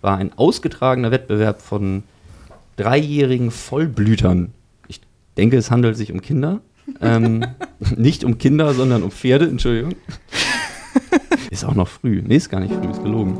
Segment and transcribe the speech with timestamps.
[0.00, 2.02] war ein ausgetragener Wettbewerb von
[2.76, 4.52] dreijährigen Vollblütern.
[4.88, 5.00] Ich
[5.36, 6.60] denke, es handelt sich um Kinder.
[7.00, 7.44] ähm,
[7.96, 9.94] nicht um Kinder, sondern um Pferde, Entschuldigung.
[11.50, 12.22] ist auch noch früh.
[12.24, 13.36] Nee, ist gar nicht früh, ist gelogen.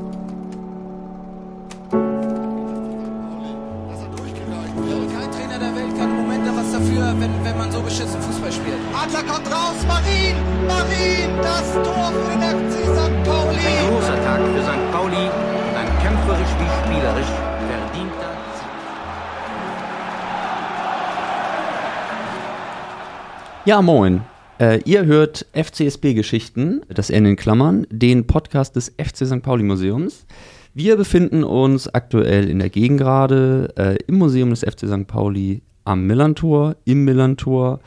[23.70, 24.23] Ja, moin.
[24.59, 29.42] Äh, ihr hört FCSB-Geschichten, das N in Klammern, den Podcast des FC St.
[29.42, 30.27] Pauli Museums.
[30.74, 35.06] Wir befinden uns aktuell in der Gegengrade äh, im Museum des FC St.
[35.06, 37.78] Pauli am Millantor, im Millantor.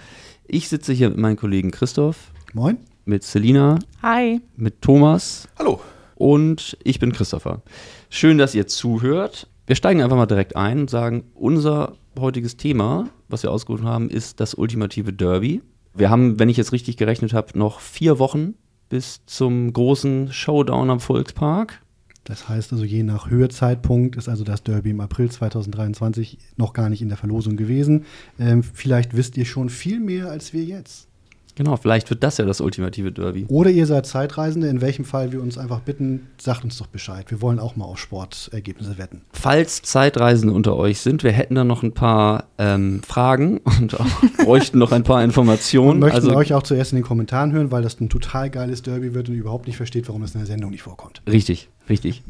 [0.48, 2.78] Ich sitze hier mit meinem Kollegen Christoph, Moin.
[3.04, 4.40] mit Selina, Hi.
[4.56, 5.82] mit Thomas Hallo.
[6.16, 7.62] und ich bin Christopher.
[8.10, 9.50] Schön, dass ihr zuhört.
[9.68, 14.10] Wir steigen einfach mal direkt ein und sagen, unser heutiges Thema, was wir ausgerufen haben,
[14.10, 15.62] ist das ultimative Derby.
[15.96, 18.56] Wir haben, wenn ich jetzt richtig gerechnet habe, noch vier Wochen
[18.90, 21.82] bis zum großen Showdown am Volkspark.
[22.24, 26.90] Das heißt also, je nach Höhezeitpunkt ist also das Derby im April 2023 noch gar
[26.90, 28.06] nicht in der Verlosung gewesen.
[28.40, 31.08] Ähm, vielleicht wisst ihr schon viel mehr als wir jetzt.
[31.56, 33.46] Genau, vielleicht wird das ja das ultimative Derby.
[33.48, 37.30] Oder ihr seid Zeitreisende, in welchem Fall wir uns einfach bitten, sagt uns doch Bescheid.
[37.30, 39.22] Wir wollen auch mal auf Sportergebnisse wetten.
[39.34, 43.96] Falls Zeitreisende unter euch sind, wir hätten da noch ein paar ähm, Fragen und
[44.44, 46.00] bräuchten noch ein paar Und Informationen.
[46.00, 49.14] möchten also, euch auch zuerst in den Kommentaren hören, weil das ein total geiles Derby
[49.14, 51.22] wird und ihr überhaupt nicht versteht, warum das in der Sendung nicht vorkommt.
[51.28, 52.24] Richtig, richtig.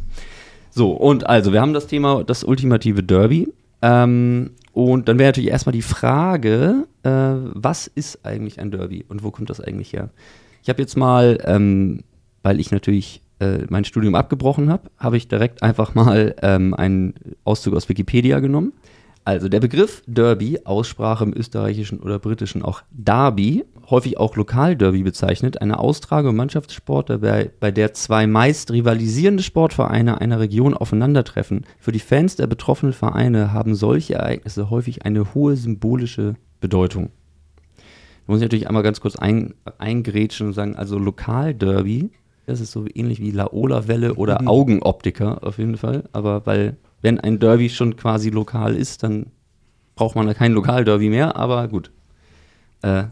[0.69, 3.47] So, und also, wir haben das Thema, das ultimative Derby.
[3.81, 9.23] Ähm, und dann wäre natürlich erstmal die Frage, äh, was ist eigentlich ein Derby und
[9.23, 10.09] wo kommt das eigentlich her?
[10.63, 12.03] Ich habe jetzt mal, ähm,
[12.41, 17.13] weil ich natürlich äh, mein Studium abgebrochen habe, habe ich direkt einfach mal ähm, einen
[17.43, 18.73] Auszug aus Wikipedia genommen.
[19.25, 25.61] Also der Begriff Derby, Aussprache im österreichischen oder britischen auch Derby, häufig auch Lokalderby bezeichnet,
[25.61, 31.65] eine Austragung im Mannschaftssport, bei, bei der zwei meist rivalisierende Sportvereine einer Region aufeinandertreffen.
[31.79, 37.09] Für die Fans der betroffenen Vereine haben solche Ereignisse häufig eine hohe symbolische Bedeutung.
[37.75, 42.09] Da muss ich natürlich einmal ganz kurz ein, eingrätschen und sagen, also Lokalderby,
[42.45, 44.47] das ist so ähnlich wie Laola-Welle oder Mhm.
[44.47, 46.03] Augenoptiker auf jeden Fall.
[46.13, 49.27] Aber weil, wenn ein Derby schon quasi lokal ist, dann
[49.95, 51.91] braucht man da kein Lokalderby mehr, aber gut.
[52.81, 53.05] Äh,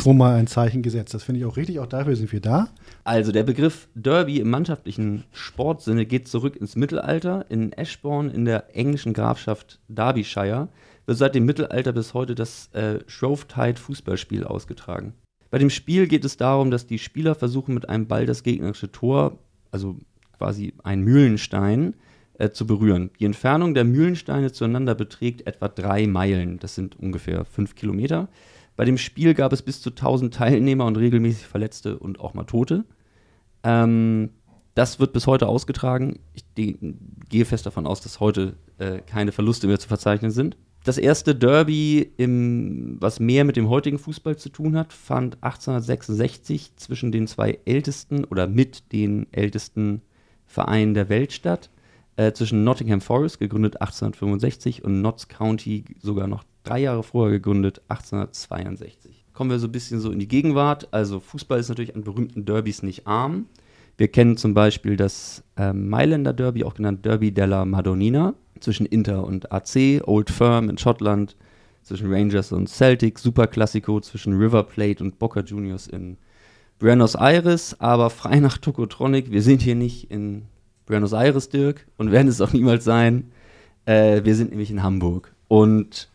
[0.00, 1.14] Schon mal ein Zeichen gesetzt.
[1.14, 1.80] Das finde ich auch richtig.
[1.80, 2.68] Auch dafür sind wir da.
[3.04, 7.46] also der Begriff Derby im mannschaftlichen Sportsinne geht zurück ins Mittelalter.
[7.48, 10.68] In Ashbourne in der englischen Grafschaft Derbyshire
[11.06, 15.14] wird seit dem Mittelalter bis heute das äh, Shrovetide Fußballspiel ausgetragen.
[15.50, 18.90] Bei dem Spiel geht es darum, dass die Spieler versuchen mit einem Ball das gegnerische
[18.90, 19.38] Tor,
[19.70, 19.96] also
[20.38, 21.94] quasi ein Mühlenstein,
[22.38, 23.10] äh, zu berühren.
[23.20, 26.58] Die Entfernung der Mühlensteine zueinander beträgt etwa drei Meilen.
[26.58, 28.28] Das sind ungefähr fünf Kilometer.
[28.76, 32.44] Bei dem Spiel gab es bis zu 1000 Teilnehmer und regelmäßig Verletzte und auch mal
[32.44, 32.84] Tote.
[33.62, 34.30] Ähm,
[34.74, 36.18] das wird bis heute ausgetragen.
[36.32, 40.56] Ich gehe fest davon aus, dass heute äh, keine Verluste mehr zu verzeichnen sind.
[40.84, 46.76] Das erste Derby, im, was mehr mit dem heutigen Fußball zu tun hat, fand 1866
[46.76, 50.02] zwischen den zwei ältesten oder mit den ältesten
[50.44, 51.70] Vereinen der Welt statt.
[52.16, 57.80] Äh, zwischen Nottingham Forest, gegründet 1865, und Notts County, sogar noch drei Jahre vorher gegründet,
[57.88, 59.24] 1862.
[59.32, 60.92] Kommen wir so ein bisschen so in die Gegenwart.
[60.92, 63.46] Also Fußball ist natürlich an berühmten Derbys nicht arm.
[63.96, 69.24] Wir kennen zum Beispiel das ähm, Mailänder Derby, auch genannt Derby della Madonnina, zwischen Inter
[69.24, 71.36] und AC, Old Firm in Schottland,
[71.82, 76.16] zwischen Rangers und Celtic, Super Classico zwischen River Plate und Boca Juniors in
[76.78, 80.46] Buenos Aires, aber frei nach Tokotronic, wir sind hier nicht in
[80.92, 83.32] Buenos Aires, Dirk, und werden es auch niemals sein.
[83.86, 85.34] Äh, wir sind nämlich in Hamburg.
[85.48, 86.10] Und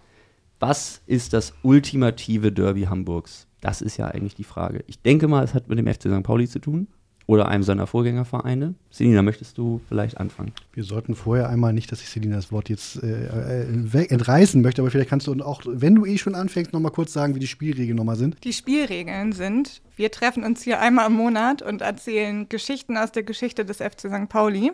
[0.59, 3.47] was ist das ultimative Derby Hamburgs?
[3.59, 4.83] Das ist ja eigentlich die Frage.
[4.85, 6.21] Ich denke mal, es hat mit dem FC St.
[6.21, 6.88] Pauli zu tun
[7.27, 8.73] oder einem seiner Vorgängervereine.
[8.89, 10.53] Selina, möchtest du vielleicht anfangen?
[10.73, 14.62] Wir sollten vorher einmal nicht, dass ich Selina das Wort jetzt äh, äh, weg- entreißen
[14.62, 17.39] möchte, aber vielleicht kannst du auch, wenn du eh schon anfängst, nochmal kurz sagen, wie
[17.39, 18.44] die Spielregeln nochmal sind.
[18.45, 23.24] Die Spielregeln sind, wir treffen uns hier einmal im Monat und erzählen Geschichten aus der
[23.24, 24.30] Geschichte des FC St.
[24.30, 24.71] Pauli.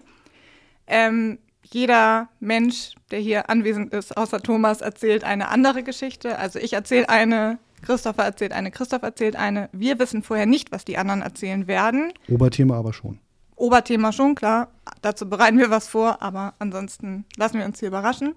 [0.86, 6.38] Ähm, jeder Mensch, der hier anwesend ist, außer Thomas, erzählt eine andere Geschichte.
[6.38, 9.70] Also ich erzähle eine, Christopher erzählt eine, Christoph erzählt eine.
[9.72, 12.12] Wir wissen vorher nicht, was die anderen erzählen werden.
[12.30, 13.20] Oberthema aber schon.
[13.56, 14.70] Oberthema schon, klar.
[15.02, 18.36] Dazu bereiten wir was vor, aber ansonsten lassen wir uns hier überraschen.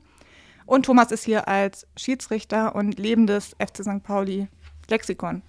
[0.66, 4.02] Und Thomas ist hier als Schiedsrichter und lebendes FC St.
[4.02, 4.48] Pauli
[4.90, 5.42] Lexikon.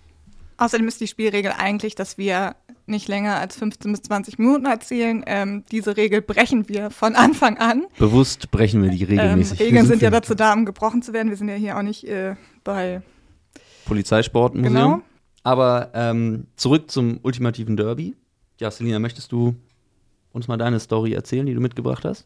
[0.57, 2.55] Außerdem ist die Spielregel eigentlich, dass wir
[2.87, 5.23] nicht länger als 15 bis 20 Minuten erzählen.
[5.27, 7.85] Ähm, diese Regel brechen wir von Anfang an.
[7.99, 9.59] Bewusst brechen wir die Ähm, regelmäßig.
[9.59, 11.29] Regeln sind ja für- dazu da, um gebrochen zu werden.
[11.29, 13.01] Wir sind ja hier auch nicht äh, bei.
[13.87, 14.73] Polizeisportmuseum.
[14.73, 15.01] Genau.
[15.43, 18.15] Aber ähm, zurück zum ultimativen Derby.
[18.59, 19.55] Ja, Selina, möchtest du
[20.33, 22.25] uns mal deine Story erzählen, die du mitgebracht hast?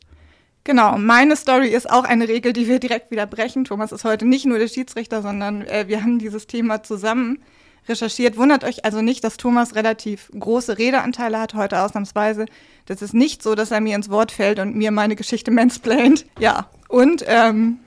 [0.63, 3.65] Genau, meine Story ist auch eine Regel, die wir direkt wieder brechen.
[3.65, 7.39] Thomas ist heute nicht nur der Schiedsrichter, sondern äh, wir haben dieses Thema zusammen
[7.87, 8.37] recherchiert.
[8.37, 12.45] Wundert euch also nicht, dass Thomas relativ große Redeanteile hat, heute ausnahmsweise.
[12.85, 16.25] Das ist nicht so, dass er mir ins Wort fällt und mir meine Geschichte mansplaint.
[16.39, 17.79] Ja, und ähm,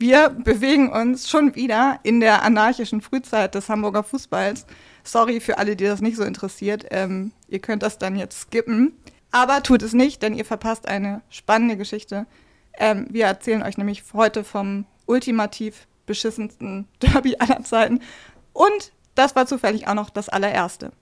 [0.00, 4.66] wir bewegen uns schon wieder in der anarchischen Frühzeit des Hamburger Fußballs.
[5.04, 6.86] Sorry für alle, die das nicht so interessiert.
[6.90, 8.94] Ähm, ihr könnt das dann jetzt skippen.
[9.30, 12.26] Aber tut es nicht, denn ihr verpasst eine spannende Geschichte.
[12.78, 18.00] Ähm, wir erzählen euch nämlich heute vom ultimativ beschissensten Derby aller Zeiten.
[18.54, 20.92] Und das war zufällig auch noch das allererste.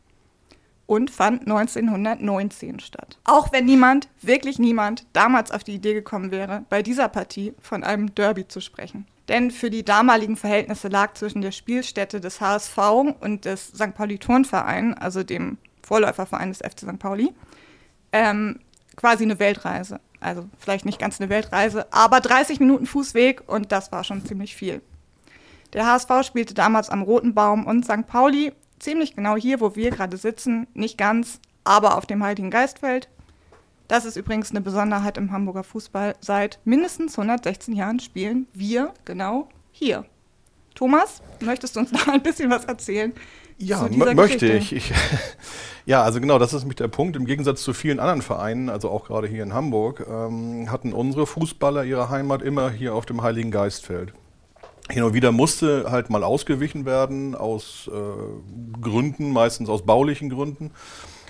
[0.88, 3.18] Und fand 1919 statt.
[3.24, 7.84] Auch wenn niemand, wirklich niemand, damals auf die Idee gekommen wäre, bei dieser Partie von
[7.84, 9.06] einem Derby zu sprechen.
[9.28, 12.78] Denn für die damaligen Verhältnisse lag zwischen der Spielstätte des HSV
[13.20, 13.94] und des St.
[13.94, 16.98] Pauli Turnverein, also dem Vorläuferverein des FC St.
[16.98, 17.34] Pauli,
[18.12, 18.60] ähm,
[18.96, 20.00] quasi eine Weltreise.
[20.20, 24.56] Also vielleicht nicht ganz eine Weltreise, aber 30 Minuten Fußweg und das war schon ziemlich
[24.56, 24.80] viel.
[25.74, 28.06] Der HSV spielte damals am Roten Baum und St.
[28.06, 33.08] Pauli ziemlich genau hier, wo wir gerade sitzen, nicht ganz, aber auf dem Heiligen Geistfeld.
[33.88, 36.14] Das ist übrigens eine Besonderheit im Hamburger Fußball.
[36.20, 40.04] Seit mindestens 116 Jahren spielen wir genau hier.
[40.74, 43.12] Thomas, möchtest du uns noch ein bisschen was erzählen?
[43.56, 44.72] Ja, zu dieser mö- möchte ich.
[44.72, 44.92] ich.
[45.86, 47.16] Ja, also genau, das ist nämlich der Punkt.
[47.16, 51.26] Im Gegensatz zu vielen anderen Vereinen, also auch gerade hier in Hamburg, ähm, hatten unsere
[51.26, 54.12] Fußballer ihre Heimat immer hier auf dem Heiligen Geistfeld.
[54.90, 60.70] Hin und wieder musste halt mal ausgewichen werden, aus äh, Gründen, meistens aus baulichen Gründen.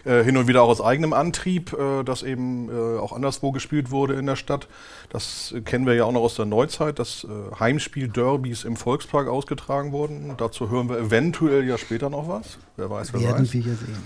[0.05, 3.91] Äh, hin und wieder auch aus eigenem Antrieb, äh, dass eben äh, auch anderswo gespielt
[3.91, 4.69] wurde in der Stadt.
[5.11, 9.93] Das kennen wir ja auch noch aus der Neuzeit, dass äh, Heimspiel-Derbys im Volkspark ausgetragen
[9.93, 10.35] wurden.
[10.39, 12.59] Dazu hören wir eventuell ja später noch was.
[12.77, 13.53] Wer weiß, wer Werden weiß.
[13.53, 14.03] wir sehen.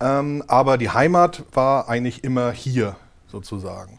[0.00, 2.96] Ähm, aber die Heimat war eigentlich immer hier
[3.30, 3.98] sozusagen.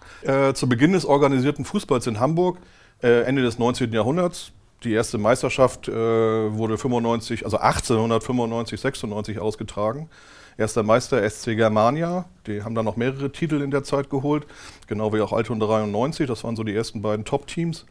[0.55, 2.57] Zu Beginn des organisierten Fußballs in Hamburg,
[3.01, 3.93] Ende des 19.
[3.93, 4.53] Jahrhunderts,
[4.83, 10.09] die erste Meisterschaft äh, wurde 95, also 1895, 96 ausgetragen.
[10.57, 14.45] Erster Meister SC Germania, die haben dann noch mehrere Titel in der Zeit geholt,
[14.87, 17.85] genau wie auch Alton 93, das waren so die ersten beiden Top-Teams.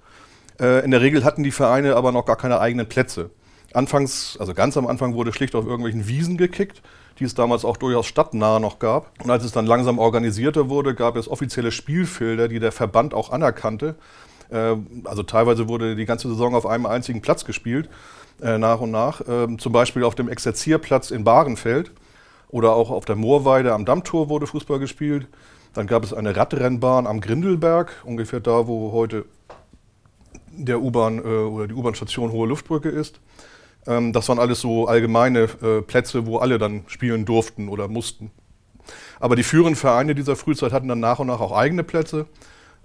[0.61, 3.31] Äh, in der Regel hatten die Vereine aber noch gar keine eigenen Plätze.
[3.75, 6.83] Anfangs, also ganz am Anfang wurde schlicht auf irgendwelchen Wiesen gekickt,
[7.19, 9.13] die es damals auch durchaus stadtnah noch gab.
[9.23, 13.31] Und als es dann langsam organisierter wurde, gab es offizielle Spielfelder, die der Verband auch
[13.31, 13.97] anerkannte.
[14.51, 17.89] Äh, Also teilweise wurde die ganze Saison auf einem einzigen Platz gespielt,
[18.41, 19.21] äh, nach und nach.
[19.29, 21.93] Ähm, Zum Beispiel auf dem Exerzierplatz in Bahrenfeld
[22.49, 25.27] oder auch auf der Moorweide am Dammtor wurde Fußball gespielt.
[25.75, 29.27] Dann gab es eine Radrennbahn am Grindelberg, ungefähr da, wo heute
[30.51, 33.21] der U-Bahn äh, oder die U-Bahn-Station Hohe Luftbrücke ist.
[33.87, 35.47] Ähm, das waren alles so allgemeine
[35.87, 38.31] Plätze, wo alle dann spielen durften oder mussten.
[39.21, 42.27] Aber die führenden Vereine dieser Frühzeit hatten dann nach und nach auch eigene Plätze,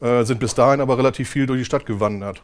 [0.01, 2.43] äh, sind bis dahin aber relativ viel durch die Stadt gewandert.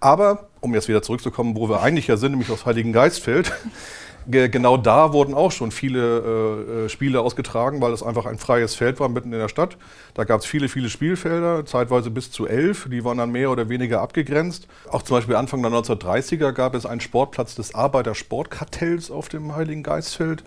[0.00, 3.52] Aber, um jetzt wieder zurückzukommen, wo wir eigentlich ja sind, nämlich aus Heiligen Geistfeld,
[4.26, 8.38] ge- genau da wurden auch schon viele äh, äh, Spiele ausgetragen, weil es einfach ein
[8.38, 9.76] freies Feld war mitten in der Stadt.
[10.14, 12.88] Da gab es viele, viele Spielfelder, zeitweise bis zu elf.
[12.90, 14.66] Die waren dann mehr oder weniger abgegrenzt.
[14.90, 19.84] Auch zum Beispiel Anfang der 1930er gab es einen Sportplatz des Arbeitersportkartells auf dem Heiligen
[19.84, 20.42] Geistfeld.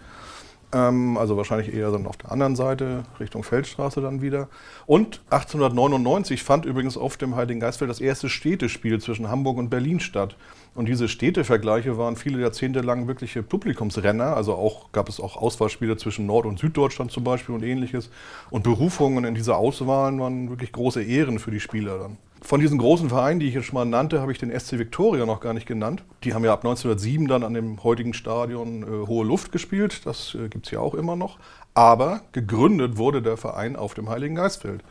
[0.76, 4.50] Ähm, also wahrscheinlich eher dann auf der anderen Seite, Richtung Feldstraße dann wieder.
[4.86, 10.02] Und 1899 fand übrigens auf dem Heiligen Geistfeld das erste Städtespiel zwischen Hamburg und Berlin
[10.02, 10.36] statt.
[10.74, 14.36] Und diese Städtevergleiche waren viele Jahrzehnte lang wirkliche Publikumsrenner.
[14.36, 18.10] Also auch gab es auch Auswahlspiele zwischen Nord- und Süddeutschland zum Beispiel und ähnliches.
[18.50, 22.18] Und Berufungen in diese Auswahlen waren wirklich große Ehren für die Spieler dann.
[22.46, 25.26] Von diesen großen Vereinen, die ich jetzt schon mal nannte, habe ich den SC Victoria
[25.26, 26.04] noch gar nicht genannt.
[26.24, 30.06] Die haben ja ab 1907 dann an dem heutigen Stadion äh, Hohe Luft gespielt.
[30.06, 31.40] Das äh, gibt es ja auch immer noch.
[31.74, 34.84] Aber gegründet wurde der Verein auf dem Heiligen Geistfeld,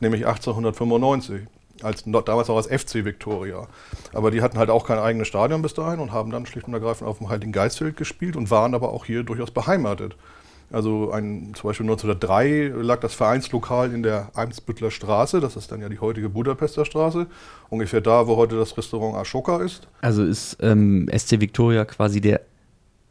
[0.00, 1.46] nämlich 1895.
[1.82, 3.66] Als, damals auch als FC Victoria.
[4.12, 6.74] Aber die hatten halt auch kein eigenes Stadion bis dahin und haben dann schlicht und
[6.74, 10.16] ergreifend auf dem Heiligen Geistfeld gespielt und waren aber auch hier durchaus beheimatet.
[10.70, 15.80] Also ein, zum Beispiel 1903 lag das Vereinslokal in der Eimsbüttler Straße, das ist dann
[15.80, 17.26] ja die heutige Budapester Straße,
[17.70, 19.88] ungefähr da, wo heute das Restaurant Ashoka ist.
[20.00, 22.40] Also ist ähm, SC Victoria quasi der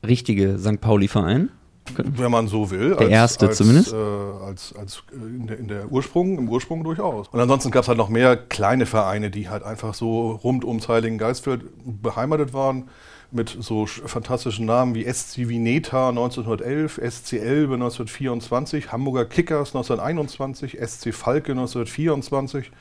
[0.06, 0.82] richtige St.
[0.82, 1.50] Pauli-Verein?
[1.98, 2.96] Wenn man so will.
[2.96, 3.94] Der erste als, zumindest?
[3.94, 7.28] Äh, als als in, der, in der Ursprung, im Ursprung durchaus.
[7.28, 10.88] Und ansonsten gab es halt noch mehr kleine Vereine, die halt einfach so rund ums
[10.88, 11.64] Heiligen Geistfeld
[12.02, 12.90] beheimatet waren.
[13.34, 20.78] Mit so sch- fantastischen Namen wie SC Vineta 1911, SC Elbe 1924, Hamburger Kickers 1921,
[20.80, 22.72] SC Falke 1924.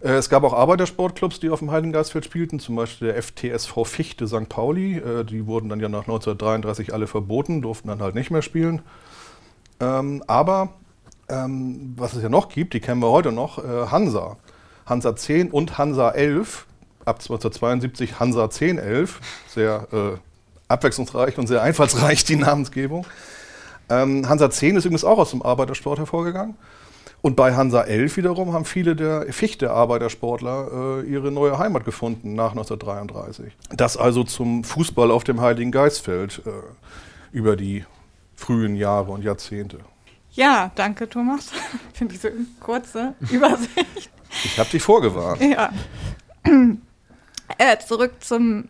[0.00, 4.26] Äh, Es gab auch Arbeitersportclubs, die auf dem Heiligengeistfeld spielten, zum Beispiel der FTSV Fichte
[4.26, 4.48] St.
[4.48, 4.98] Pauli.
[4.98, 8.82] Äh, Die wurden dann ja nach 1933 alle verboten, durften dann halt nicht mehr spielen.
[9.80, 10.74] Ähm, aber
[11.28, 14.36] ähm, was es ja noch gibt, die kennen wir heute noch, äh, Hansa.
[14.86, 16.66] Hansa 10 und Hansa 11.
[17.04, 19.20] Ab 1972 Hansa 10, 11.
[19.48, 20.18] Sehr äh,
[20.68, 23.06] abwechslungsreich und sehr einfallsreich die Namensgebung.
[23.90, 26.56] Ähm, Hansa 10 ist übrigens auch aus dem Arbeitersport hervorgegangen.
[27.24, 32.50] Und bei Hansa 11 wiederum haben viele der Fichte-Arbeitersportler äh, ihre neue Heimat gefunden nach
[32.50, 33.56] 1933.
[33.70, 36.50] Das also zum Fußball auf dem Heiligen Geistfeld äh,
[37.32, 37.86] über die
[38.34, 39.78] frühen Jahre und Jahrzehnte.
[40.32, 41.50] Ja, danke, Thomas,
[41.94, 44.10] für diese kurze Übersicht.
[44.44, 45.40] Ich habe dich vorgewarnt.
[45.40, 45.70] Ja.
[47.58, 48.68] Äh, zurück zum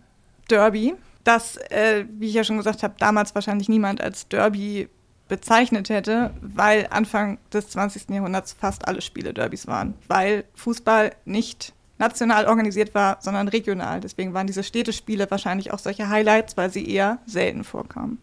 [0.50, 4.88] Derby, das, äh, wie ich ja schon gesagt habe, damals wahrscheinlich niemand als Derby
[5.28, 8.10] bezeichnet hätte, weil Anfang des 20.
[8.10, 14.00] Jahrhunderts fast alle Spiele Derbys waren, weil Fußball nicht national organisiert war, sondern regional.
[14.00, 18.18] Deswegen waren diese Städtespiele wahrscheinlich auch solche Highlights, weil sie eher selten vorkamen.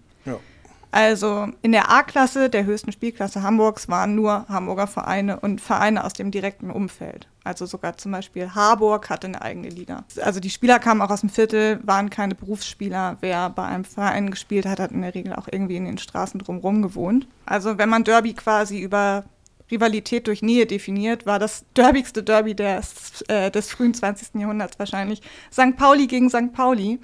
[0.92, 6.14] Also in der A-Klasse, der höchsten Spielklasse Hamburgs, waren nur Hamburger Vereine und Vereine aus
[6.14, 7.28] dem direkten Umfeld.
[7.44, 10.04] Also sogar zum Beispiel Harburg hatte eine eigene Liga.
[10.22, 13.18] Also die Spieler kamen auch aus dem Viertel, waren keine Berufsspieler.
[13.22, 16.40] Wer bei einem Verein gespielt hat, hat in der Regel auch irgendwie in den Straßen
[16.40, 17.28] drumherum gewohnt.
[17.46, 19.24] Also wenn man Derby quasi über
[19.72, 24.42] Rivalität durch Nähe definiert, war das derbigste Derby des, äh, des frühen 20.
[24.42, 25.22] Jahrhunderts wahrscheinlich
[25.52, 25.78] St.
[25.78, 26.52] Pauli gegen St.
[26.52, 27.00] Pauli.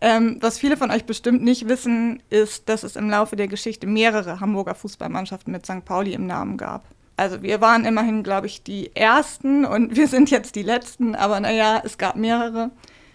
[0.00, 3.86] Ähm, was viele von euch bestimmt nicht wissen, ist, dass es im Laufe der Geschichte
[3.86, 5.84] mehrere Hamburger Fußballmannschaften mit St.
[5.84, 6.84] Pauli im Namen gab.
[7.16, 11.40] Also wir waren immerhin, glaube ich, die Ersten und wir sind jetzt die Letzten, aber
[11.40, 12.70] naja, es gab mehrere.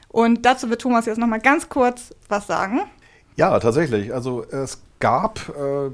[0.10, 2.82] Und dazu wird Thomas jetzt nochmal ganz kurz was sagen.
[3.36, 4.14] Ja, tatsächlich.
[4.14, 5.90] Also es gab äh,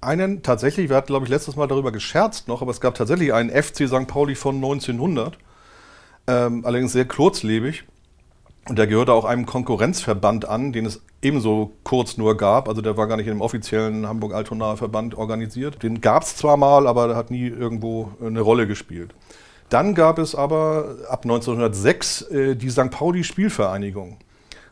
[0.00, 3.32] einen, tatsächlich, wir hatten, glaube ich, letztes Mal darüber gescherzt noch, aber es gab tatsächlich
[3.32, 4.06] einen FC St.
[4.06, 5.38] Pauli von 1900,
[6.26, 7.84] ähm, allerdings sehr kurzlebig.
[8.68, 12.68] Und der gehörte auch einem Konkurrenzverband an, den es ebenso kurz nur gab.
[12.68, 15.82] Also der war gar nicht in dem offiziellen Hamburg-Altonaer Verband organisiert.
[15.82, 19.14] Den gab es zwar mal, aber der hat nie irgendwo eine Rolle gespielt.
[19.68, 22.90] Dann gab es aber ab 1906 äh, die St.
[22.90, 24.18] Pauli Spielvereinigung.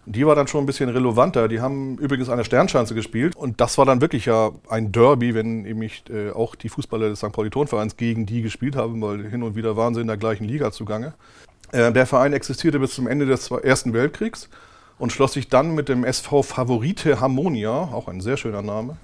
[0.05, 1.47] Die war dann schon ein bisschen relevanter.
[1.47, 3.37] Die haben übrigens eine Sternschanze gespielt.
[3.37, 7.21] Und das war dann wirklich ja ein Derby, wenn nämlich äh, auch die Fußballer des
[7.21, 7.33] St.
[7.33, 10.45] Pauli Turnvereins gegen die gespielt haben, weil hin und wieder waren sie in der gleichen
[10.45, 11.15] Liga zugange.
[11.73, 14.49] Äh, der Verein existierte bis zum Ende des Ersten Weltkriegs
[14.99, 18.97] und schloss sich dann mit dem SV Favorite Harmonia, auch ein sehr schöner Name,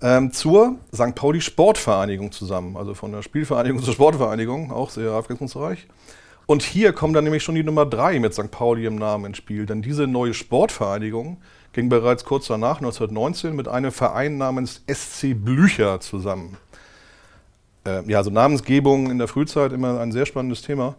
[0.00, 1.14] ähm, zur St.
[1.14, 2.76] Pauli Sportvereinigung zusammen.
[2.76, 5.86] Also von der Spielvereinigung zur Sportvereinigung, auch sehr abwechslungsreich.
[6.46, 8.50] Und hier kommt dann nämlich schon die Nummer 3 mit St.
[8.50, 9.66] Pauli im Namen ins Spiel.
[9.66, 11.42] Denn diese neue Sportvereinigung
[11.74, 16.56] ging bereits kurz danach, 1919, mit einem Verein namens SC Blücher zusammen.
[17.84, 20.94] Äh, ja, also Namensgebung in der Frühzeit immer ein sehr spannendes Thema.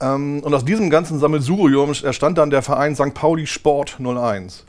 [0.00, 3.14] Ähm, und aus diesem ganzen Sammelsurium entstand dann der Verein St.
[3.14, 4.64] Pauli Sport 01.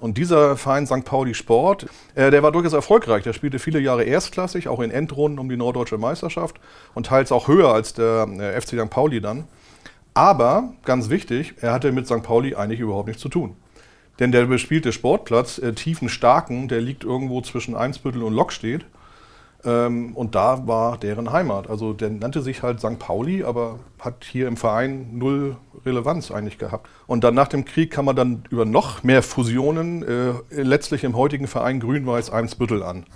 [0.00, 1.04] Und dieser Verein St.
[1.04, 3.24] Pauli Sport, äh, der war durchaus erfolgreich.
[3.24, 6.56] Der spielte viele Jahre erstklassig, auch in Endrunden um die norddeutsche Meisterschaft
[6.94, 8.90] und teils auch höher als der äh, FC St.
[8.90, 9.44] Pauli dann.
[10.14, 12.22] Aber, ganz wichtig, er hatte mit St.
[12.22, 13.56] Pauli eigentlich überhaupt nichts zu tun.
[14.20, 18.84] Denn der bespielte Sportplatz, äh, Tiefenstarken, der liegt irgendwo zwischen Eimsbüttel und Lockstedt.
[19.64, 21.68] Ähm, und da war deren Heimat.
[21.68, 22.98] Also der nannte sich halt St.
[22.98, 26.88] Pauli, aber hat hier im Verein null Relevanz eigentlich gehabt.
[27.06, 31.16] Und dann nach dem Krieg kam man dann über noch mehr Fusionen äh, letztlich im
[31.16, 33.06] heutigen Verein Grün-Weiß Eimsbüttel an.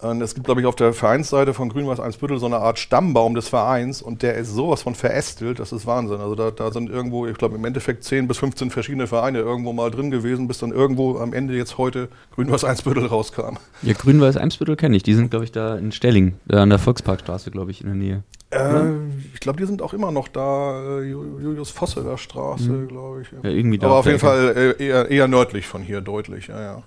[0.00, 3.34] Und es gibt, glaube ich, auf der Vereinsseite von Grün-Weiß Eimsbüttel so eine Art Stammbaum
[3.34, 6.20] des Vereins und der ist sowas von verästelt, das ist Wahnsinn.
[6.20, 9.72] Also da, da sind irgendwo, ich glaube, im Endeffekt 10 bis 15 verschiedene Vereine irgendwo
[9.72, 13.56] mal drin gewesen, bis dann irgendwo am Ende jetzt heute Grün-Weiß Eimsbüttel rauskam.
[13.82, 15.02] Ja, Grün-Weiß Eimsbüttel kenne ich.
[15.02, 17.96] Die sind, glaube ich, da in Stelling, da an der Volksparkstraße, glaube ich, in der
[17.96, 18.22] Nähe.
[18.50, 18.92] Äh,
[19.34, 23.28] ich glaube, die sind auch immer noch da, äh, Ju- Julius Vosseler Straße, glaube ich.
[23.42, 26.60] Ja, irgendwie da Aber auf jeden Fall äh, eher, eher nördlich von hier, deutlich, ja,
[26.62, 26.82] ja.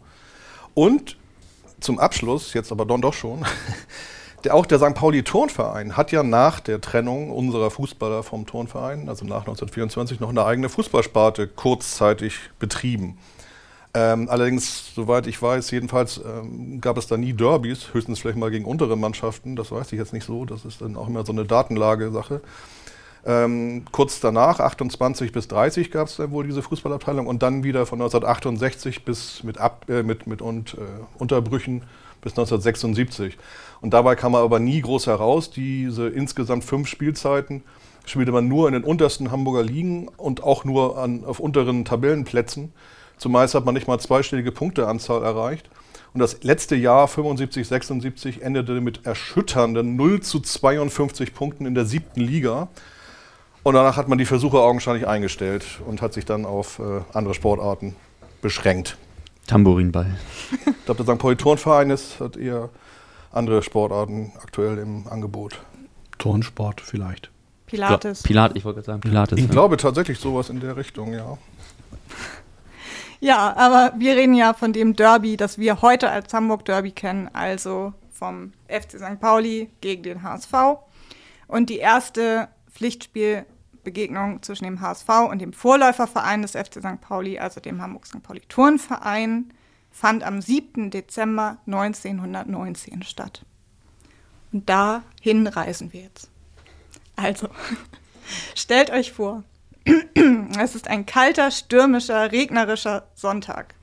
[0.73, 1.17] Und
[1.81, 3.45] zum Abschluss, jetzt aber dann doch schon,
[4.43, 4.93] der, auch der St.
[4.93, 10.29] Pauli Turnverein hat ja nach der Trennung unserer Fußballer vom Turnverein, also nach 1924, noch
[10.29, 13.17] eine eigene Fußballsparte kurzzeitig betrieben.
[13.93, 18.49] Ähm, allerdings, soweit ich weiß, jedenfalls ähm, gab es da nie Derbys, höchstens vielleicht mal
[18.49, 21.33] gegen untere Mannschaften, das weiß ich jetzt nicht so, das ist dann auch immer so
[21.33, 22.41] eine Datenlage-Sache.
[23.25, 27.99] Ähm, kurz danach, 28 bis 30, gab es wohl diese Fußballabteilung und dann wieder von
[27.99, 30.77] 1968 bis mit, Ab, äh, mit, mit und, äh,
[31.19, 31.83] Unterbrüchen
[32.21, 33.37] bis 1976.
[33.81, 35.51] Und dabei kam man aber nie groß heraus.
[35.51, 37.63] Diese insgesamt fünf Spielzeiten
[38.05, 42.73] spielte man nur in den untersten Hamburger Ligen und auch nur an, auf unteren Tabellenplätzen,
[43.21, 45.69] Zumeist hat man nicht mal zweistellige Punkteanzahl erreicht.
[46.11, 51.85] Und das letzte Jahr, 75, 76, endete mit erschütternden 0 zu 52 Punkten in der
[51.85, 52.69] siebten Liga.
[53.63, 57.33] Und danach hat man die Versuche augenscheinlich eingestellt und hat sich dann auf äh, andere
[57.33, 57.95] Sportarten
[58.41, 58.97] beschränkt.
[59.47, 60.17] Tambourinball.
[60.51, 61.21] Ich glaube, der St.
[61.21, 62.69] Pauli Turnverein ist, hat eher
[63.31, 65.59] andere Sportarten aktuell im Angebot.
[66.17, 67.29] Turnsport vielleicht.
[67.67, 68.23] Pilates.
[68.23, 69.37] Pilates, ich wollte gerade sagen Pilates.
[69.37, 69.51] Ich ja.
[69.51, 71.37] glaube tatsächlich sowas in der Richtung, ja.
[73.19, 77.29] Ja, aber wir reden ja von dem Derby, das wir heute als Hamburg Derby kennen,
[77.33, 79.19] also vom FC St.
[79.19, 80.53] Pauli gegen den HSV.
[81.47, 82.47] Und die erste
[83.81, 87.01] Pflichtspielbegegnung zwischen dem HSV und dem Vorläuferverein des FC St.
[87.01, 88.23] Pauli, also dem Hamburg St.
[88.23, 89.53] Pauli Turnverein,
[89.91, 90.89] fand am 7.
[90.89, 93.45] Dezember 1919 statt.
[94.51, 96.29] Und dahin reisen wir jetzt.
[97.15, 97.49] Also,
[98.55, 99.43] stellt euch vor,
[100.59, 103.75] es ist ein kalter, stürmischer, regnerischer Sonntag.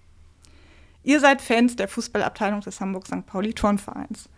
[1.03, 3.27] Ihr seid Fans der Fußballabteilung des Hamburg St.
[3.27, 4.29] Pauli Turnvereins.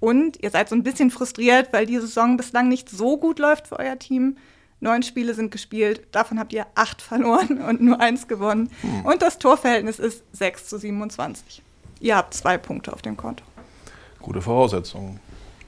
[0.00, 3.68] Und ihr seid so ein bisschen frustriert, weil die Saison bislang nicht so gut läuft
[3.68, 4.36] für euer Team.
[4.80, 8.70] Neun Spiele sind gespielt, davon habt ihr acht verloren und nur eins gewonnen.
[9.04, 11.62] Und das Torverhältnis ist 6 zu 27.
[12.00, 13.42] Ihr habt zwei Punkte auf dem Konto.
[14.20, 15.18] Gute Voraussetzungen.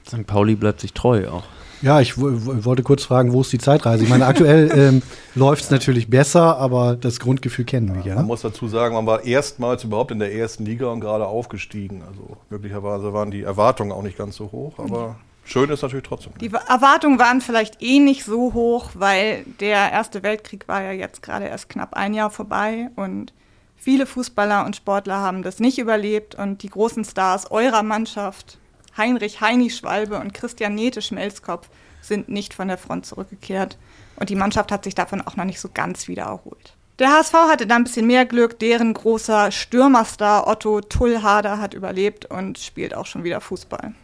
[0.07, 0.25] St.
[0.25, 1.43] Pauli bleibt sich treu auch.
[1.81, 4.03] Ja, ich wo- wo- wollte kurz fragen, wo ist die Zeitreise?
[4.03, 5.01] Ich meine, aktuell ähm,
[5.35, 8.15] läuft es natürlich besser, aber das Grundgefühl kennen wir ja.
[8.15, 12.03] Man muss dazu sagen, man war erstmals überhaupt in der ersten Liga und gerade aufgestiegen.
[12.07, 16.33] Also möglicherweise waren die Erwartungen auch nicht ganz so hoch, aber schön ist natürlich trotzdem.
[16.39, 21.21] Die Erwartungen waren vielleicht eh nicht so hoch, weil der Erste Weltkrieg war ja jetzt
[21.21, 23.33] gerade erst knapp ein Jahr vorbei und
[23.75, 28.57] viele Fußballer und Sportler haben das nicht überlebt und die großen Stars eurer Mannschaft,
[28.97, 31.69] Heinrich Heini Schwalbe und Christian Nete Schmelzkopf,
[32.01, 33.77] sind nicht von der Front zurückgekehrt
[34.15, 36.75] und die Mannschaft hat sich davon auch noch nicht so ganz wieder erholt.
[36.99, 42.25] Der HSV hatte da ein bisschen mehr Glück, deren großer Stürmerstar Otto Tullhader hat überlebt
[42.25, 43.95] und spielt auch schon wieder Fußball.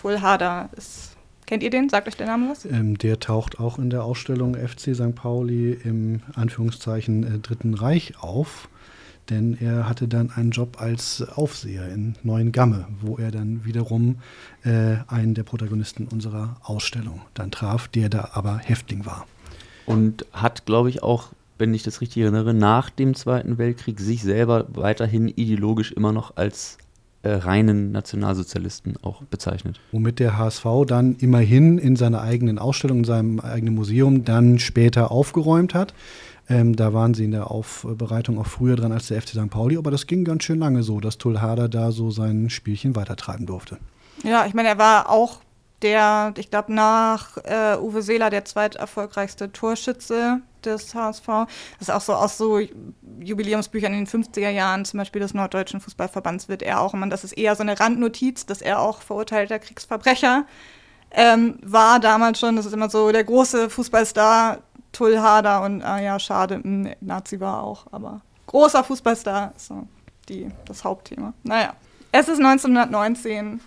[0.00, 1.16] Tullhader ist.
[1.44, 1.90] Kennt ihr den?
[1.90, 2.64] Sagt euch der Name was?
[2.64, 5.14] Ähm, der taucht auch in der Ausstellung FC St.
[5.14, 8.68] Pauli im Anführungszeichen äh, Dritten Reich auf.
[9.28, 14.16] Denn er hatte dann einen Job als Aufseher in Neuengamme, wo er dann wiederum
[14.64, 19.26] äh, einen der Protagonisten unserer Ausstellung dann traf, der da aber Häftling war.
[19.84, 24.22] Und hat, glaube ich, auch, wenn ich das richtig erinnere, nach dem Zweiten Weltkrieg sich
[24.22, 26.78] selber weiterhin ideologisch immer noch als
[27.22, 29.80] äh, reinen Nationalsozialisten auch bezeichnet.
[29.92, 35.10] Womit der HSV dann immerhin in seiner eigenen Ausstellung, in seinem eigenen Museum dann später
[35.10, 35.94] aufgeräumt hat.
[36.48, 39.50] Ähm, da waren sie in der Aufbereitung auch früher dran als der FC St.
[39.50, 43.46] Pauli, aber das ging ganz schön lange so, dass Tullhader da so sein Spielchen weitertreiben
[43.46, 43.78] durfte.
[44.24, 45.40] Ja, ich meine, er war auch
[45.82, 51.26] der, ich glaube, nach äh, Uwe Seeler der zweiterfolgreichste Torschütze des HSV.
[51.26, 51.48] Das
[51.80, 52.60] ist auch so aus so
[53.20, 57.24] Jubiläumsbüchern in den 50er Jahren, zum Beispiel des Norddeutschen Fußballverbands, wird er auch immer, das
[57.24, 60.44] ist eher so eine Randnotiz, dass er auch verurteilter Kriegsverbrecher
[61.12, 62.56] ähm, war damals schon.
[62.56, 64.58] Das ist immer so der große Fußballstar,
[64.92, 69.86] Tull Hader und, ah ja, schade, mh, Nazi war auch, aber großer Fußballstar ist so
[70.28, 71.32] die, das Hauptthema.
[71.42, 71.74] Naja,
[72.12, 73.60] es ist 1919.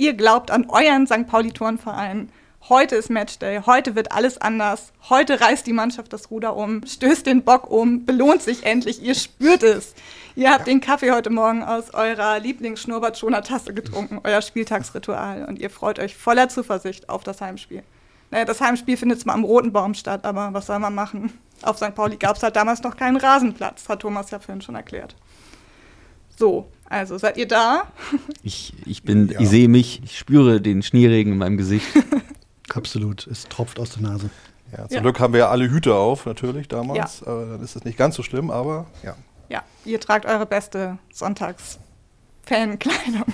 [0.00, 1.26] Ihr glaubt an euren St.
[1.26, 2.30] Pauli-Turnverein.
[2.68, 4.92] Heute ist Matchday, heute wird alles anders.
[5.08, 9.16] Heute reißt die Mannschaft das Ruder um, stößt den Bock um, belohnt sich endlich, ihr
[9.16, 9.96] spürt es.
[10.36, 15.68] Ihr habt den Kaffee heute Morgen aus eurer Lieblingsschnurrbart-schoner Tasse getrunken, euer Spieltagsritual, und ihr
[15.68, 17.82] freut euch voller Zuversicht auf das Heimspiel.
[18.30, 21.36] Naja, das Heimspiel findet zwar am Roten Baum statt, aber was soll man machen?
[21.62, 21.96] Auf St.
[21.96, 25.16] Pauli gab es halt damals noch keinen Rasenplatz, hat Thomas ja vorhin schon erklärt.
[26.38, 27.82] So, also seid ihr da?
[28.42, 29.40] Ich, ich bin, Ja.
[29.40, 31.86] ich sehe mich, ich spüre den Schneeregen in meinem Gesicht.
[32.74, 34.30] Absolut, es tropft aus der Nase.
[34.72, 35.00] Ja, zum Ja.
[35.02, 37.22] Glück haben wir ja alle Hüte auf, natürlich damals.
[37.22, 39.14] Äh, dann ist es nicht ganz so schlimm, aber ja.
[39.48, 43.24] Ja, ihr tragt eure beste Sonntags-Fankleidung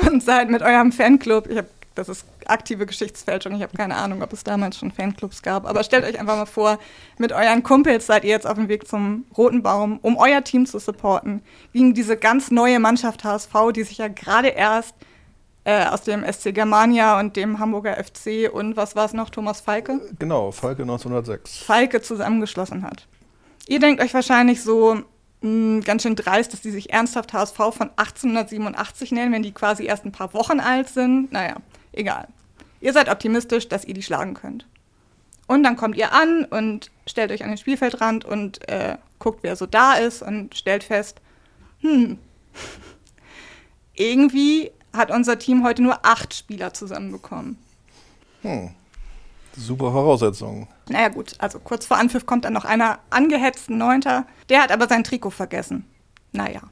[0.10, 1.66] und seid mit eurem Fanclub, ich hab,
[1.98, 5.82] das ist aktive Geschichtsfälschung, ich habe keine Ahnung, ob es damals schon Fanclubs gab, aber
[5.82, 6.78] stellt euch einfach mal vor,
[7.18, 10.64] mit euren Kumpels seid ihr jetzt auf dem Weg zum Roten Baum, um euer Team
[10.64, 14.94] zu supporten, gegen diese ganz neue Mannschaft HSV, die sich ja gerade erst
[15.64, 19.60] äh, aus dem SC Germania und dem Hamburger FC und was war es noch, Thomas
[19.60, 20.00] Falke?
[20.18, 21.58] Genau, Falke 1906.
[21.58, 23.06] Falke zusammengeschlossen hat.
[23.66, 25.02] Ihr denkt euch wahrscheinlich so,
[25.42, 29.84] mh, ganz schön dreist, dass die sich ernsthaft HSV von 1887 nennen, wenn die quasi
[29.84, 31.32] erst ein paar Wochen alt sind.
[31.32, 31.56] Naja,
[31.98, 32.28] egal.
[32.80, 34.66] Ihr seid optimistisch, dass ihr die schlagen könnt.
[35.46, 39.56] Und dann kommt ihr an und stellt euch an den Spielfeldrand und äh, guckt, wer
[39.56, 41.20] so da ist und stellt fest,
[41.80, 42.18] hm,
[43.94, 47.58] irgendwie hat unser Team heute nur acht Spieler zusammenbekommen.
[49.56, 50.68] Super Voraussetzungen.
[50.88, 54.26] Naja gut, also kurz vor Anpfiff kommt dann noch einer angehetzten Neunter.
[54.48, 55.84] Der hat aber sein Trikot vergessen.
[56.32, 56.62] Naja,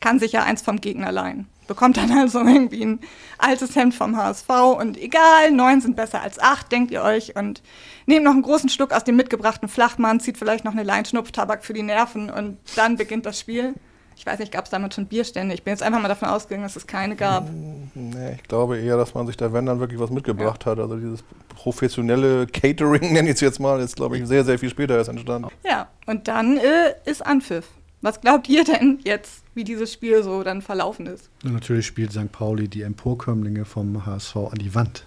[0.00, 1.48] kann sich ja eins vom Gegner leihen.
[1.68, 3.00] Bekommt dann also irgendwie ein
[3.38, 7.62] altes Hemd vom HSV und egal, neun sind besser als acht, denkt ihr euch und
[8.06, 11.64] nehmt noch einen großen Schluck aus dem mitgebrachten Flachmann, zieht vielleicht noch eine Line Schnupftabak
[11.64, 13.74] für die Nerven und dann beginnt das Spiel.
[14.16, 15.54] Ich weiß nicht, gab es damals schon Bierstände?
[15.54, 17.48] Ich bin jetzt einfach mal davon ausgegangen, dass es keine gab.
[17.94, 20.80] Nee, ich glaube eher, dass man sich da, wenn dann wirklich was mitgebracht hat.
[20.80, 21.22] Also dieses
[21.54, 25.10] professionelle Catering, nenne ich es jetzt mal, ist, glaube ich, sehr, sehr viel später erst
[25.10, 25.50] entstanden.
[25.64, 27.66] Ja, und dann äh, ist Anpfiff.
[28.00, 31.30] Was glaubt ihr denn jetzt, wie dieses Spiel so dann verlaufen ist?
[31.44, 32.30] Und natürlich spielt St.
[32.30, 35.04] Pauli die Emporkömmlinge vom HSV an die Wand.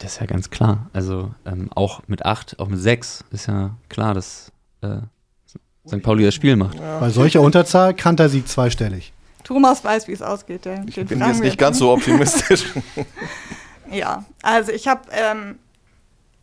[0.00, 0.90] Das ist ja ganz klar.
[0.92, 4.98] Also ähm, auch mit acht, auch mit sechs ist ja klar, dass äh,
[5.88, 6.02] St.
[6.02, 6.78] Pauli das Spiel macht.
[6.78, 9.12] Bei solcher Unterzahl kannte er Sieg zweistellig.
[9.44, 10.64] Thomas weiß, wie es ausgeht.
[10.64, 12.64] Den, Ich den bin jetzt nicht ganz so optimistisch.
[13.92, 15.60] Ja, also ich habe ähm,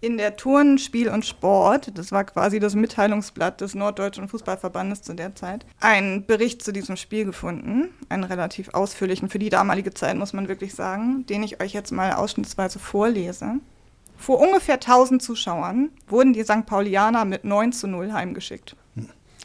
[0.03, 5.13] in der Turn, Spiel und Sport, das war quasi das Mitteilungsblatt des Norddeutschen Fußballverbandes zu
[5.13, 10.17] der Zeit, einen Bericht zu diesem Spiel gefunden, einen relativ ausführlichen für die damalige Zeit,
[10.17, 13.59] muss man wirklich sagen, den ich euch jetzt mal ausschnittsweise vorlese.
[14.17, 16.65] Vor ungefähr 1000 Zuschauern wurden die St.
[16.65, 18.75] Paulianer mit 9 zu 0 heimgeschickt.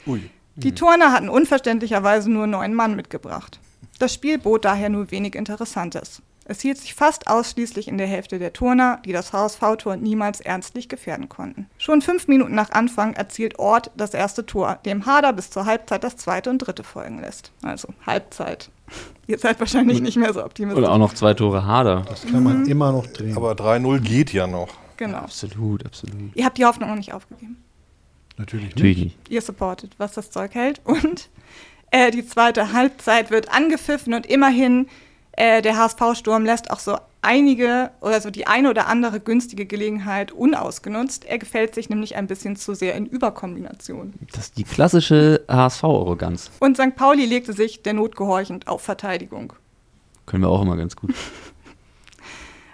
[0.09, 0.29] Ui.
[0.57, 3.61] Die Turner hatten unverständlicherweise nur neun Mann mitgebracht.
[4.01, 6.21] Das Spiel bot daher nur wenig Interessantes.
[6.50, 10.88] Es hielt sich fast ausschließlich in der Hälfte der Turner, die das HSV-Tor niemals ernstlich
[10.88, 11.68] gefährden konnten.
[11.76, 16.02] Schon fünf Minuten nach Anfang erzielt Ort das erste Tor, dem Hader bis zur Halbzeit
[16.04, 17.52] das zweite und dritte folgen lässt.
[17.61, 18.70] Also Halbzeit.
[19.26, 20.82] Ihr seid wahrscheinlich nicht mehr so optimistisch.
[20.82, 22.06] Oder auch noch zwei Tore Hader.
[22.08, 23.37] Das kann man immer noch drehen.
[23.37, 24.68] Aber 3-0 geht ja noch.
[24.96, 25.18] Genau.
[25.18, 26.34] Absolut, absolut.
[26.34, 27.62] Ihr habt die Hoffnung noch nicht aufgegeben.
[28.38, 29.18] Natürlich Natürlich nicht.
[29.18, 29.30] nicht.
[29.30, 30.80] ihr supportet, was das Zeug hält.
[30.84, 31.28] Und
[31.90, 34.88] äh, die zweite Halbzeit wird angepfiffen und immerhin
[35.38, 40.33] äh, der HSV-Sturm lässt auch so einige oder so die eine oder andere günstige Gelegenheit
[40.33, 41.24] unausgenutzt.
[41.24, 44.14] Er gefällt sich nämlich ein bisschen zu sehr in Überkombination.
[44.33, 46.51] Das ist die klassische HSV-Arroganz.
[46.61, 46.96] Und St.
[46.96, 49.53] Pauli legte sich der Not gehorchend auf Verteidigung.
[50.27, 51.14] Können wir auch immer ganz gut.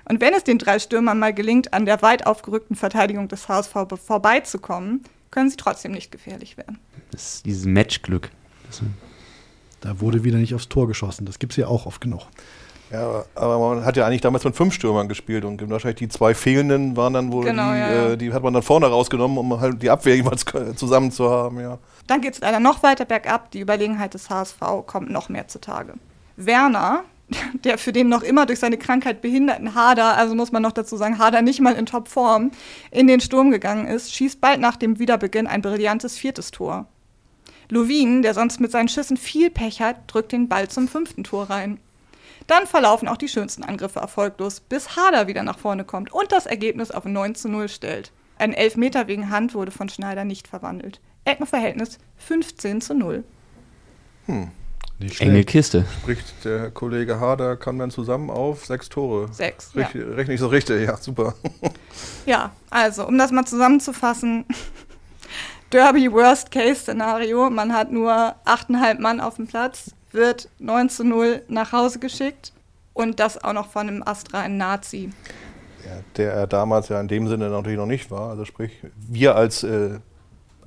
[0.07, 3.73] Und wenn es den drei Stürmern mal gelingt, an der weit aufgerückten Verteidigung des HSV
[3.89, 6.79] be- vorbeizukommen, können sie trotzdem nicht gefährlich werden.
[7.11, 8.31] Das ist dieses Matchglück.
[8.67, 8.83] Das,
[9.85, 11.27] Da wurde wieder nicht aufs Tor geschossen.
[11.27, 12.23] Das gibt es ja auch oft genug.
[12.91, 16.33] Ja, aber- man hat ja eigentlich damals mit fünf Stürmern gespielt und wahrscheinlich die zwei
[16.33, 18.07] fehlenden waren dann wohl, Genau, die, ja, ja.
[18.13, 20.45] Äh, die hat man dann vorne rausgenommen, um halt die Abwehr jeweils
[20.77, 21.79] zusammen zu haben, ja.
[22.07, 23.51] Dann geht es leider noch weiter bergab.
[23.51, 25.95] Die Überlegenheit des HSV kommt noch mehr zutage.
[26.37, 27.05] Werner,
[27.65, 30.97] der für den noch immer durch seine Krankheit behinderten Hader, also muss man noch dazu
[30.97, 32.53] sagen, Hader nicht mal in Topform,
[32.91, 36.87] in den Sturm gegangen ist, schießt bald nach dem Wiederbeginn ein brillantes viertes Tor.
[37.69, 41.51] Lovin, der sonst mit seinen Schüssen viel Pech hat, drückt den Ball zum fünften Tor
[41.51, 41.79] rein.
[42.47, 46.47] Dann verlaufen auch die schönsten Angriffe erfolglos, bis Hader wieder nach vorne kommt und das
[46.47, 48.13] Ergebnis auf 9 zu 0 stellt.
[48.39, 51.01] Ein Elfmeter wegen Hand wurde von Schneider nicht verwandelt.
[51.25, 53.25] Eckenverhältnis 15 zu 0.
[54.99, 55.45] Nicht enge.
[55.45, 55.85] Kiste.
[56.01, 59.33] Spricht der Kollege Harder, kann man zusammen auf sechs Tore.
[59.33, 59.83] Sechs, ja.
[59.83, 61.35] Richtig, Rechne ich so richtig, ja, super.
[62.27, 64.45] Ja, also, um das mal zusammenzufassen.
[65.75, 67.51] Derby Worst-Case-Szenario.
[67.51, 72.53] Man hat nur 8,5 Mann auf dem Platz, wird 9 zu 0 nach Hause geschickt
[72.93, 75.11] und das auch noch von einem astreinen Nazi.
[75.85, 78.31] Ja, der er damals ja in dem Sinne natürlich noch nicht war.
[78.31, 79.99] Also sprich, wir als äh,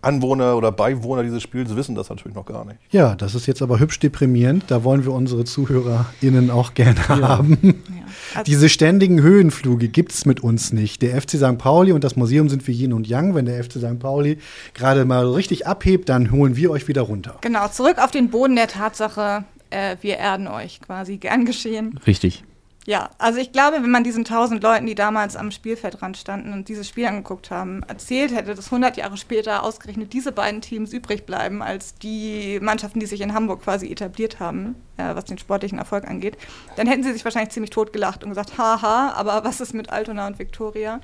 [0.02, 2.80] Anwohner oder Beiwohner dieses Spiels wissen das natürlich noch gar nicht.
[2.92, 4.66] Ja, das ist jetzt aber hübsch deprimierend.
[4.68, 7.58] Da wollen wir unsere ZuhörerInnen auch gerne haben.
[7.64, 8.07] Ja.
[8.46, 11.02] Diese ständigen Höhenflüge gibt es mit uns nicht.
[11.02, 11.58] Der FC St.
[11.58, 13.36] Pauli und das Museum sind wie Yin und Yang.
[13.36, 14.00] Wenn der FC St.
[14.00, 14.38] Pauli
[14.74, 17.38] gerade mal richtig abhebt, dann holen wir euch wieder runter.
[17.42, 21.18] genau, zurück auf den Boden der Tatsache, äh, wir erden euch quasi.
[21.18, 22.00] Gern geschehen.
[22.06, 22.44] Richtig.
[22.88, 26.70] Ja, also ich glaube, wenn man diesen tausend Leuten, die damals am Spielfeldrand standen und
[26.70, 31.26] dieses Spiel angeguckt haben, erzählt hätte, dass 100 Jahre später ausgerechnet diese beiden Teams übrig
[31.26, 35.78] bleiben als die Mannschaften, die sich in Hamburg quasi etabliert haben, äh, was den sportlichen
[35.78, 36.38] Erfolg angeht,
[36.78, 40.26] dann hätten sie sich wahrscheinlich ziemlich totgelacht und gesagt, haha, aber was ist mit Altona
[40.26, 41.02] und Viktoria?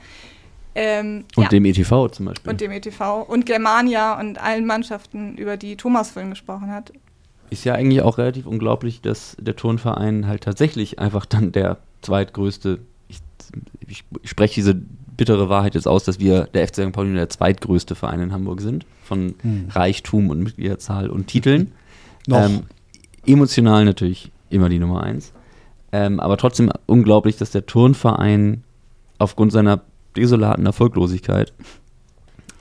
[0.75, 1.49] Ähm, Und ja.
[1.49, 2.49] dem ETV zum Beispiel.
[2.49, 6.93] und dem ETV und Germania und allen Mannschaften, über die Thomas vorhin gesprochen hat.
[7.49, 12.79] Ist ja eigentlich auch relativ unglaublich, dass der Turnverein halt tatsächlich einfach dann der zweitgrößte,
[13.07, 13.19] ich,
[13.87, 16.91] ich spreche diese bittere Wahrheit jetzt aus, dass wir der FC St.
[16.91, 19.67] Pauli der zweitgrößte Verein in Hamburg sind, von Hm.
[19.69, 21.71] Reichtum und Mitgliederzahl und Titeln.
[22.27, 22.45] Noch.
[22.45, 22.63] Ähm,
[23.25, 25.33] emotional natürlich immer die Nummer eins.
[25.91, 28.63] Ähm, aber trotzdem unglaublich, dass der Turnverein
[29.19, 29.81] aufgrund seiner
[30.15, 31.53] desolaten Erfolglosigkeit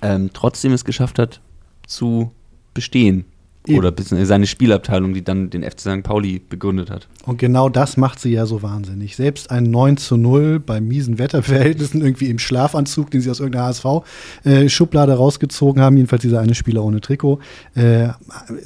[0.02, 1.40] ähm, trotzdem es geschafft hat
[1.86, 2.32] zu
[2.74, 3.24] bestehen.
[3.66, 3.78] Eben.
[3.78, 3.92] Oder
[4.24, 6.02] seine Spielabteilung, die dann den FC St.
[6.02, 7.06] Pauli begründet hat.
[7.26, 9.14] Und genau das macht sie ja so wahnsinnig.
[9.14, 13.68] Selbst ein 9 zu 0 bei miesen Wetterverhältnissen, irgendwie im Schlafanzug, den sie aus irgendeiner
[13.68, 17.38] HSV-Schublade rausgezogen haben, jedenfalls dieser eine Spieler ohne Trikot,
[17.76, 18.08] äh,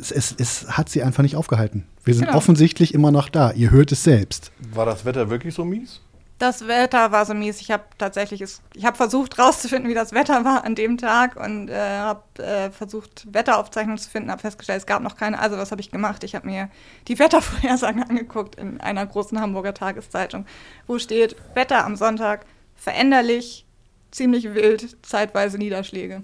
[0.00, 1.84] es, es, es hat sie einfach nicht aufgehalten.
[2.04, 2.38] Wir sind Genau.
[2.38, 3.50] offensichtlich immer noch da.
[3.52, 4.52] Ihr hört es selbst.
[4.72, 6.00] War das Wetter wirklich so mies?
[6.38, 7.62] Das Wetter war so mies.
[7.62, 11.70] Ich habe tatsächlich, ich habe versucht rauszufinden, wie das Wetter war an dem Tag und
[11.70, 15.38] äh, habe äh, versucht, Wetteraufzeichnungen zu finden, habe festgestellt, es gab noch keine.
[15.38, 16.24] Also was habe ich gemacht?
[16.24, 16.68] Ich habe mir
[17.08, 20.44] die Wettervorhersagen angeguckt in einer großen Hamburger Tageszeitung,
[20.86, 22.44] wo steht, Wetter am Sonntag
[22.74, 23.64] veränderlich,
[24.10, 26.22] ziemlich wild, zeitweise Niederschläge.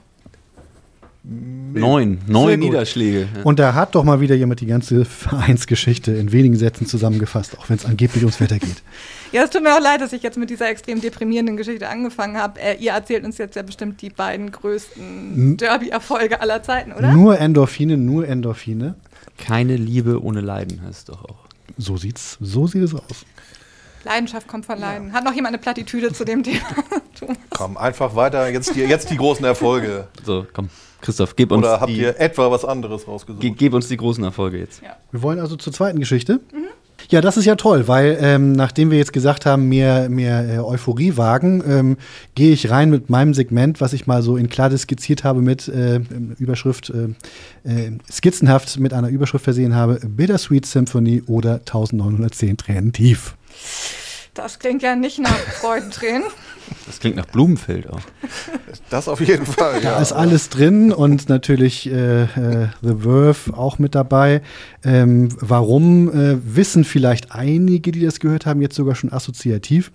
[1.25, 2.19] Neun.
[2.27, 2.59] Neun.
[2.59, 3.29] Niederschläge.
[3.33, 3.43] Ja.
[3.45, 7.69] Und da hat doch mal wieder jemand die ganze Vereinsgeschichte in wenigen Sätzen zusammengefasst, auch
[7.69, 8.83] wenn es angeblich ums Wetter geht.
[9.31, 12.37] Ja, es tut mir auch leid, dass ich jetzt mit dieser extrem deprimierenden Geschichte angefangen
[12.37, 12.61] habe.
[12.61, 17.13] Äh, ihr erzählt uns jetzt ja bestimmt die beiden größten Derby-Erfolge aller Zeiten, oder?
[17.13, 18.97] Nur Endorphine, nur Endorphine.
[19.39, 21.47] Keine Liebe ohne Leiden heißt doch auch.
[21.79, 23.25] So sieht's, so sieht es aus.
[24.05, 25.13] Leidenschaft kommt von Leiden.
[25.13, 26.67] Hat noch jemand eine Plattitüde zu dem Thema?
[27.51, 28.49] Komm, einfach weiter.
[28.51, 30.09] Jetzt die, jetzt die großen Erfolge.
[30.25, 30.69] So, komm,
[31.03, 33.43] Christoph, gib uns, Oder habt die, ihr etwa was anderes rausgesucht?
[33.43, 34.81] ge gib uns die großen Erfolge jetzt.
[35.11, 36.41] Wir wollen also zur zweiten Geschichte.
[37.11, 40.59] Ja, das ist ja toll, weil ähm, nachdem wir jetzt gesagt haben, mehr, mehr äh,
[40.61, 41.97] Euphorie wagen, ähm,
[42.35, 45.69] gehe ich rein mit meinem Segment, was ich mal so in Kladde skizziert habe mit
[45.69, 46.01] äh,
[46.39, 53.35] Überschrift, äh, äh, skizzenhaft mit einer Überschrift versehen habe, Bittersweet Symphony oder 1910 Tränen tief.
[54.35, 56.25] Das klingt ja nicht nach Freudentränen.
[56.87, 58.01] Das klingt nach Blumenfeld auch.
[58.91, 59.99] Das auf jeden Fall, Da ja.
[60.01, 64.43] ist alles drin und natürlich äh, äh, The Verve auch mit dabei.
[64.85, 69.93] Ähm, warum äh, wissen vielleicht einige, die das gehört haben, jetzt sogar schon assoziativ.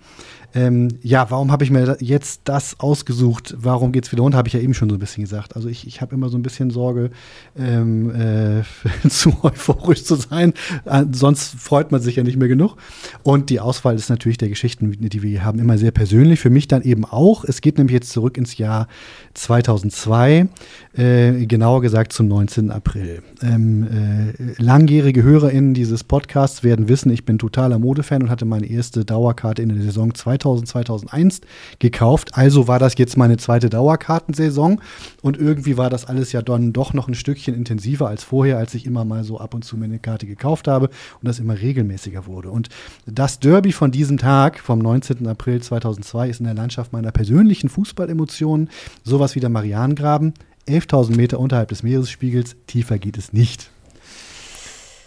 [0.54, 3.54] Ähm, ja, warum habe ich mir jetzt das ausgesucht?
[3.58, 4.38] Warum geht's wieder runter?
[4.38, 5.56] Habe ich ja eben schon so ein bisschen gesagt.
[5.56, 7.10] Also ich, ich habe immer so ein bisschen Sorge,
[7.58, 8.62] ähm, äh,
[9.08, 10.54] zu euphorisch zu sein.
[10.86, 12.76] Äh, sonst freut man sich ja nicht mehr genug.
[13.22, 16.40] Und die Auswahl ist natürlich der Geschichten, die wir haben, immer sehr persönlich.
[16.40, 17.44] Für mich dann eben auch.
[17.44, 18.88] Es geht nämlich jetzt zurück ins Jahr
[19.34, 20.48] 2002,
[20.94, 22.70] äh, genauer gesagt zum 19.
[22.70, 23.22] April.
[23.42, 28.66] Ähm, äh, langjährige HörerInnen dieses Podcasts werden wissen, ich bin totaler Modefan und hatte meine
[28.66, 31.40] erste Dauerkarte in der Saison 2000, 2001
[31.78, 32.34] gekauft.
[32.34, 34.80] Also war das jetzt meine zweite Dauerkartensaison
[35.22, 38.74] und irgendwie war das alles ja dann doch noch ein Stückchen intensiver als vorher, als
[38.74, 41.58] ich immer mal so ab und zu mir eine Karte gekauft habe und das immer
[41.58, 42.50] regelmäßiger wurde.
[42.50, 42.68] Und
[43.06, 45.26] das Derby von diesem Tag, vom 19.
[45.26, 48.70] April 2002, ist in der Landschaft meiner persönlichen Fußballemotionen
[49.04, 50.34] sowas wie der Marianengraben.
[50.68, 53.70] 11.000 Meter unterhalb des Meeresspiegels, tiefer geht es nicht.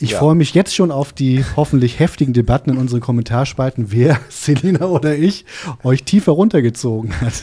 [0.02, 0.20] Ich Ja.
[0.20, 5.16] freue mich jetzt schon auf die hoffentlich heftigen Debatten in unseren Kommentarspalten, wer, Selina oder
[5.16, 5.46] ich,
[5.84, 7.34] euch tiefer runtergezogen hat.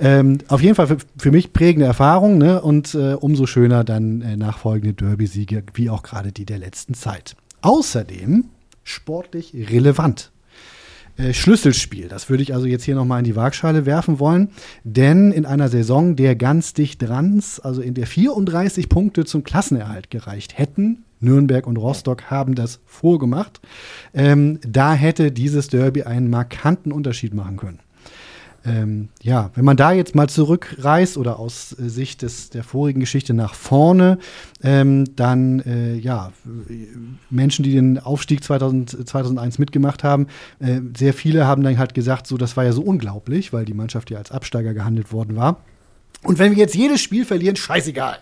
[0.00, 2.60] ähm, auf jeden Fall für, für mich prägende Erfahrung ne?
[2.60, 7.36] und äh, umso schöner dann äh, nachfolgende Derby-Siege, wie auch gerade die der letzten Zeit.
[7.62, 8.46] Außerdem
[8.84, 10.31] sportlich relevant.
[11.16, 12.08] Äh, Schlüsselspiel.
[12.08, 14.50] Das würde ich also jetzt hier nochmal in die Waagschale werfen wollen.
[14.82, 20.10] Denn in einer Saison, der ganz dicht dran also in der 34 Punkte zum Klassenerhalt
[20.10, 23.60] gereicht hätten, Nürnberg und Rostock haben das vorgemacht,
[24.12, 27.78] ähm, da hätte dieses Derby einen markanten Unterschied machen können.
[28.64, 33.00] Ähm, ja, wenn man da jetzt mal zurückreist oder aus äh, Sicht des, der vorigen
[33.00, 34.18] Geschichte nach vorne,
[34.62, 36.32] ähm, dann äh, ja,
[36.68, 36.86] äh,
[37.28, 40.28] Menschen, die den Aufstieg 2000, 2001 mitgemacht haben,
[40.60, 43.74] äh, sehr viele haben dann halt gesagt, so das war ja so unglaublich, weil die
[43.74, 45.58] Mannschaft ja als Absteiger gehandelt worden war.
[46.22, 48.18] Und wenn wir jetzt jedes Spiel verlieren, scheißegal.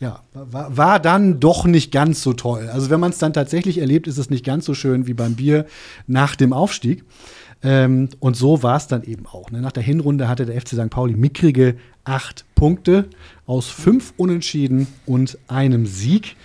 [0.00, 2.70] Ja, war, war dann doch nicht ganz so toll.
[2.72, 5.36] Also wenn man es dann tatsächlich erlebt, ist es nicht ganz so schön wie beim
[5.36, 5.66] Bier
[6.06, 7.04] nach dem Aufstieg.
[7.62, 9.50] Ähm, und so war es dann eben auch.
[9.50, 9.60] Ne?
[9.60, 10.90] Nach der Hinrunde hatte der FC St.
[10.90, 13.08] Pauli mickrige acht Punkte
[13.46, 16.36] aus fünf Unentschieden und einem Sieg.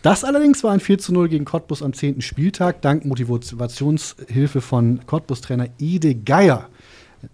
[0.00, 2.22] Das allerdings war ein 4 zu 0 gegen Cottbus am 10.
[2.22, 6.68] Spieltag, dank Motivationshilfe von Cottbus-Trainer Ide Geier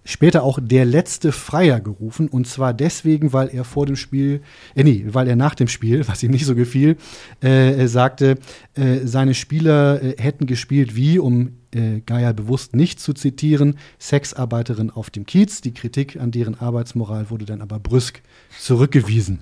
[0.04, 2.28] später auch der letzte Freier gerufen.
[2.28, 4.42] Und zwar deswegen, weil er vor dem Spiel,
[4.74, 6.96] äh, nee, weil er nach dem Spiel, was ihm nicht so gefiel,
[7.40, 8.38] äh, sagte,
[8.74, 14.90] äh, seine Spieler äh, hätten gespielt wie, um äh, Geier bewusst nicht zu zitieren, Sexarbeiterin
[14.90, 15.60] auf dem Kiez.
[15.60, 18.22] Die Kritik an deren Arbeitsmoral wurde dann aber brüsk
[18.58, 19.40] zurückgewiesen.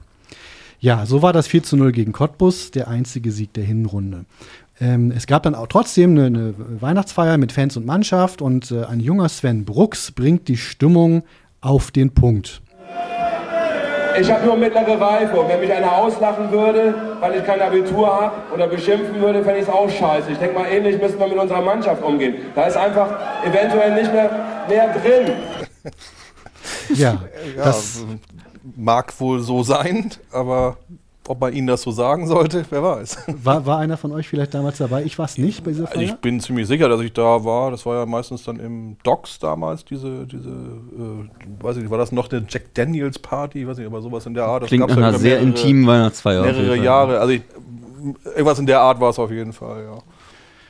[0.78, 4.26] Ja, so war das 4 zu 0 gegen Cottbus, der einzige Sieg der Hinrunde.
[4.78, 8.84] Ähm, es gab dann auch trotzdem eine, eine Weihnachtsfeier mit Fans und Mannschaft und äh,
[8.84, 11.22] ein junger Sven Brooks bringt die Stimmung
[11.60, 12.60] auf den Punkt.
[14.18, 18.06] Ich habe nur mittlere Reife und wenn mich einer auslachen würde, weil ich kein Abitur
[18.06, 20.32] habe oder beschimpfen würde, fände ich es auch scheiße.
[20.32, 22.36] Ich denke mal, ähnlich müssen wir mit unserer Mannschaft umgehen.
[22.54, 23.08] Da ist einfach
[23.44, 24.30] eventuell nicht mehr
[24.68, 25.32] mehr drin.
[26.94, 27.18] Ja,
[27.56, 28.04] Ja, das,
[28.74, 30.76] mag wohl so sein, aber
[31.28, 33.18] ob man ihnen das so sagen sollte, wer weiß.
[33.42, 35.04] War, war einer von euch vielleicht damals dabei?
[35.04, 36.04] Ich war es nicht bei dieser Also Feier.
[36.08, 37.70] ich bin ziemlich sicher, dass ich da war.
[37.70, 41.98] Das war ja meistens dann im Docks damals, diese, diese, äh, weiß ich nicht, war
[41.98, 43.62] das noch eine Jack Daniels Party?
[43.62, 44.62] Ich weiß nicht, aber sowas in der Art.
[44.62, 46.42] Das Klingt nach ja einer sehr intimen Weihnachtsfeier.
[46.42, 46.76] Mehrere.
[46.76, 47.18] Jahre.
[47.20, 47.42] Also ich,
[48.24, 49.98] irgendwas in der Art war es auf jeden Fall, ja.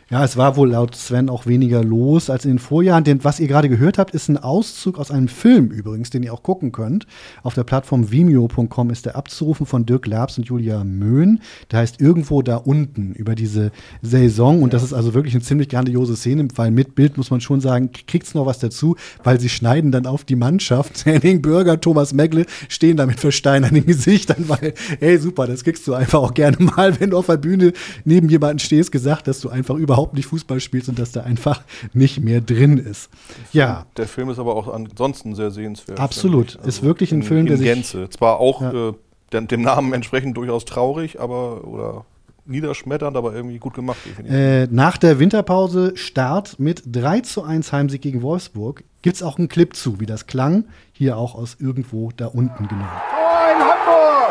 [0.08, 3.02] Ja, es war wohl laut Sven auch weniger los als in den Vorjahren.
[3.02, 6.32] Denn was ihr gerade gehört habt, ist ein Auszug aus einem Film übrigens, den ihr
[6.32, 7.08] auch gucken könnt.
[7.42, 11.40] Auf der Plattform vimeo.com ist der abzurufen von Dirk Labs und Julia Möhn.
[11.72, 14.62] Der heißt irgendwo da unten über diese Saison.
[14.62, 17.60] Und das ist also wirklich eine ziemlich grandiose Szene, weil mit Bild muss man schon
[17.60, 21.04] sagen, kriegt's noch was dazu, weil sie schneiden dann auf die Mannschaft.
[21.04, 25.94] Henning Bürger, Thomas Megle stehen da mit versteinerten Gesichtern, weil, hey, super, das kriegst du
[25.94, 27.72] einfach auch gerne mal, wenn du auf der Bühne
[28.04, 31.62] neben jemanden stehst, gesagt, dass du einfach überhaupt nicht Fußball spielst und dass da einfach
[31.92, 33.10] nicht mehr drin ist.
[33.52, 35.98] Ja, Der Film ist aber auch ansonsten sehr sehenswert.
[36.00, 36.58] Absolut.
[36.62, 36.66] ich.
[36.68, 38.08] Ist wirklich ein in, Film, in der sich- Gänze.
[38.10, 38.88] Zwar auch Ja.
[38.90, 38.92] äh,
[39.32, 42.04] dem, dem Namen entsprechend durchaus traurig, aber oder
[42.48, 43.96] niederschmetternd, aber irgendwie gut gemacht.
[44.28, 48.84] Äh, nach der Winterpause Start mit 3 zu 1 Heimsieg gegen Wolfsburg.
[49.02, 50.64] Gibt es auch einen Clip zu, wie das klang.
[50.92, 52.88] Hier auch aus irgendwo da unten genommen.
[53.10, 54.25] Tor in Hamburg.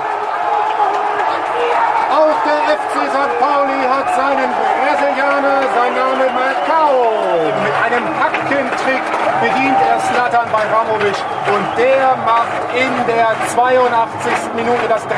[9.45, 11.17] Bedient er Slatan Bajramovic
[11.53, 14.33] und der macht in der 82.
[14.55, 15.09] Minute das 3-1.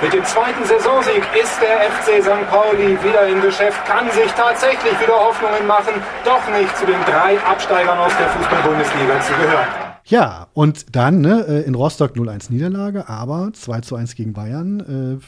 [0.00, 2.48] Mit dem zweiten Saisonsieg ist der FC St.
[2.50, 7.36] Pauli wieder im Geschäft, kann sich tatsächlich wieder Hoffnungen machen, doch nicht zu den drei
[7.44, 9.68] Absteigern aus der Fußball-Bundesliga zu gehören.
[10.04, 15.20] Ja, und dann ne, äh, in Rostock 0-1 Niederlage, aber 2 zu 1 gegen Bayern.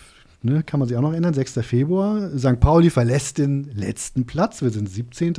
[0.45, 1.61] Ne, kann man sich auch noch erinnern, 6.
[1.63, 2.31] Februar.
[2.37, 2.59] St.
[2.59, 4.61] Pauli verlässt den letzten Platz.
[4.61, 5.35] Wir sind 17.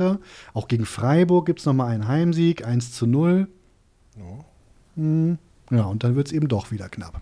[0.54, 3.46] Auch gegen Freiburg gibt es nochmal einen Heimsieg, 1 zu 0.
[4.96, 5.38] Hm,
[5.70, 7.20] Ja, und dann wird es eben doch wieder knapp.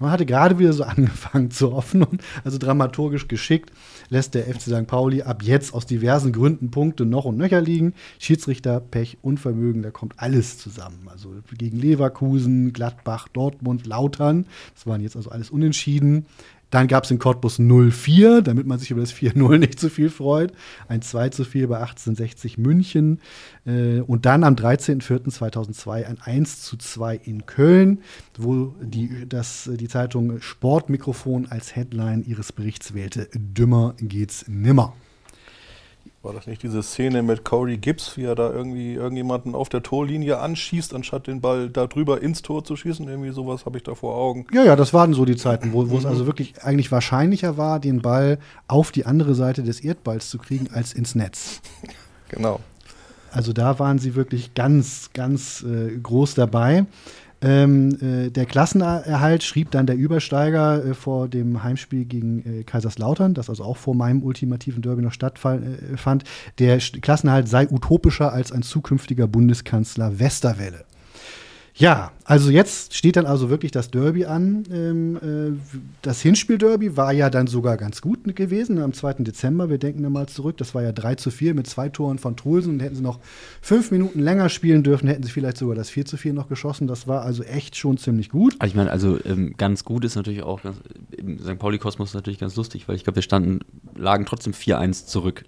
[0.00, 2.06] Man hatte gerade wieder so angefangen zu hoffen,
[2.44, 3.72] also dramaturgisch geschickt,
[4.10, 4.86] lässt der FC St.
[4.86, 7.94] Pauli ab jetzt aus diversen Gründen Punkte noch und nöcher liegen.
[8.20, 11.08] Schiedsrichter, Pech, Unvermögen, da kommt alles zusammen.
[11.08, 16.26] Also gegen Leverkusen, Gladbach, Dortmund, Lautern, das waren jetzt also alles unentschieden.
[16.70, 20.10] Dann gab es in Cottbus 0-4, damit man sich über das 4-0 nicht zu viel
[20.10, 20.52] freut.
[20.88, 23.20] Ein 2 zu 4 bei 1860 München.
[23.66, 28.02] Äh, und dann am 13.04.2002 ein 1 zu 2 in Köln,
[28.36, 34.94] wo die, das, die Zeitung Sportmikrofon als Headline ihres Berichts wählte: Dümmer geht's nimmer.
[36.20, 39.84] War das nicht diese Szene mit Corey Gibbs, wie er da irgendwie irgendjemanden auf der
[39.84, 43.06] Torlinie anschießt, anstatt den Ball da drüber ins Tor zu schießen?
[43.08, 44.44] Irgendwie sowas habe ich da vor Augen.
[44.52, 47.78] Ja, ja, das waren so die Zeiten, wo, wo es also wirklich eigentlich wahrscheinlicher war,
[47.78, 51.60] den Ball auf die andere Seite des Erdballs zu kriegen, als ins Netz.
[52.30, 52.58] Genau.
[53.30, 56.86] Also da waren sie wirklich ganz, ganz äh, groß dabei.
[57.40, 63.34] Ähm, äh, der Klassenerhalt schrieb dann der Übersteiger äh, vor dem Heimspiel gegen äh, Kaiserslautern,
[63.34, 66.22] das also auch vor meinem ultimativen Derby noch stattfand.
[66.22, 66.24] Äh,
[66.58, 70.84] der Klassenerhalt sei utopischer als ein zukünftiger Bundeskanzler Westerwelle.
[71.78, 74.64] Ja, also jetzt steht dann also wirklich das Derby an.
[74.72, 79.14] Ähm, äh, das Hinspiel-Derby war ja dann sogar ganz gut gewesen am 2.
[79.22, 79.70] Dezember.
[79.70, 80.56] Wir denken da mal zurück.
[80.56, 82.74] Das war ja 3 zu 4 mit zwei Toren von Trulsen.
[82.74, 83.20] Und hätten sie noch
[83.62, 86.88] fünf Minuten länger spielen dürfen, hätten sie vielleicht sogar das 4 zu 4 noch geschossen.
[86.88, 88.56] Das war also echt schon ziemlich gut.
[88.64, 90.78] Ich meine, also ähm, ganz gut ist natürlich auch, ganz,
[91.16, 91.60] im St.
[91.60, 93.60] Pauli-Kosmos natürlich ganz lustig, weil ich glaube, wir standen,
[93.94, 95.44] lagen trotzdem 4-1 zurück.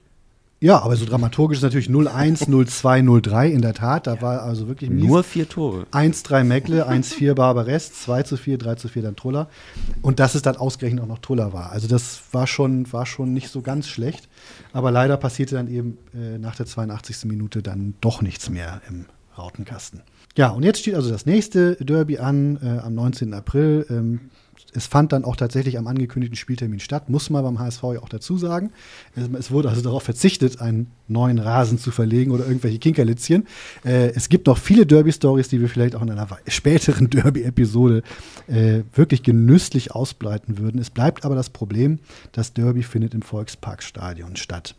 [0.62, 4.06] Ja, aber so dramaturgisch ist natürlich 0-1, 0-2, 0-3 in der Tat.
[4.06, 5.06] Da war also wirklich mies.
[5.06, 5.86] Nur vier Tore.
[5.90, 9.48] 1-3 Meckle, 1-4 Barbarest, 2 zu 4, 3 zu 4 dann Truller.
[10.02, 11.72] Und dass es dann ausgerechnet auch noch Truller war.
[11.72, 14.28] Also das war schon, war schon nicht so ganz schlecht.
[14.74, 17.24] Aber leider passierte dann eben äh, nach der 82.
[17.24, 19.06] Minute dann doch nichts mehr im
[19.38, 20.02] Rautenkasten.
[20.36, 23.32] Ja, und jetzt steht also das nächste Derby an, äh, am 19.
[23.32, 23.86] April.
[23.88, 24.20] Ähm,
[24.74, 28.08] es fand dann auch tatsächlich am angekündigten Spieltermin statt, muss man beim HSV ja auch
[28.08, 28.70] dazu sagen.
[29.16, 33.46] Es, wurde also darauf verzichtet, einen neuen Rasen zu verlegen oder irgendwelche Kinkerlitzchen.
[33.84, 38.02] Äh, es gibt noch viele Derby-Stories, die wir vielleicht auch in einer späteren Derby-Episode
[38.46, 40.80] äh, wirklich genüsslich ausbreiten würden.
[40.80, 41.98] Es bleibt aber das Problem,
[42.32, 44.74] das Derby findet im Volksparkstadion statt.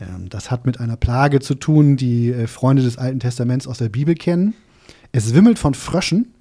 [0.00, 3.78] Ähm, das hat mit einer Plage zu tun, die äh, Freunde des Alten Testaments aus
[3.78, 4.54] der Bibel kennen.
[5.12, 6.32] Es wimmelt von Fröschen.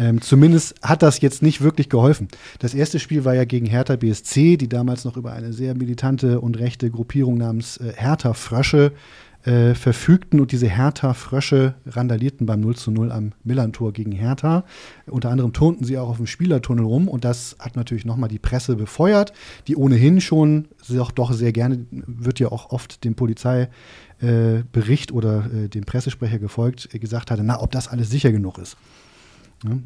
[0.00, 2.28] Ähm, zumindest hat das jetzt nicht wirklich geholfen.
[2.58, 6.40] Das erste Spiel war ja gegen Hertha BSC, die damals noch über eine sehr militante
[6.40, 8.92] und rechte Gruppierung namens äh, Hertha Frösche
[9.44, 14.64] äh, verfügten und diese Hertha Frösche randalierten beim 0 zu 0 am Millantor gegen Hertha.
[15.06, 18.38] Unter anderem turnten sie auch auf dem Spielertunnel rum und das hat natürlich nochmal die
[18.38, 19.34] Presse befeuert,
[19.66, 25.44] die ohnehin schon doch, doch sehr gerne, wird ja auch oft dem Polizeibericht äh, oder
[25.52, 28.78] äh, dem Pressesprecher gefolgt, äh, gesagt hatte, na, ob das alles sicher genug ist.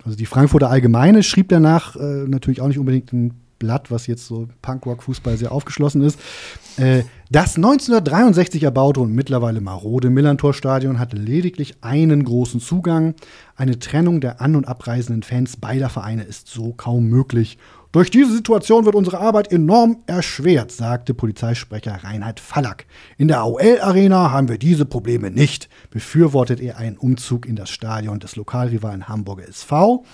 [0.04, 4.26] Also die Frankfurter Allgemeine schrieb danach äh, natürlich auch nicht unbedingt ein Blatt, was jetzt
[4.26, 6.18] so Punkrock-Fußball sehr aufgeschlossen ist.
[6.76, 13.14] Äh, das 1963 erbaute und mittlerweile marode Millantor-Stadion hatte lediglich einen großen Zugang.
[13.56, 17.58] Eine Trennung der an- und abreisenden Fans beider Vereine ist so kaum möglich.
[17.94, 22.86] Durch diese Situation wird unsere Arbeit enorm erschwert, sagte Polizeisprecher Reinhard Fallack.
[23.18, 28.18] In der AOL-Arena haben wir diese Probleme nicht, befürwortet er einen Umzug in das Stadion
[28.18, 30.04] des Lokalrivalen Hamburger SV.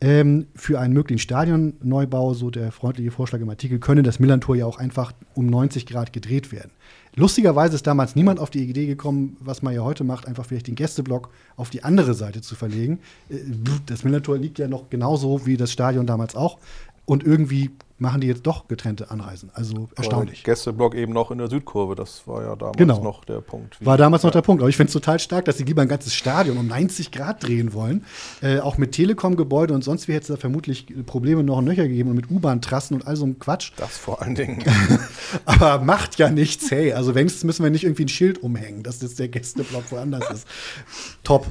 [0.00, 4.64] Ähm, für einen möglichen Stadionneubau, so der freundliche Vorschlag im Artikel, könne das Millantor ja
[4.64, 6.70] auch einfach um 90 Grad gedreht werden.
[7.18, 10.66] Lustigerweise ist damals niemand auf die Idee gekommen, was man ja heute macht, einfach vielleicht
[10.66, 12.98] den Gästeblock auf die andere Seite zu verlegen.
[13.30, 13.36] Äh,
[13.86, 16.58] Das Millantor liegt ja noch genauso wie das Stadion damals auch.
[17.06, 19.50] Und irgendwie machen die jetzt doch getrennte Anreisen.
[19.54, 20.44] Also erstaunlich.
[20.44, 23.02] Gästeblock eben noch in der Südkurve, das war ja damals Genau.
[23.02, 23.78] noch der Punkt.
[23.84, 24.60] War damals noch der Punkt.
[24.60, 27.42] Aber ich finde es total stark, dass sie lieber ein ganzes Stadion um 90 Grad
[27.46, 28.04] drehen wollen.
[28.42, 31.88] Äh, auch mit Telekom-Gebäude und sonst wie hätte es da vermutlich Probleme noch und nöcher
[31.88, 33.72] gegeben und mit U-Bahn-Trassen und all so einem Quatsch.
[33.76, 34.62] Das vor allen Dingen.
[35.46, 36.92] Aber macht ja nichts, hey.
[36.92, 40.46] Also wenigstens müssen wir nicht irgendwie ein Schild umhängen, dass jetzt der Gästeblock woanders ist.
[41.24, 41.46] Top.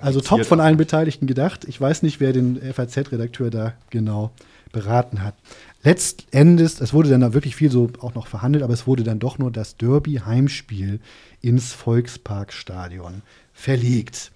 [0.00, 1.66] Also top von allen Beteiligten gedacht.
[1.66, 4.32] Ich weiß nicht, wer den FAZ-Redakteur da genau
[4.74, 5.34] beraten hat.
[5.82, 9.18] Letztendlich, es wurde dann da wirklich viel so auch noch verhandelt, aber es wurde dann
[9.18, 11.00] doch nur das Derby-Heimspiel
[11.40, 13.22] ins Volksparkstadion
[13.52, 14.32] verlegt.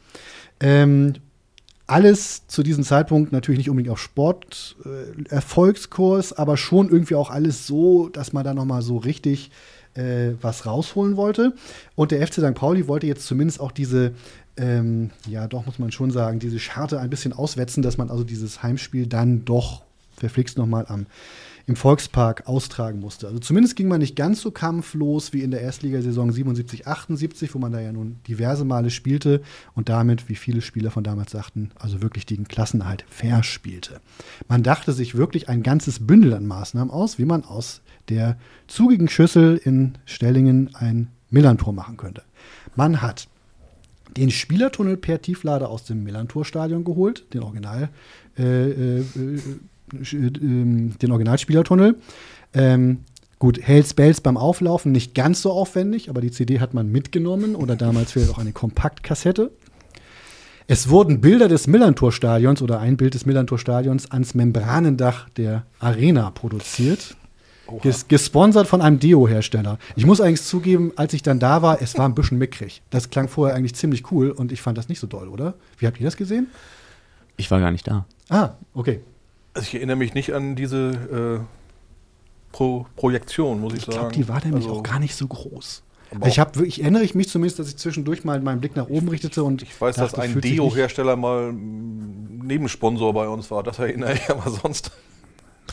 [0.61, 1.15] Ähm,
[1.87, 7.31] alles zu diesem Zeitpunkt natürlich nicht unbedingt auf Sport äh, Erfolgskurs, aber schon irgendwie auch
[7.31, 9.51] alles so, dass man da noch mal so richtig
[9.95, 11.55] äh, was rausholen wollte.
[11.95, 12.55] Und der FC St.
[12.55, 14.13] Pauli wollte jetzt zumindest auch diese,
[14.59, 18.23] ähm, ja doch muss man schon sagen, diese Scharte ein bisschen auswetzen, dass man also
[18.23, 19.83] dieses Heimspiel dann doch
[20.21, 21.07] verflixt noch mal am
[21.69, 23.27] im Volkspark austragen musste.
[23.27, 27.59] Also zumindest ging man nicht ganz so kampflos wie in der Erstligasaison 77, 78, wo
[27.59, 29.43] man da ja nun diverse Male spielte
[29.75, 34.01] und damit, wie viele Spieler von damals sagten, also wirklich den Klassenerhalt verspielte.
[34.49, 39.09] Man dachte sich wirklich ein ganzes Bündel an Maßnahmen aus, wie man aus der zugigen
[39.09, 42.23] Schüssel in Stellingen ein Millantor machen könnte.
[42.77, 43.29] Man hat
[44.17, 47.91] den Spielertunnel per Tieflader aus dem Millantor-Stadion geholt, den Original,
[48.39, 49.05] äh, äh, äh,
[49.93, 51.97] den Originalspielertunnel.
[52.55, 53.05] Ähm,
[53.39, 57.55] gut, Hells Bells beim Auflaufen nicht ganz so aufwendig, aber die CD hat man mitgenommen
[57.55, 59.51] oder damals vielleicht auch eine Kompaktkassette.
[60.71, 67.17] Es wurden Bilder des Millantor-Stadions oder ein Bild des Millantor-Stadions ans Membranendach der Arena produziert.
[67.83, 69.79] Ges gesponsert von einem Deo-Hersteller.
[69.97, 72.83] Ich muss eigentlich zugeben, als ich dann da war, es war ein bisschen mickrig.
[72.91, 75.55] Das klang vorher eigentlich ziemlich cool und ich fand das nicht so doll, oder?
[75.79, 76.49] Wie habt ihr das gesehen?
[77.37, 78.07] Ich war gar nicht da.
[78.29, 79.01] Ah, okay.
[79.59, 81.45] Also ich erinnere mich nicht an diese äh,
[82.53, 83.99] Pro Projektion, muss ich, Ich sagen.
[83.99, 85.83] glaube, die war nämlich Also, auch gar nicht so groß.
[86.15, 88.89] aber Ich, hab, ich erinnere ich mich zumindest, dass ich zwischendurch mal meinen Blick nach
[88.89, 93.51] oben richtete und Ich weiß, dass dachte, ein sich nicht- Deo-Hersteller mal Nebensponsor bei uns
[93.51, 93.63] war.
[93.63, 94.91] Das erinnere ich aber sonst.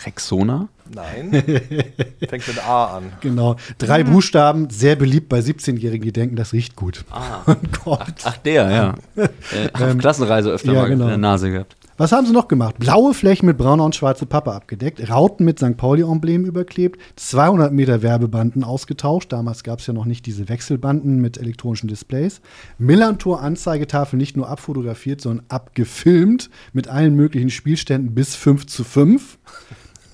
[0.05, 0.67] Rexona?
[0.93, 1.31] Nein.
[2.27, 3.13] Fängt mit A an.
[3.21, 3.55] Genau.
[3.77, 7.05] Drei Buchstaben, sehr beliebt bei 17-Jährigen, die denken, das riecht gut.
[7.11, 7.41] Ah.
[7.47, 7.55] Oh
[7.85, 8.15] Gott.
[8.25, 8.95] Ach, der, ja.
[9.15, 11.03] äh, auf Klassenreise öfter ja, mal genau.
[11.05, 11.77] in der Nase gehabt.
[11.97, 12.77] Was haben sie noch gemacht?
[12.77, 15.77] Blaue Flächen mit brauner und schwarzer Pappe abgedeckt, Rauten mit St.
[15.77, 19.31] Pauli-Emblem überklebt, 200 Meter Werbebanden ausgetauscht.
[19.31, 22.41] Damals gab es ja noch nicht diese Wechselbanden mit elektronischen Displays.
[22.79, 29.37] Millantor-Anzeigetafel nicht nur abfotografiert, sondern abgefilmt mit allen möglichen Spielständen bis 5 zu 5.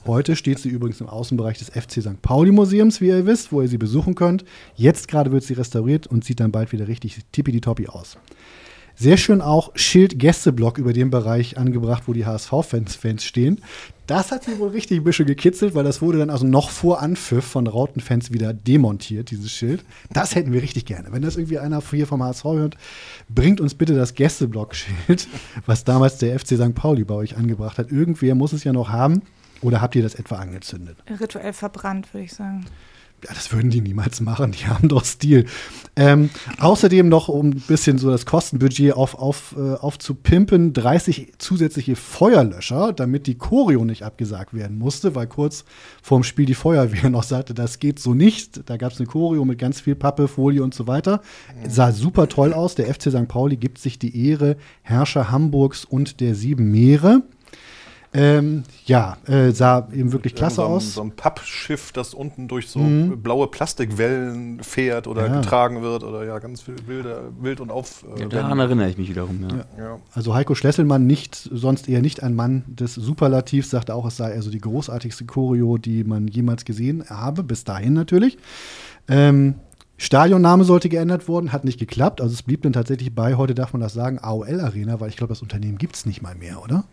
[0.06, 2.22] Heute steht sie übrigens im Außenbereich des FC St.
[2.22, 4.46] Pauli Museums, wie ihr wisst, wo ihr sie besuchen könnt.
[4.76, 8.18] Jetzt gerade wird sie restauriert und sieht dann bald wieder richtig tippitoppi aus.
[9.02, 13.60] Sehr schön auch Schild Gästeblock über dem Bereich angebracht, wo die HSV-Fans Fans stehen.
[14.06, 17.02] Das hat sie wohl richtig ein bisschen gekitzelt, weil das wurde dann also noch vor
[17.02, 19.84] Anpfiff von Rautenfans wieder demontiert, dieses Schild.
[20.14, 21.12] Das hätten wir richtig gerne.
[21.12, 22.78] Wenn das irgendwie einer hier vom HSV hört,
[23.28, 25.28] bringt uns bitte das Gästeblock-Schild,
[25.66, 26.76] was damals der FC St.
[26.76, 27.92] Pauli bei euch angebracht hat.
[27.92, 29.24] Irgendwer muss es ja noch haben.
[29.64, 30.98] Oder habt ihr das etwa angezündet?
[31.20, 32.66] Rituell verbrannt, würde ich sagen.
[33.24, 34.52] Ja, das würden die niemals machen.
[34.52, 35.46] Die haben doch Stil.
[35.96, 41.96] Ähm, außerdem noch, um ein bisschen so das Kostenbudget auf, auf, äh, aufzupimpen, 30 zusätzliche
[41.96, 45.66] Feuerlöscher, damit die Choreo nicht abgesagt werden musste, weil kurz
[46.02, 48.68] vorm Spiel die Feuerwehr noch sagte, das geht so nicht.
[48.68, 51.22] Da gab es eine Choreo mit ganz viel Pappe, Folie und so weiter.
[51.68, 52.74] Sah super toll aus.
[52.74, 53.28] Der FC St.
[53.28, 57.22] Pauli gibt sich die Ehre Herrscher Hamburgs und der Sieben Meere.
[58.14, 60.86] Ähm, ja, äh, sah eben wirklich klasse so ein, aus.
[60.86, 60.90] Mhm.
[60.90, 62.80] So ein Pappschiff, das unten durch so
[63.16, 65.40] blaue Plastikwellen fährt oder Ja.
[65.40, 68.04] getragen wird oder ja, ganz viel wilde, wild und auf.
[68.18, 69.66] Äh, Ja, daran erinnere ich mich wiederum, ja.
[69.82, 70.00] ja.
[70.14, 74.34] Also Heiko Schlesselmann, nicht, sonst eher nicht ein Mann des Superlativs, sagte auch, es sei
[74.34, 78.38] also die großartigste Choreo, die man jemals gesehen habe, bis dahin natürlich.
[79.08, 79.56] Ähm,
[79.98, 82.22] Stadionname sollte geändert worden, hat nicht geklappt.
[82.22, 85.16] Also es blieb dann tatsächlich bei, heute darf man das sagen, AOL Arena, weil ich
[85.16, 86.84] glaube, das Unternehmen gibt es nicht mal mehr, oder?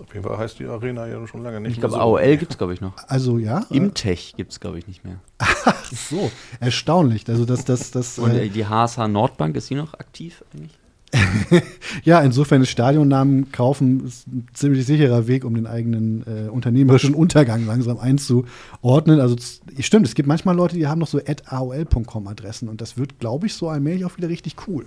[0.00, 2.00] Ob jeden Fall heißt die Arena ja schon lange nicht Ich glaube, so.
[2.00, 2.94] AOL gibt es, glaube ich, noch.
[3.08, 3.64] Also ja.
[3.70, 5.20] äh, Imtech gibt es, glaube ich, nicht mehr.
[5.38, 6.30] Ach so,
[6.60, 7.28] erstaunlich.
[7.28, 8.18] Also das, das, das.
[8.18, 10.78] Und äh, die HSH Nordbank, ist die noch aktiv eigentlich?
[12.04, 17.14] Ja, insofern ist Stadionnamen kaufen ist ein ziemlich sicherer Weg, um den eigenen äh, unternehmerischen
[17.14, 19.20] Untergang langsam einzuordnen.
[19.20, 19.36] Also
[19.78, 23.46] stimmt, es gibt manchmal Leute, die haben noch so aol.com Adressen und das wird, glaube
[23.46, 24.86] ich, so allmählich auch wieder richtig cool.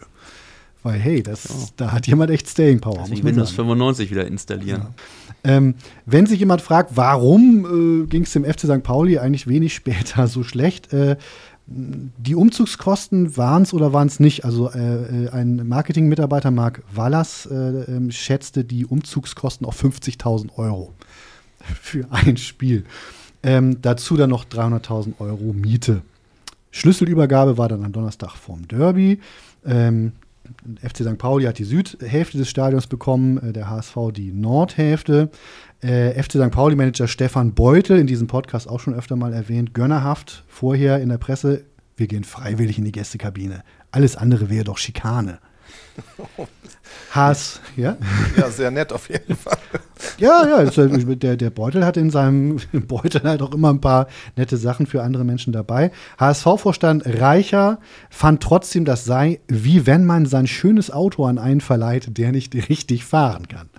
[0.82, 3.02] Weil, hey, das, da hat jemand echt Staying Power.
[3.02, 3.68] Also Windows sagen.
[3.68, 4.88] 95 wieder installieren.
[5.44, 5.76] Ähm,
[6.06, 8.84] wenn sich jemand fragt, warum äh, ging es dem FC St.
[8.84, 11.18] Pauli eigentlich wenig später so schlecht, äh,
[11.72, 14.44] die Umzugskosten waren es oder waren es nicht?
[14.44, 20.94] Also äh, äh, ein Marketingmitarbeiter, Marc Wallas, äh, ähm, schätzte die Umzugskosten auf 50.000 Euro
[21.60, 22.86] für ein Spiel.
[23.44, 26.02] Ähm, dazu dann noch 300.000 Euro Miete.
[26.72, 29.20] Schlüsselübergabe war dann am Donnerstag vorm Derby.
[29.66, 30.14] Ähm,
[30.82, 31.18] FC St.
[31.18, 35.30] Pauli hat die Südhälfte des Stadions bekommen, äh, der HSV die Nordhälfte.
[35.82, 36.52] Äh, FC St.
[36.52, 41.18] Pauli-Manager Stefan Beutel, in diesem Podcast auch schon öfter mal erwähnt, gönnerhaft vorher in der
[41.18, 43.64] Presse, wir gehen freiwillig in die Gästekabine.
[43.92, 45.40] Alles andere wäre doch Schikane.
[47.12, 47.98] Haas, ja?
[48.38, 49.58] Ja, sehr nett auf jeden Fall.
[50.18, 54.58] Ja, ja, der, der Beutel hat in seinem Beutel halt auch immer ein paar nette
[54.58, 55.92] Sachen für andere Menschen dabei.
[56.20, 62.18] HSV-Vorstand Reicher fand trotzdem, das sei, wie wenn man sein schönes Auto an einen verleiht,
[62.18, 63.70] der nicht richtig fahren kann.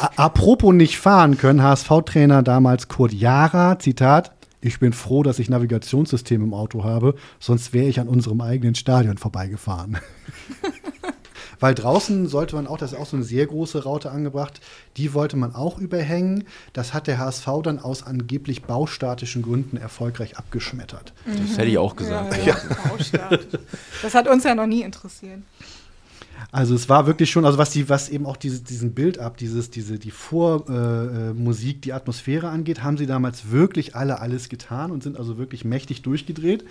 [0.00, 4.32] A- Apropos nicht fahren können, HSV-Trainer damals Kurt Jara, Zitat,
[4.66, 8.74] ich bin froh, dass ich Navigationssystem im Auto habe, sonst wäre ich an unserem eigenen
[8.74, 9.98] Stadion vorbeigefahren.
[11.60, 14.60] Weil draußen sollte man auch, das ist auch so eine sehr große Raute angebracht,
[14.98, 16.44] die wollte man auch überhängen.
[16.74, 21.14] Das hat der HSV dann aus angeblich baustatischen Gründen erfolgreich abgeschmettert.
[21.24, 22.36] Das hätte ich auch gesagt.
[22.44, 22.56] Ja, ja.
[22.88, 23.46] Baustart.
[24.02, 25.40] Das hat uns ja noch nie interessiert.
[26.52, 29.36] Also es war wirklich schon, also was die, was eben auch diese, diesen Bild ab,
[29.36, 34.48] dieses, diese, die Vormusik, äh, Musik, die Atmosphäre angeht, haben sie damals wirklich alle alles
[34.48, 36.64] getan und sind also wirklich mächtig durchgedreht.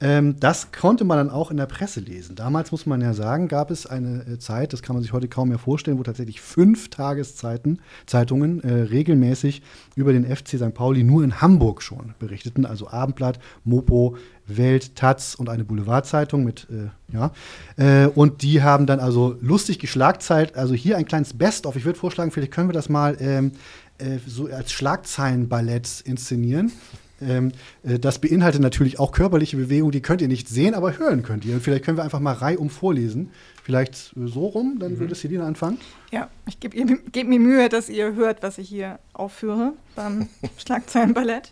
[0.00, 2.36] Ähm, das konnte man dann auch in der Presse lesen.
[2.36, 5.28] Damals muss man ja sagen, gab es eine äh, Zeit, das kann man sich heute
[5.28, 9.62] kaum mehr vorstellen, wo tatsächlich fünf Tageszeiten, Zeitungen äh, regelmäßig
[9.96, 10.74] über den FC St.
[10.74, 14.16] Pauli nur in Hamburg schon berichteten, also Abendblatt, Mopo,
[14.48, 17.32] Welt, Taz und eine Boulevardzeitung mit, äh, ja.
[17.76, 21.76] Äh, und die haben dann also lustig geschlagzeilt, also hier ein kleines Best-of.
[21.76, 23.52] Ich würde vorschlagen, vielleicht können wir das mal ähm,
[23.98, 26.72] äh, so als Schlagzeilenballett inszenieren.
[27.20, 31.22] Ähm, äh, das beinhaltet natürlich auch körperliche Bewegung, die könnt ihr nicht sehen, aber hören
[31.22, 31.54] könnt ihr.
[31.54, 33.30] Und vielleicht können wir einfach mal reihum vorlesen.
[33.62, 35.78] Vielleicht äh, so rum, dann würde Selina anfangen.
[36.12, 36.76] Ja, ich gebe
[37.12, 40.28] geb mir Mühe, dass ihr hört, was ich hier aufführe beim
[40.58, 41.50] Schlagzeilenballett.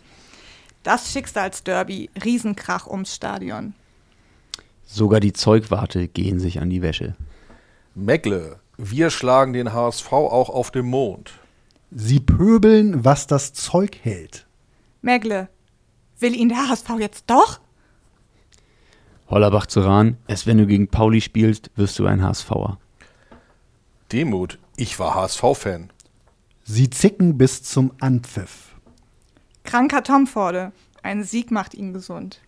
[0.83, 3.73] Das Schicksalsderby, Riesenkrach ums Stadion.
[4.85, 7.15] Sogar die Zeugwarte gehen sich an die Wäsche.
[7.93, 11.33] Megle, wir schlagen den HSV auch auf dem Mond.
[11.91, 14.45] Sie pöbeln, was das Zeug hält.
[15.01, 15.49] Megle,
[16.19, 17.59] will ihn der HSV jetzt doch?
[19.29, 22.77] Hollerbach zu Rahn, erst wenn du gegen Pauli spielst, wirst du ein HSVer.
[24.11, 25.89] Demut, ich war HSV-Fan.
[26.63, 28.66] Sie zicken bis zum Anpfiff.
[29.67, 30.71] Kranker Tomforde,
[31.03, 32.39] ein Sieg macht ihn gesund.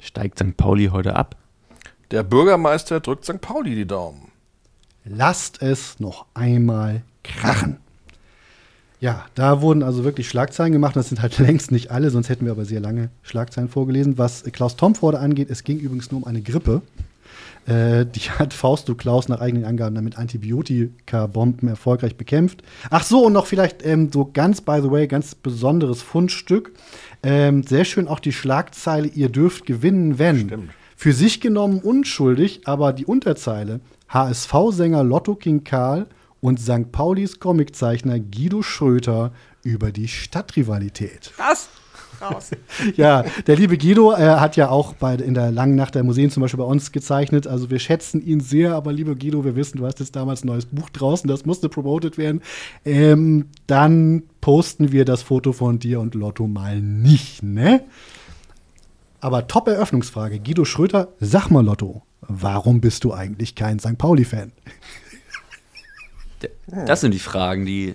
[0.00, 0.56] Steigt St.
[0.56, 1.36] Pauli heute ab?
[2.10, 3.40] Der Bürgermeister drückt St.
[3.40, 4.32] Pauli die Daumen.
[5.04, 7.76] Lasst es noch einmal krachen.
[8.98, 10.96] Ja, da wurden also wirklich Schlagzeilen gemacht.
[10.96, 14.18] Das sind halt längst nicht alle, sonst hätten wir aber sehr lange Schlagzeilen vorgelesen.
[14.18, 16.82] Was Klaus Tomforde angeht, es ging übrigens nur um eine Grippe.
[17.68, 22.62] Äh, die hat Fausto Klaus nach eigenen Angaben dann mit Antibiotika-Bomben erfolgreich bekämpft.
[22.90, 26.72] Ach so, und noch vielleicht ähm, so ganz, by the way, ganz besonderes Fundstück.
[27.22, 30.46] Ähm, sehr schön auch die Schlagzeile, ihr dürft gewinnen, wenn.
[30.46, 30.70] Stimmt.
[30.96, 36.06] Für sich genommen unschuldig, aber die Unterzeile HSV-Sänger Lotto King Karl
[36.40, 36.90] und St.
[36.90, 41.32] Paulis Comiczeichner Guido Schröter über die Stadtrivalität.
[41.36, 41.68] Was?
[42.20, 42.50] Raus.
[42.96, 46.30] Ja, der liebe Guido äh, hat ja auch bei, in der langen Nacht der Museen
[46.30, 47.46] zum Beispiel bei uns gezeichnet.
[47.46, 50.48] Also wir schätzen ihn sehr, aber lieber Guido, wir wissen, du hast jetzt damals ein
[50.48, 52.42] neues Buch draußen, das musste promoted werden.
[52.84, 57.84] Ähm, dann posten wir das Foto von dir und Lotto mal nicht, ne?
[59.20, 60.38] Aber top Eröffnungsfrage.
[60.38, 63.98] Guido Schröter, sag mal Lotto, warum bist du eigentlich kein St.
[63.98, 64.52] Pauli-Fan?
[66.86, 67.94] Das sind die Fragen, die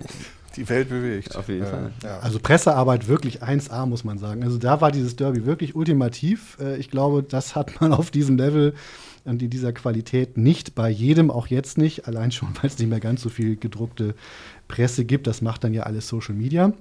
[0.56, 1.36] Die Welt bewegt.
[1.36, 1.90] Auf jeden Äh, Fall.
[2.02, 2.18] Ja.
[2.20, 4.42] Also Pressearbeit wirklich 1A, muss man sagen.
[4.44, 6.56] Also da war dieses Derby wirklich ultimativ.
[6.60, 8.74] Äh, Ich glaube, das hat man auf diesem Level
[9.24, 12.06] und in dieser Qualität nicht bei jedem, auch jetzt nicht.
[12.06, 14.14] Allein schon, weil es nicht mehr ganz so viel gedruckte
[14.68, 15.26] Presse gibt.
[15.26, 16.72] Das macht dann ja alles Social Media.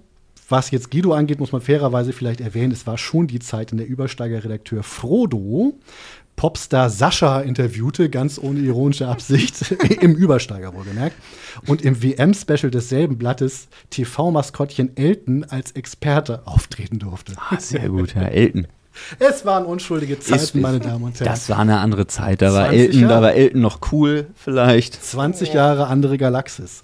[0.49, 3.77] was jetzt Guido angeht, muss man fairerweise vielleicht erwähnen, es war schon die Zeit, in
[3.77, 5.73] der Übersteiger-Redakteur Frodo
[6.35, 9.71] Popstar Sascha interviewte, ganz ohne ironische Absicht,
[10.01, 11.15] im Übersteiger wohlgemerkt.
[11.67, 17.33] Und im WM-Special desselben Blattes TV-Maskottchen Elton als Experte auftreten durfte.
[17.37, 18.67] Ah, sehr gut, Herr Elton.
[19.19, 21.25] Es waren unschuldige Zeiten, Ist- meine Damen und Herren.
[21.31, 22.41] Das war eine andere Zeit.
[22.41, 23.13] Da war 20 Elton, Jahre.
[23.13, 25.03] da war Elton noch cool, vielleicht.
[25.03, 26.83] 20 Jahre andere Galaxis.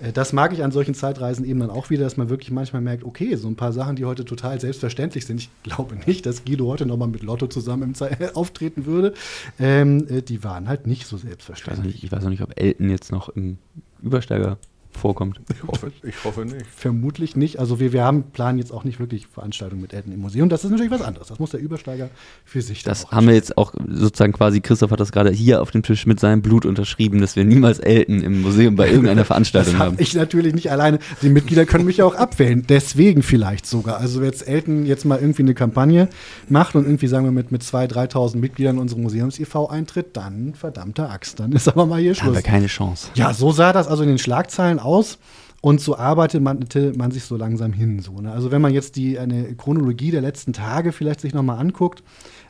[0.00, 2.82] Äh, Das mag ich an solchen Zeitreisen eben dann auch wieder, dass man wirklich manchmal
[2.82, 5.38] merkt, okay, so ein paar Sachen, die heute total selbstverständlich sind.
[5.40, 9.14] Ich glaube nicht, dass Guido heute nochmal mit Lotto zusammen im Ze auftreten würde.
[9.58, 11.94] Ähm, äh, die waren halt nicht so Ich weiß, noch selbstverständlich.
[11.94, 13.58] nicht, ich weiß noch nicht, ob Elton jetzt noch im
[14.02, 14.58] Übersteiger
[14.96, 15.40] vorkommt.
[15.50, 16.66] Ich hoffe, ich hoffe nicht.
[16.74, 17.58] Vermutlich nicht.
[17.58, 20.48] Also wir, wir haben planen jetzt auch nicht wirklich Veranstaltungen mit Elton im Museum.
[20.48, 21.28] Das ist natürlich was anderes.
[21.28, 22.10] Das muss der Übersteiger
[22.44, 25.30] für sich dann Das auch haben wir jetzt auch sozusagen quasi, Christoph hat das gerade
[25.30, 28.88] hier auf dem Tisch mit seinem Blut unterschrieben, dass wir niemals Elton im Museum bei
[28.90, 29.92] irgendeiner Veranstaltung Das haben.
[29.92, 30.98] habe ich natürlich nicht alleine.
[31.22, 32.64] Die Mitglieder können mich ja auch abwählen.
[32.68, 33.98] Deswegen vielleicht sogar.
[33.98, 36.08] Also wenn jetzt Elton jetzt mal irgendwie eine Kampagne
[36.48, 40.54] macht und irgendwie sagen wir mit, mit 2.000, 3.000 Mitgliedern in unsere Museums-IV eintritt, dann
[40.54, 41.40] verdammte Axt.
[41.40, 42.36] Dann ist aber mal hier Da haben Schluss.
[42.36, 43.08] wir keine Chance.
[43.14, 45.18] Ja, so sah das also in den Schlagzeilen aus.
[45.60, 46.66] Und so arbeitet man,
[46.96, 48.00] man sich so langsam hin.
[48.00, 48.32] So, ne?
[48.32, 52.02] Also wenn man jetzt die eine Chronologie der letzten Tage vielleicht sich nochmal anguckt,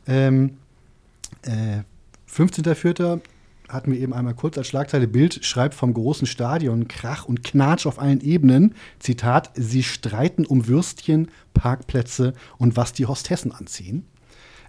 [0.09, 0.59] ähm,
[1.43, 1.83] äh,
[2.29, 3.21] 15.04.
[3.69, 7.87] hatten wir eben einmal kurz als Schlagzeile Bild, schreibt vom großen Stadion Krach und Knatsch
[7.87, 8.75] auf allen Ebenen.
[8.99, 14.07] Zitat, sie streiten um Würstchen, Parkplätze und was die Hostessen anziehen.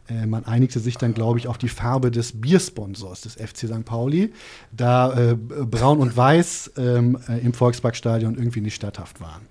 [0.09, 3.85] Äh, man einigte sich dann, glaube ich, auf die Farbe des Biersponsors des FC St.
[3.85, 4.33] Pauli,
[4.71, 9.41] da äh, Braun und Weiß ähm, äh, im Volksparkstadion irgendwie nicht statthaft waren.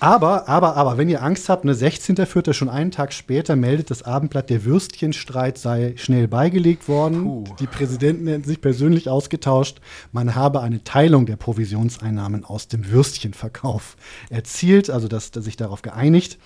[0.00, 2.52] Aber, aber, aber, wenn ihr Angst habt, ne, 16.04.
[2.52, 7.44] schon einen Tag später meldet das Abendblatt, der Würstchenstreit sei schnell beigelegt worden.
[7.58, 9.80] Die Präsidenten hätten sich persönlich ausgetauscht.
[10.12, 13.96] Man habe eine Teilung der Provisionseinnahmen aus dem Würstchenverkauf
[14.28, 16.38] erzielt, also dass, dass sich darauf geeinigt.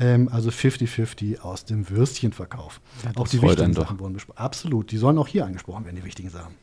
[0.00, 2.80] Ähm, also 50-50 aus dem Würstchenverkauf.
[3.14, 3.82] auch die wichtigen doch.
[3.82, 4.38] Sachen wurden besprochen.
[4.38, 6.54] Absolut, die sollen auch hier angesprochen werden, die wichtigen Sachen.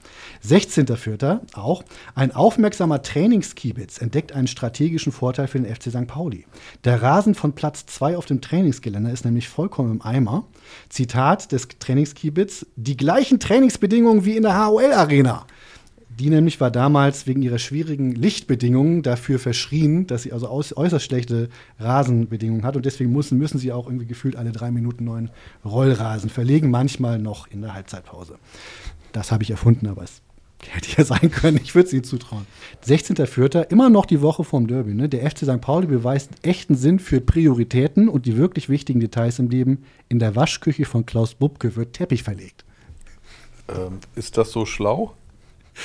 [0.44, 1.56] 16.04.
[1.56, 1.84] auch.
[2.16, 6.08] Ein aufmerksamer Trainingskiebitz entdeckt einen strategischen Vorteil für den FC St.
[6.08, 6.46] Pauli.
[6.84, 10.46] Der Rasen von Platz 2 auf dem Trainingsgelände ist nämlich vollkommen im Eimer.
[10.90, 15.46] Zitat des Trainingskiebitz: Die gleichen Trainingsbedingungen wie in der HOL-Arena.
[16.20, 21.06] Die nämlich war damals wegen ihrer schwierigen Lichtbedingungen dafür verschrien, dass sie also aus, äußerst
[21.06, 21.50] schlechte
[21.80, 22.76] Rasenbedingungen hat.
[22.76, 25.30] Und deswegen müssen, müssen sie auch irgendwie gefühlt alle drei Minuten neuen
[25.64, 28.40] Rollrasen verlegen, manchmal noch in der Halbzeitpause.
[29.12, 30.24] Das habe ich erfunden, aber es
[30.66, 31.60] hätte ja sein können.
[31.64, 32.48] Ich würde es ihnen zutrauen.
[32.84, 33.70] 16.04.
[33.70, 34.96] immer noch die Woche vorm Derby.
[34.96, 35.10] Ne?
[35.10, 35.62] Der FC St.
[35.62, 39.84] Pauli beweist echten Sinn für Prioritäten und die wirklich wichtigen Details im Leben.
[40.10, 42.66] In der Waschküche von Klaus Bubke wird Teppich verlegt.
[43.70, 45.14] Ähm, ist das so schlau?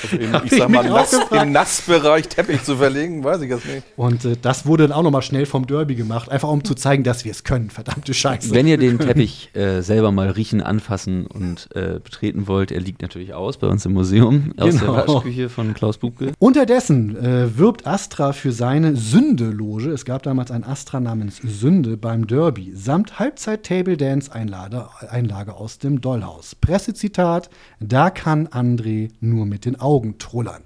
[0.01, 3.65] Also im, ich ich sag mal, Nass, im Nassbereich Teppich zu verlegen, weiß ich jetzt
[3.65, 3.83] nicht.
[3.95, 7.03] Und äh, das wurde dann auch nochmal schnell vom Derby gemacht, einfach um zu zeigen,
[7.03, 7.69] dass wir es können.
[7.69, 8.51] Verdammte Scheiße.
[8.53, 13.01] Wenn ihr den Teppich äh, selber mal riechen, anfassen und äh, betreten wollt, er liegt
[13.01, 14.95] natürlich aus bei uns im Museum aus Genau.
[14.95, 16.31] der Waschküche von Klaus Bubke.
[16.39, 19.91] Unterdessen äh, wirbt Astra für seine Sünde-Loge.
[19.91, 26.55] Es gab damals ein Astra namens Sünde beim Derby, samt Halbzeit-Table-Dance-Einlage Einlage aus dem Dollhaus.
[26.55, 30.63] Pressezitat: Da kann André nur mit den Augen trullern.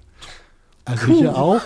[0.84, 1.60] Also hier auch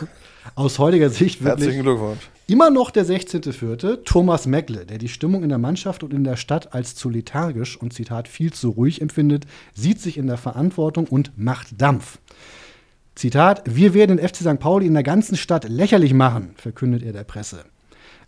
[0.54, 2.28] aus heutiger Sicht wirklich Herzlichen Glückwunsch.
[2.48, 4.04] Immer noch der 16.04.
[4.04, 7.76] Thomas Megle, der die Stimmung in der Mannschaft und in der Stadt als zu lethargisch
[7.76, 12.18] und Zitat viel zu ruhig empfindet, sieht sich in der Verantwortung und macht Dampf.
[13.14, 14.58] Zitat: Wir werden den FC St.
[14.58, 17.64] Pauli in der ganzen Stadt lächerlich machen, verkündet er der Presse.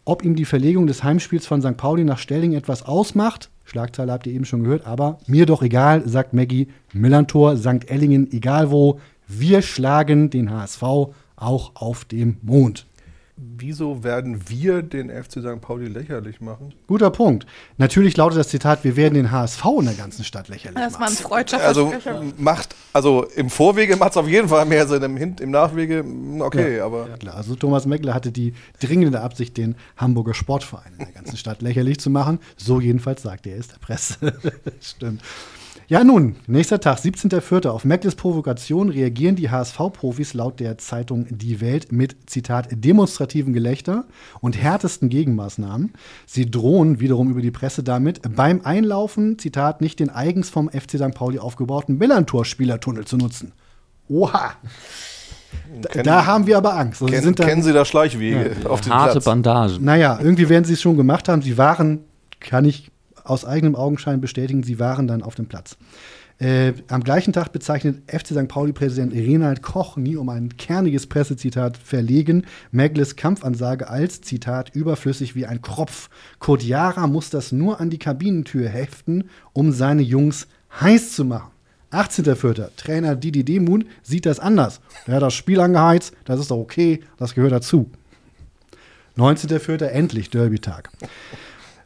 [0.05, 1.77] Ob ihm die Verlegung des Heimspiels von St.
[1.77, 6.07] Pauli nach Stelling etwas ausmacht, Schlagzeile habt ihr eben schon gehört, aber mir doch egal,
[6.07, 7.89] sagt Maggie, Millantor, St.
[7.91, 10.83] Ellingen, egal wo, wir schlagen den HSV
[11.37, 12.87] auch auf dem Mond.
[13.37, 15.61] Wieso werden wir den FC St.
[15.61, 16.73] Pauli lächerlich machen?
[16.87, 17.47] Guter Punkt.
[17.79, 21.09] Natürlich lautet das Zitat, wir werden den HSV in der ganzen Stadt lächerlich Das war
[21.09, 21.17] ein machen.
[21.17, 21.93] freudscher Also
[22.39, 26.05] macht, also im Vorwege macht es auf jeden Fall mehr Sinn, im, Hin im Nachwege,
[26.05, 27.35] mm, okay, aber Ja, klar.
[27.35, 31.99] Also Thomas Meckler hatte die dringende Absicht, den Hamburger Sportverein in der ganzen Stadt lächerlich
[31.99, 32.39] zu machen.
[32.57, 34.33] So jedenfalls sagte er es der Presse.
[34.81, 35.23] Stimmt.
[35.95, 37.69] Ja, nun, nächster Tag, 17.04.
[37.69, 44.05] Auf Meckles Provokation reagieren die HSV-Profis laut der Zeitung Die Welt mit, Zitat, demonstrativen Gelächter
[44.41, 45.93] und härtesten Gegenmaßnahmen.
[46.27, 50.97] Sie drohen wiederum über die Presse damit, beim Einlaufen, Zitat, nicht den eigens vom FC
[50.99, 51.15] St.
[51.15, 53.53] Pauli aufgebauten Millantor-Spielertunnel zu nutzen.
[54.09, 54.51] Oha!
[55.81, 57.03] Da, Kennen- da haben wir aber Angst.
[57.03, 59.25] Also sie kennen, sind dann, kennen Sie da Schleichwege auf dem Harte Platz?
[59.27, 59.79] Bandage.
[59.81, 61.41] naja, irgendwie werden sie es schon gemacht haben.
[61.43, 62.01] Sie waren,
[62.41, 62.91] kann ich
[63.25, 65.77] aus eigenem Augenschein bestätigen, sie waren dann auf dem Platz.
[66.39, 68.49] Äh, am gleichen Tag bezeichnet FC St.
[68.49, 75.47] Pauli-Präsident Renald Koch, nie um ein kerniges Pressezitat verlegen, Megles Kampfansage als, Zitat, überflüssig wie
[75.47, 76.11] ein Kropf.
[76.41, 80.49] Kodiara muss das nur an die Kabinentür heften, um seine Jungs
[80.81, 81.53] heiß zu machen.
[81.93, 82.71] 18.04.
[82.77, 84.81] Trainer Didi Demun sieht das anders.
[85.07, 87.89] Er hat das Spiel angeheizt, das ist doch okay, das gehört dazu.
[89.17, 89.85] 19.04.
[89.85, 90.91] endlich Derby-Tag.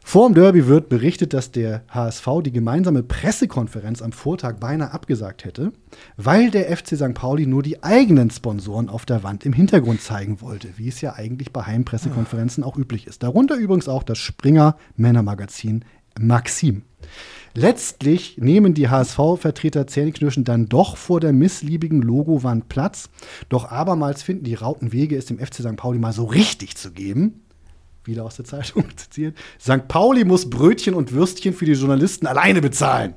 [0.09, 5.45] Vor dem Derby wird berichtet, dass der HSV die gemeinsame Pressekonferenz am Vortag beinahe abgesagt
[5.45, 5.71] hätte,
[6.17, 7.13] weil der FC St.
[7.13, 11.13] Pauli nur die eigenen Sponsoren auf der Wand im Hintergrund zeigen wollte, wie es ja
[11.13, 13.21] eigentlich bei Heimpressekonferenzen auch üblich ist.
[13.21, 15.85] Darunter übrigens auch das Springer Männermagazin
[16.19, 16.81] Maxim.
[17.53, 23.11] Letztlich nehmen die HSV-Vertreter Zähneknirschen dann doch vor der missliebigen Logowand Platz.
[23.47, 25.75] Doch abermals finden die rauten Wege, es dem FC St.
[25.75, 27.41] Pauli mal so richtig zu geben
[28.09, 29.37] wieder aus der Zeitung zitiert.
[29.59, 29.87] St.
[29.87, 33.15] Pauli muss Brötchen und Würstchen für die Journalisten alleine bezahlen.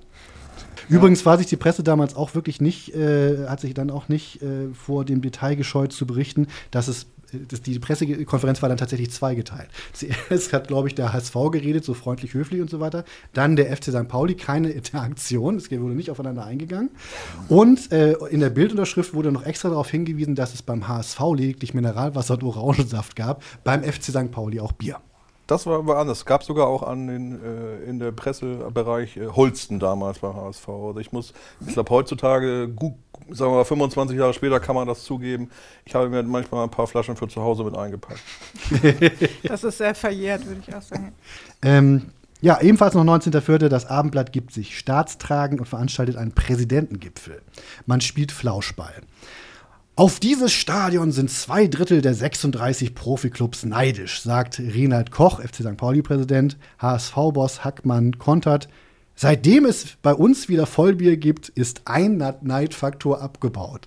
[0.88, 4.43] Übrigens war sich die Presse damals auch wirklich nicht, äh, hat sich dann auch nicht
[4.43, 7.07] äh, vor dem Detail gescheut zu berichten, dass es
[7.49, 9.68] das, die Pressekonferenz war dann tatsächlich zweigeteilt.
[9.93, 13.05] Zuerst hat, glaube ich, der HSV geredet, so freundlich, höflich und so weiter.
[13.33, 14.09] Dann der FC St.
[14.09, 16.91] Pauli, keine Interaktion, es wurde nicht aufeinander eingegangen.
[17.49, 21.74] Und äh, in der Bildunterschrift wurde noch extra darauf hingewiesen, dass es beim HSV lediglich
[21.74, 24.30] Mineralwasser und Orangensaft gab, beim FC St.
[24.30, 25.01] Pauli auch Bier.
[25.47, 26.18] Das war aber anders.
[26.18, 30.68] Es gab sogar auch an den, äh, in der Pressebereich äh, Holsten damals bei HSV.
[30.68, 31.32] Also ich muss,
[31.66, 32.95] ich glaube heutzutage, gut,
[33.30, 35.51] sagen wir mal 25 Jahre später kann man das zugeben.
[35.84, 38.20] Ich habe mir manchmal ein paar Flaschen für zu Hause mit eingepackt.
[39.43, 41.12] das ist sehr verjährt, würde ich auch sagen.
[41.62, 43.68] Ähm, ja, ebenfalls noch 19.04.
[43.68, 47.40] Das Abendblatt gibt sich staatstragend und veranstaltet einen Präsidentengipfel.
[47.86, 48.95] Man spielt Flauschball.
[49.95, 55.76] Auf dieses Stadion sind zwei Drittel der 36 Profiklubs neidisch, sagt Renald Koch, FC St.
[55.76, 58.70] Pauli-Präsident, HSV-Boss Hackmann kontert.
[59.14, 63.86] Seitdem es bei uns wieder Vollbier gibt, ist ein Neidfaktor abgebaut.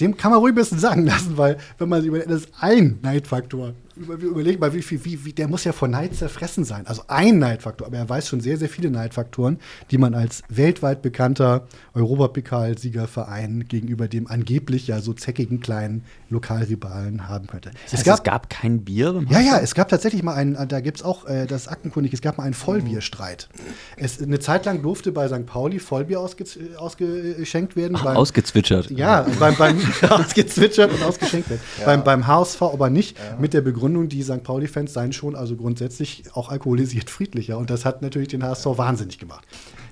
[0.00, 2.54] Dem kann man ruhig ein bisschen sagen lassen, weil wenn man sich überlegt, das ist
[2.58, 6.86] ein Neidfaktor überleg mal, wie viel, wie, wie, der muss ja vor Neid zerfressen sein.
[6.86, 9.58] Also ein Neidfaktor, aber er weiß schon sehr, sehr viele Neidfaktoren,
[9.90, 17.46] die man als weltweit bekannter Europapokalsiegerverein gegenüber dem angeblich ja so zeckigen kleinen Lokalrivalen haben
[17.46, 17.70] könnte.
[17.70, 19.24] Das heißt, es, gab, es gab kein Bier?
[19.28, 22.12] Ja, ja, es gab tatsächlich mal einen, da gibt es auch, äh, das ist aktenkundig,
[22.12, 23.48] es gab mal einen Vollbierstreit.
[23.96, 25.46] Es, eine Zeit lang durfte bei St.
[25.46, 26.44] Pauli Vollbier ausge,
[26.76, 27.96] ausgeschenkt werden.
[27.96, 28.90] Ach, beim, ausgezwitschert.
[28.90, 29.78] Ja, beim, beim
[30.10, 31.62] ausgezwitschert und ausgeschenkt werden.
[31.78, 31.86] Ja.
[31.86, 33.36] Beim, beim HSV aber nicht, ja.
[33.38, 34.42] mit der Begründung, Begründung, die St.
[34.42, 37.58] Pauli-Fans seien schon also grundsätzlich auch alkoholisiert friedlicher.
[37.58, 39.46] Und das hat natürlich den HSV wahnsinnig gemacht.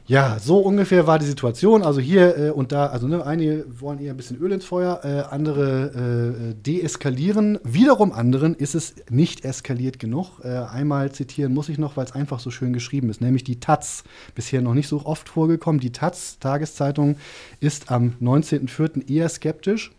[0.07, 1.83] Ja, so ungefähr war die Situation.
[1.83, 5.01] Also hier äh, und da, also ne, einige wollen eher ein bisschen Öl ins Feuer,
[5.05, 7.59] äh, andere äh, deeskalieren.
[7.65, 10.41] Wiederum anderen ist es nicht eskaliert genug.
[10.43, 13.61] Äh, einmal zitieren muss ich noch, weil es einfach so schön geschrieben ist, nämlich die
[13.61, 14.05] Taz.
[14.35, 15.83] Bisher noch nicht so oft vorgekommen.
[15.83, 17.17] Die Taz, Tageszeitung,
[17.61, 19.11] ist am 19.04.
[19.11, 19.93] eher skeptisch.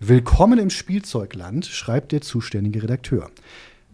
[0.00, 3.32] Willkommen im Spielzeugland, schreibt der zuständige Redakteur.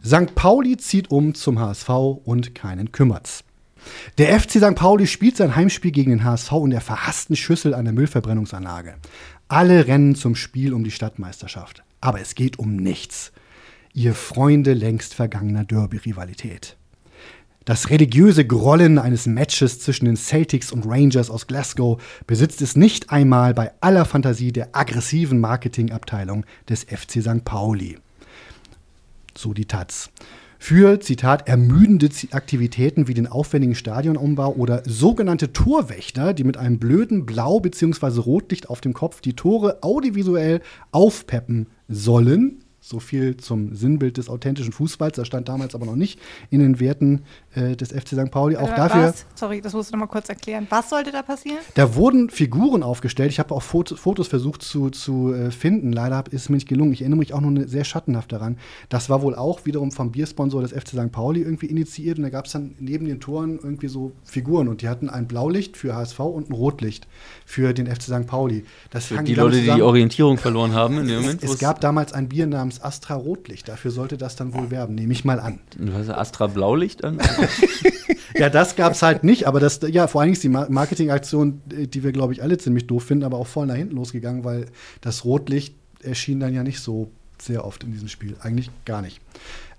[0.04, 0.34] St.
[0.34, 3.42] Pauli zieht um zum HSV und keinen kümmert's.
[4.18, 4.74] Der FC St.
[4.74, 8.96] Pauli spielt sein Heimspiel gegen den HSV in der verhassten Schüssel an der Müllverbrennungsanlage.
[9.48, 11.82] Alle rennen zum Spiel um die Stadtmeisterschaft.
[12.02, 13.32] Aber es geht um nichts.
[13.94, 16.76] Ihr Freunde längst vergangener Derby-Rivalität.
[17.64, 23.10] Das religiöse Grollen eines Matches zwischen den Celtics und Rangers aus Glasgow besitzt es nicht
[23.10, 27.44] einmal bei aller Fantasie der aggressiven Marketingabteilung des FC St.
[27.46, 27.96] Pauli.
[29.34, 30.10] So die Taz.
[30.58, 37.26] Für, Zitat, ermüdende Aktivitäten wie den aufwendigen Stadionumbau oder sogenannte Torwächter, die mit einem blöden
[37.26, 38.20] Blau- bzw.
[38.20, 40.60] Rotlicht auf dem Kopf die Tore audiovisuell
[40.90, 45.16] aufpeppen sollen, so viel zum Sinnbild des authentischen Fußballs.
[45.16, 46.20] Das stand damals aber noch nicht
[46.50, 47.22] in den Werten
[47.54, 48.30] äh, des FC St.
[48.30, 48.56] Pauli.
[48.58, 49.04] Auch äh, dafür.
[49.04, 49.24] Was?
[49.34, 50.66] Sorry, das musst du noch mal kurz erklären.
[50.68, 51.60] Was sollte da passieren?
[51.76, 53.30] Da wurden Figuren aufgestellt.
[53.30, 55.94] Ich habe auch Fotos, Fotos, versucht zu, zu äh, finden.
[55.94, 56.92] Leider ist es mir nicht gelungen.
[56.92, 58.58] Ich erinnere mich auch nur sehr schattenhaft daran.
[58.90, 61.10] Das war wohl auch wiederum vom Biersponsor des FC St.
[61.10, 62.18] Pauli irgendwie initiiert.
[62.18, 64.68] Und da gab es dann neben den Toren irgendwie so Figuren.
[64.68, 67.08] Und die hatten ein Blaulicht für HSV und ein Rotlicht
[67.46, 68.26] für den FC St.
[68.26, 68.66] Pauli.
[68.90, 71.42] Das für die Leute, die die Orientierung verloren haben in dem Moment.
[71.42, 73.68] Es, es gab damals ein Bier namens Astra Rotlicht.
[73.68, 74.94] Dafür sollte das dann wohl werben.
[74.94, 75.60] Nehme ich mal an.
[75.76, 77.18] Du hast Astra Blaulicht an?
[78.36, 81.62] ja, das gab es halt nicht, aber das, ja, vor allen Dingen ist die Marketingaktion,
[81.66, 84.66] die wir, glaube ich, alle ziemlich doof finden, aber auch voll nach hinten losgegangen, weil
[85.00, 87.10] das Rotlicht erschien dann ja nicht so
[87.40, 88.36] sehr oft in diesem Spiel.
[88.40, 89.20] Eigentlich gar nicht.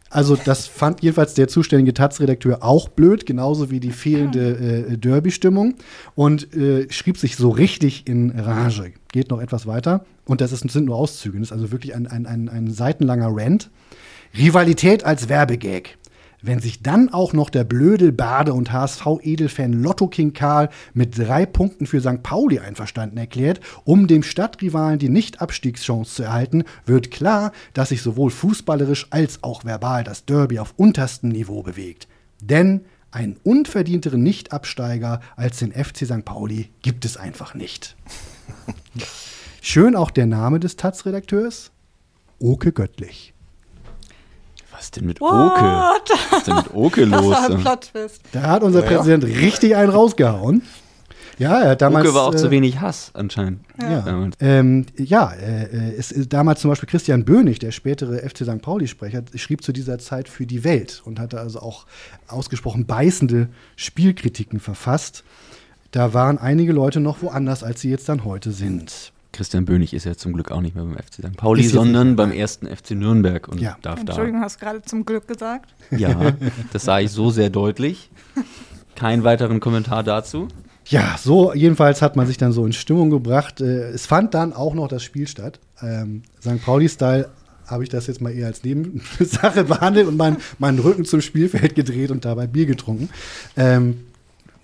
[0.10, 5.76] Also, das fand jedenfalls der zuständige Taz-Redakteur auch blöd, genauso wie die fehlende äh, Derby-Stimmung
[6.14, 8.94] und äh, schrieb sich so richtig in Rage.
[9.16, 10.04] Geht noch etwas weiter.
[10.26, 11.40] Und das ist, sind nur Auszüge.
[11.40, 13.70] Das ist also wirklich ein, ein, ein, ein seitenlanger Rant.
[14.38, 15.98] Rivalität als Werbegag.
[16.42, 21.46] Wenn sich dann auch noch der Blödel Bade und HSV-Edelfan Lotto King Karl mit drei
[21.46, 22.24] Punkten für St.
[22.24, 28.32] Pauli einverstanden erklärt, um dem Stadtrivalen die Nicht-Abstiegschance zu erhalten, wird klar, dass sich sowohl
[28.32, 32.10] fußballerisch als auch verbal das Derby auf unterstem Niveau bewegt.
[32.42, 36.26] Denn einen unverdienteren Nicht-Absteiger als den FC St.
[36.26, 37.96] Pauli gibt es einfach nicht.
[39.62, 41.72] Schön auch der Name des Taz-Redakteurs:
[42.40, 43.34] Oke Göttlich.
[44.72, 45.32] Was denn mit What?
[45.32, 45.64] Oke?
[46.32, 47.34] Was ist denn mit Oke Das los?
[47.34, 48.22] war ein Plot-Twist.
[48.34, 48.98] Da hat unser Ja, ja.
[48.98, 50.62] Präsident richtig einen rausgehauen.
[51.38, 52.06] Ja, er hat damals.
[52.06, 53.60] Oke war auch äh, zu wenig Hass anscheinend.
[53.82, 54.36] Ja, Damals.
[54.40, 58.62] ähm, ja äh, äh, es ist damals zum Beispiel Christian Böhnig, der spätere FC St.
[58.62, 61.86] Pauli-Sprecher, schrieb zu dieser Zeit für die Welt und hatte also auch
[62.28, 65.24] ausgesprochen beißende Spielkritiken verfasst.
[65.96, 69.14] Da waren einige Leute noch woanders, als sie jetzt dann heute sind.
[69.32, 71.38] Christian Böhnig ist ja zum Glück auch nicht mehr beim FC St.
[71.38, 73.78] Pauli, sondern beim ersten FC Nürnberg und Ja.
[73.82, 75.74] darf Entschuldigung, hast du gerade zum Glück gesagt?
[75.92, 76.34] Ja,
[76.74, 78.10] das sah ich so sehr deutlich.
[78.96, 80.50] Keinen weiteren Kommentar dazu.
[80.86, 83.62] Ja, so jedenfalls hat man sich dann so in Stimmung gebracht.
[83.62, 85.62] Äh, es fand dann auch noch das Spiel statt.
[85.82, 86.62] Ähm, St.
[86.62, 87.30] Pauli-Style
[87.68, 91.74] habe ich das jetzt mal eher als Nebensache behandelt und meinen meinen Rücken zum Spielfeld
[91.74, 93.08] gedreht und dabei Bier getrunken.
[93.56, 94.00] Ähm,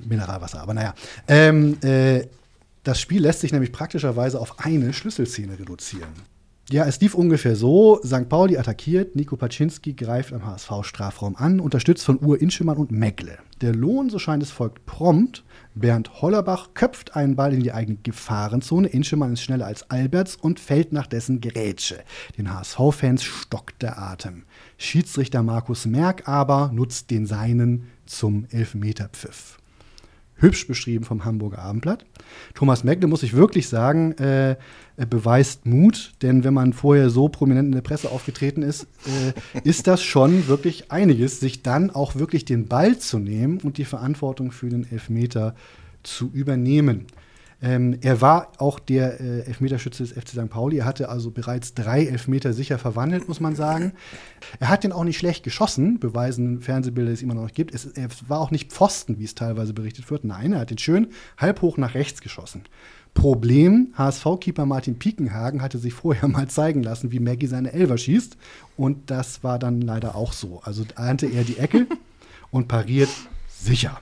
[0.08, 0.94] Mineralwasser, aber naja.
[1.28, 2.28] Ähm, äh,
[2.84, 6.14] das Spiel lässt sich nämlich praktischerweise auf eine Schlüsselszene reduzieren.
[6.72, 8.30] Ja, es lief ungefähr so: St.
[8.30, 13.40] Pauli attackiert, Nico Paczynski greift am HSV-Strafraum an, unterstützt von Ur Inschemann und Megle.
[13.60, 15.44] Der Lohn, so scheint es, folgt prompt.
[15.76, 18.88] Bernd Hollerbach köpft einen Ball in die eigene Gefahrenzone.
[18.88, 22.00] Inschemann ist schneller als Alberts und fällt nach dessen Gerätsche.
[22.38, 24.44] Den HSV-Fans stockt der Atem.
[24.78, 29.61] Schiedsrichter Markus Merck aber nutzt den seinen zum Elfmeterpfiff
[30.42, 32.06] hübsch beschrieben vom Hamburger Abendblatt.
[32.54, 34.56] Thomas Megle, muss ich wirklich sagen, äh,
[34.98, 39.60] er beweist Mut, denn wenn man vorher so prominent in der Presse aufgetreten ist, äh,
[39.64, 43.86] ist das schon wirklich einiges, sich dann auch wirklich den Ball zu nehmen und die
[43.86, 45.56] Verantwortung für den Elfmeter
[46.04, 47.06] zu übernehmen.
[47.62, 50.50] Ähm, er war auch der äh, Elfmeterschütze des FC St.
[50.50, 50.80] Pauli.
[50.80, 53.94] Er hatte also bereits drei Elfmeter sicher verwandelt, muss man sagen.
[54.60, 57.76] Er hat den auch nicht schlecht geschossen, beweisen Fernsehbilder, die es immer noch gibt.
[57.76, 60.24] Es, er war auch nicht Pfosten, wie es teilweise berichtet wird.
[60.24, 62.64] Nein, er hat den schön halb hoch nach rechts geschossen.
[63.14, 68.38] Problem, HSV-Keeper Martin Piekenhagen hatte sich vorher mal zeigen lassen, wie Maggie seine Elfer schießt.
[68.76, 70.62] Und das war dann leider auch so.
[70.64, 71.86] Also ahnte er die Ecke
[72.52, 73.10] und pariert
[73.50, 74.00] sicher.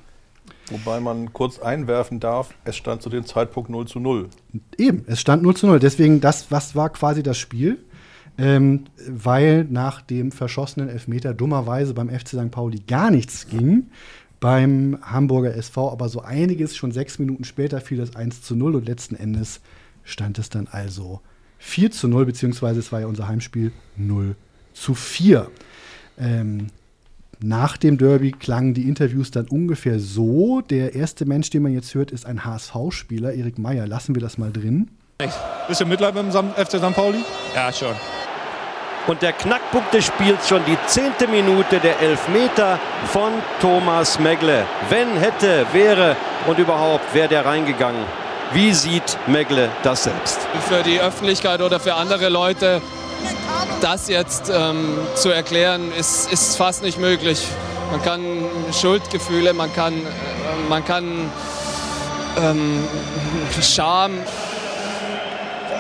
[0.70, 4.30] Wobei man kurz einwerfen darf, es stand zu dem Zeitpunkt 0 zu 0.
[4.78, 5.80] Eben, es stand 0 zu 0.
[5.80, 7.80] Deswegen, das was war quasi das Spiel.
[8.38, 12.52] Ähm, weil nach dem verschossenen Elfmeter dummerweise beim FC St.
[12.52, 13.88] Pauli gar nichts ging.
[14.40, 16.78] Beim Hamburger SV aber so einiges.
[16.78, 19.60] Schon sechs Minuten später fiel das 1 zu 0 und letzten Endes
[20.04, 21.20] stand es dann also
[21.58, 24.36] 4 zu 0, beziehungsweise es war ja unser Heimspiel 0
[24.74, 25.52] zu 4.
[26.18, 26.68] Ähm,
[27.42, 30.62] nach dem Derby klangen die Interviews dann ungefähr so.
[30.62, 33.88] Der erste Mensch, den man jetzt hört, ist ein HSV-Spieler, Erik Meyer.
[33.88, 34.90] Lassen wir das mal drin.
[35.68, 36.94] Bisschen Mitleid mit dem FC St.
[36.94, 37.20] Pauli?
[37.56, 37.96] Ja, schon.
[39.08, 43.32] Und der Knackpunkt des Spiels schon die zehnte Minute, der Elfmeter von
[43.62, 44.66] Thomas Megle.
[44.90, 48.04] Wenn, hätte, wäre und überhaupt wäre der reingegangen.
[48.52, 50.40] Wie sieht Megle das selbst?
[50.68, 52.82] für die Öffentlichkeit oder für andere Leute
[53.82, 57.48] das jetzt ähm, zu erklären, ist, ist fast nicht möglich.
[57.92, 58.22] Man kann
[58.72, 61.32] Schuldgefühle, man kann, äh, man kann
[62.42, 62.84] ähm,
[63.62, 64.20] Scham.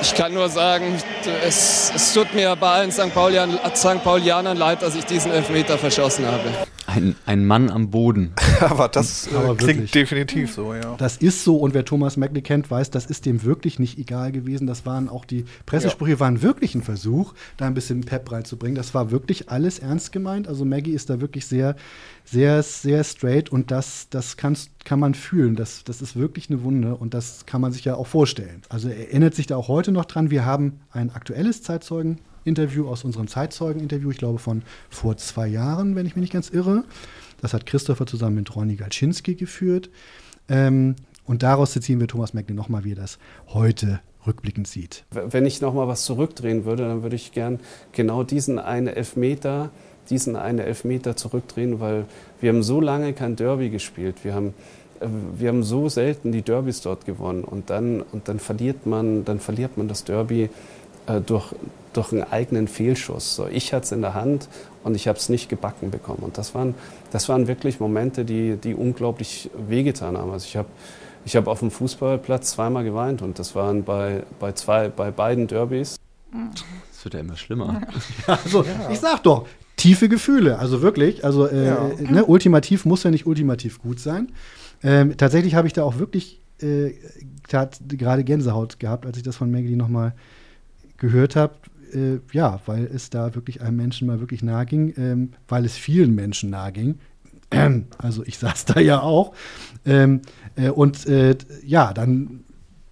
[0.01, 1.01] Ich kann nur sagen,
[1.45, 3.11] es, es tut mir bei allen St.
[3.75, 4.03] St.
[4.03, 6.49] Paulianern leid, dass ich diesen Elfmeter verschossen habe.
[6.89, 8.31] Ein, ein Mann am Boden.
[8.61, 9.91] Aber das äh, Aber klingt wirklich.
[9.91, 10.95] definitiv so, ja.
[10.97, 14.31] Das ist so und wer Thomas Megle kennt, weiß, das ist dem wirklich nicht egal
[14.31, 14.65] gewesen.
[14.65, 18.75] Das waren auch die Pressesprüche waren wirklich ein Versuch, da ein bisschen Pep reinzubringen.
[18.75, 20.47] Das war wirklich alles ernst gemeint.
[20.47, 21.75] Also Maggie ist da wirklich sehr,
[22.25, 25.55] sehr, sehr straight und das, das kannst, kann man fühlen.
[25.55, 28.63] Das, das ist wirklich eine Wunde und das kann man sich ja auch vorstellen.
[28.69, 30.31] Also er erinnert sich da auch heute noch dran.
[30.31, 32.19] Wir haben ein aktuelles Zeitzeugen.
[32.43, 36.49] Interview aus unserem Zeitzeugen-Interview, ich glaube von vor zwei Jahren, wenn ich mich nicht ganz
[36.49, 36.83] irre.
[37.41, 39.89] Das hat Christopher zusammen mit Ronny Galczynski geführt.
[40.47, 45.05] Ähm, und daraus ziehen wir Thomas Megle nochmal, wie er das heute rückblickend sieht.
[45.11, 47.59] Wenn ich nochmal was zurückdrehen würde, dann würde ich gern
[47.91, 49.69] genau diesen einen Elfmeter,
[50.09, 52.05] diesen einen Elfmeter zurückdrehen, weil
[52.41, 54.23] wir haben so lange kein Derby gespielt.
[54.23, 54.53] Wir haben,
[54.99, 59.23] äh, wir haben so selten die Derbys dort gewonnen und dann, und dann verliert man,
[59.23, 60.49] dann verliert man das Derby
[61.05, 61.53] äh, durch,
[61.93, 63.35] durch einen eigenen Fehlschuss.
[63.35, 64.47] So, ich hatte es in der Hand
[64.83, 66.19] und ich habe es nicht gebacken bekommen.
[66.21, 66.75] Und das waren,
[67.11, 70.31] das waren wirklich Momente, die, die unglaublich wehgetan haben.
[70.31, 70.67] Also ich habe
[71.25, 75.47] ich hab auf dem Fußballplatz zweimal geweint und das waren bei, bei, zwei, bei beiden
[75.47, 75.95] Derbys.
[76.93, 77.81] Das wird ja immer schlimmer.
[78.27, 80.59] Also, ich sag doch, tiefe Gefühle.
[80.59, 81.89] Also wirklich, also äh, Ja.
[81.99, 84.31] ne, ultimativ muss ja nicht ultimativ gut sein.
[84.83, 86.91] Ähm, tatsächlich habe ich da auch wirklich äh,
[87.47, 90.13] gerade Gänsehaut gehabt, als ich das von Maggie nochmal
[90.97, 91.53] gehört habe.
[91.93, 95.75] Äh, ja, weil es da wirklich einem Menschen mal wirklich nahe ging, ähm, weil es
[95.75, 96.99] vielen Menschen nahe ging.
[97.97, 99.33] Also ich saß da ja auch.
[99.85, 100.21] Ähm,
[100.55, 101.35] äh, und äh,
[101.65, 102.41] ja, dann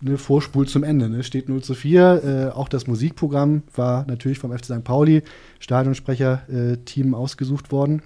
[0.02, 1.10] ne, Vorspul zum Ende.
[1.10, 1.24] Ne?
[1.24, 2.24] Steht 0 zu 4.
[2.24, 4.84] Äh, auch das Musikprogramm war natürlich vom FC St.
[4.84, 5.24] Pauli,
[5.60, 8.02] Stadionsprecher-Team ausgesucht worden.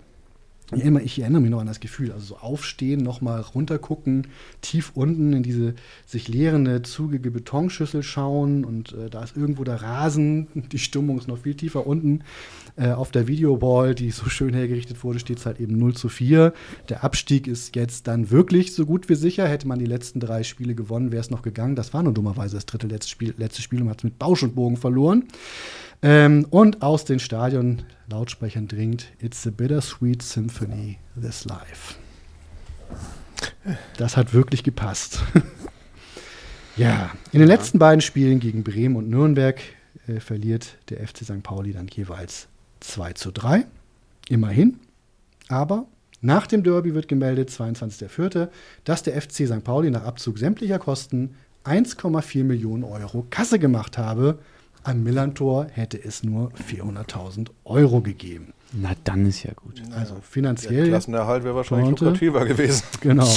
[0.73, 4.27] Ich erinnere, ich erinnere mich noch an das Gefühl, also so aufstehen, nochmal runtergucken,
[4.61, 9.81] tief unten in diese sich leerende, zugige Betonschüssel schauen und äh, da ist irgendwo der
[9.81, 12.23] Rasen, die Stimmung ist noch viel tiefer unten.
[12.77, 16.07] Äh, auf der Videowall, die so schön hergerichtet wurde, steht es halt eben 0 zu
[16.07, 16.53] 4.
[16.87, 19.47] Der Abstieg ist jetzt dann wirklich so gut wie sicher.
[19.47, 21.75] Hätte man die letzten drei Spiele gewonnen, wäre es noch gegangen.
[21.75, 24.19] Das war nur dummerweise das dritte letzte Spiel, letzte Spiel und man hat es mit
[24.19, 25.25] Bausch und Bogen verloren.
[26.03, 31.95] Ähm, und aus den Stadion Lautsprechern dringt It's a bittersweet symphony, this life.
[33.97, 35.21] Das hat wirklich gepasst.
[36.77, 39.61] ja, in den letzten beiden Spielen gegen Bremen und Nürnberg
[40.07, 41.43] äh, verliert der FC St.
[41.43, 42.47] Pauli dann jeweils
[42.79, 43.65] 2 zu 3.
[44.29, 44.79] Immerhin.
[45.47, 45.85] Aber
[46.21, 48.49] nach dem Derby wird gemeldet, 22.04.,
[48.83, 49.63] dass der FC St.
[49.63, 51.35] Pauli nach Abzug sämtlicher Kosten
[51.65, 54.39] 1,4 Millionen Euro Kasse gemacht habe.
[54.83, 58.53] Am Millantor hätte es nur 400.000 Euro gegeben.
[58.73, 59.81] Na, dann ist ja gut.
[59.95, 60.87] Also Der finanziell.
[60.87, 62.83] Klassenerhalt wäre wahrscheinlich konnte- lukrativer gewesen.
[63.01, 63.27] Genau.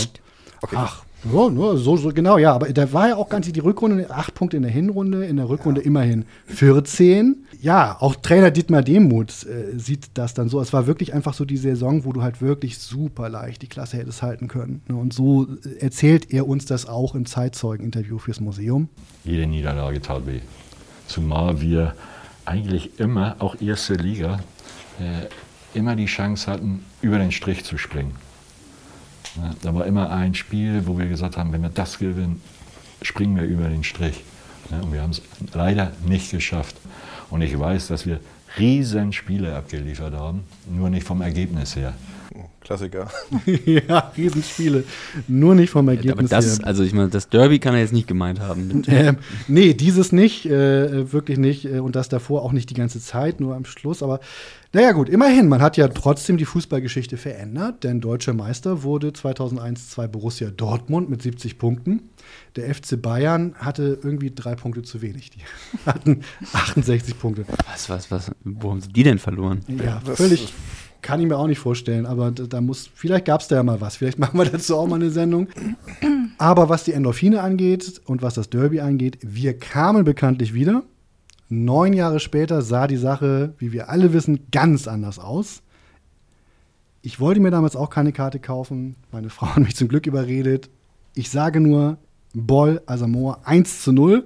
[0.74, 2.55] Ach, so, nur so, so, genau, ja.
[2.55, 5.49] Aber da war ja auch ganz die Rückrunde, acht Punkte in der Hinrunde, in der
[5.49, 7.45] Rückrunde immerhin 14.
[7.61, 10.61] Ja, auch Trainer Dietmar Demuth äh, sieht das dann so.
[10.61, 13.97] Es war wirklich einfach so die Saison, wo du halt wirklich super leicht die Klasse
[13.99, 14.82] hättest halten können.
[14.88, 14.97] Ne?
[14.97, 18.88] Und so äh, erzählt er uns das auch im Zeitzeugen-Interview fürs Museum.
[19.24, 20.40] Jede Niederlage tat weh.
[21.07, 21.94] Zumal wir
[22.44, 24.40] eigentlich immer, auch erste Liga,
[25.00, 25.26] äh,
[25.76, 28.16] immer die Chance hatten, über den Strich zu springen.
[29.62, 32.40] Da war immer ein Spiel, wo wir gesagt haben, wenn wir das gewinnen,
[33.02, 34.22] springen wir über den Strich.
[34.70, 36.76] Und wir haben es leider nicht geschafft.
[37.30, 38.20] Und ich weiß, dass wir
[38.59, 41.94] riesen Spiele abgeliefert haben, nur nicht vom Ergebnis her.
[42.64, 43.08] Klassiker.
[43.66, 44.84] ja, Riesenspiele.
[45.28, 46.66] Nur nicht vom Ergebnis Aber das, her.
[46.66, 48.82] also ich meine, das Derby kann er jetzt nicht gemeint haben.
[48.94, 49.16] Ähm,
[49.48, 51.64] nee, dieses nicht, äh, wirklich nicht.
[51.64, 54.02] Äh, und das davor auch nicht die ganze Zeit, nur am Schluss.
[54.02, 54.20] Aber
[54.72, 60.08] naja, gut, immerhin, man hat ja trotzdem die Fußballgeschichte verändert, denn deutscher Meister wurde 2001-2
[60.08, 62.10] Borussia Dortmund mit 70 Punkten.
[62.56, 65.30] Der FC Bayern hatte irgendwie drei Punkte zu wenig.
[65.30, 65.40] Die
[65.86, 67.44] hatten 68 Punkte.
[67.70, 69.60] was, was, was, wo haben sie die denn verloren?
[69.68, 70.52] Ja, völlig.
[71.05, 73.82] Kann ich mir auch nicht vorstellen, aber da, muss, vielleicht gab es da ja mal
[73.82, 73.96] was.
[73.96, 75.48] Vielleicht machen wir dazu auch mal eine Sendung.
[76.38, 80.82] Aber was die Endorphine angeht und was das Derby angeht, wir kamen bekanntlich wieder.
[81.50, 85.61] Neun Jahre später sah die Sache, wie wir alle wissen, ganz anders aus.
[87.02, 88.96] Ich wollte mir damals auch keine Karte kaufen.
[89.12, 90.70] Meine Frau hat mich zum Glück überredet.
[91.14, 91.98] Ich sage nur,
[92.32, 94.24] Boll Asamoah 1 zu 0.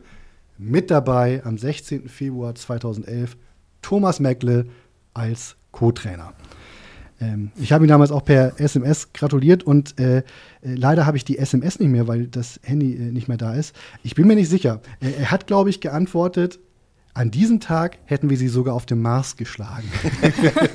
[0.59, 2.09] Mit dabei am 16.
[2.09, 3.37] Februar 2011
[3.83, 4.67] Thomas Meckle
[5.13, 6.35] als Co-Trainer.
[7.21, 10.23] Ähm, ich habe ihm damals auch per SMS gratuliert und äh, äh,
[10.63, 13.75] leider habe ich die SMS nicht mehr, weil das Handy äh, nicht mehr da ist.
[14.03, 14.81] Ich bin mir nicht sicher.
[15.01, 16.61] Äh, er hat, glaube ich, geantwortet,
[17.19, 19.91] an diesem Tag hätten wir sie sogar auf dem Mars geschlagen.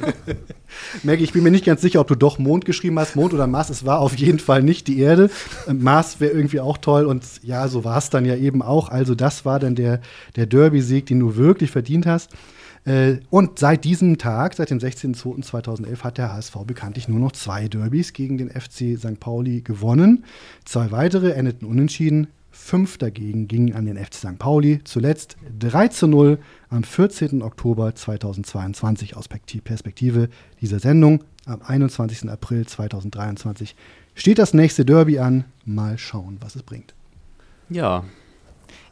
[1.03, 3.15] Maggie, ich bin mir nicht ganz sicher, ob du doch Mond geschrieben hast.
[3.15, 5.29] Mond oder Mars, es war auf jeden Fall nicht die Erde.
[5.67, 8.89] Äh, Mars wäre irgendwie auch toll und ja, so war es dann ja eben auch.
[8.89, 10.01] Also das war dann der,
[10.35, 12.31] der Derby-Sieg, den du wirklich verdient hast.
[12.85, 17.67] Äh, Und seit diesem Tag, seit dem 16.02.2011, hat der HSV bekanntlich nur noch zwei
[17.67, 19.19] Derbys gegen den FC St.
[19.19, 20.25] Pauli gewonnen.
[20.65, 22.27] Zwei weitere endeten unentschieden.
[22.51, 24.37] Fünf dagegen gingen an den FC St.
[24.37, 24.81] Pauli.
[24.83, 26.37] Zuletzt 3 zu 0
[26.69, 27.41] am 14.
[27.41, 30.29] Oktober 2022 aus Perspekti- Perspektive
[30.61, 31.23] dieser Sendung.
[31.45, 32.29] Am 21.
[32.29, 33.75] April 2023
[34.13, 35.45] steht das nächste Derby an.
[35.65, 36.93] Mal schauen, was es bringt.
[37.69, 38.03] Ja.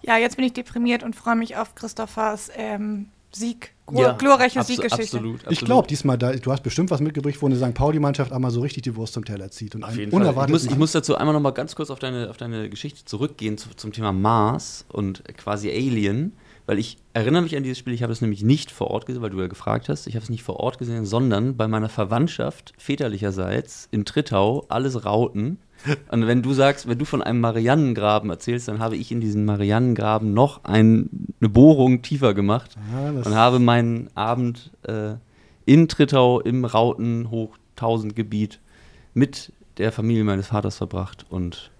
[0.02, 4.63] Ja, jetzt bin ich deprimiert und freue mich auf Christophers ähm, Sieg, Ja, glorreiche abso-
[4.67, 5.17] Sieggeschichte.
[5.17, 5.41] absolut.
[5.49, 7.73] Ich glaube diesmal, da, du hast bestimmt was mitgebracht, wo eine St.
[7.73, 9.75] Pauli-Mannschaft einmal so richtig die Wurst zum Teller zieht.
[9.75, 10.45] Und Auf jeden Fall.
[10.45, 13.05] Ich muss, ich muss dazu einmal noch mal ganz kurz auf deine, auf deine Geschichte
[13.05, 16.34] zurückgehen zu, zum Thema Mars und quasi Alien,
[16.67, 19.21] weil ich erinnere mich an dieses Spiel, ich habe es nämlich nicht vor Ort gesehen,
[19.21, 21.89] weil du ja gefragt hast, ich habe es nicht vor Ort gesehen, sondern bei meiner
[21.89, 25.57] Verwandtschaft väterlicherseits in Trittau, alles Rauten.
[26.11, 29.45] Und wenn du sagst, wenn du von einem Mariannengraben erzählst, dann habe ich in diesen
[29.45, 31.09] Mariannengraben noch ein,
[31.39, 35.15] eine Bohrung tiefer gemacht Ah, das- und habe meinen Abend äh,
[35.65, 38.59] in Trittau im Rautenhoch 1000 Gebiet
[39.13, 41.25] mit der Familie meines Vaters verbracht.
[41.29, 41.71] Und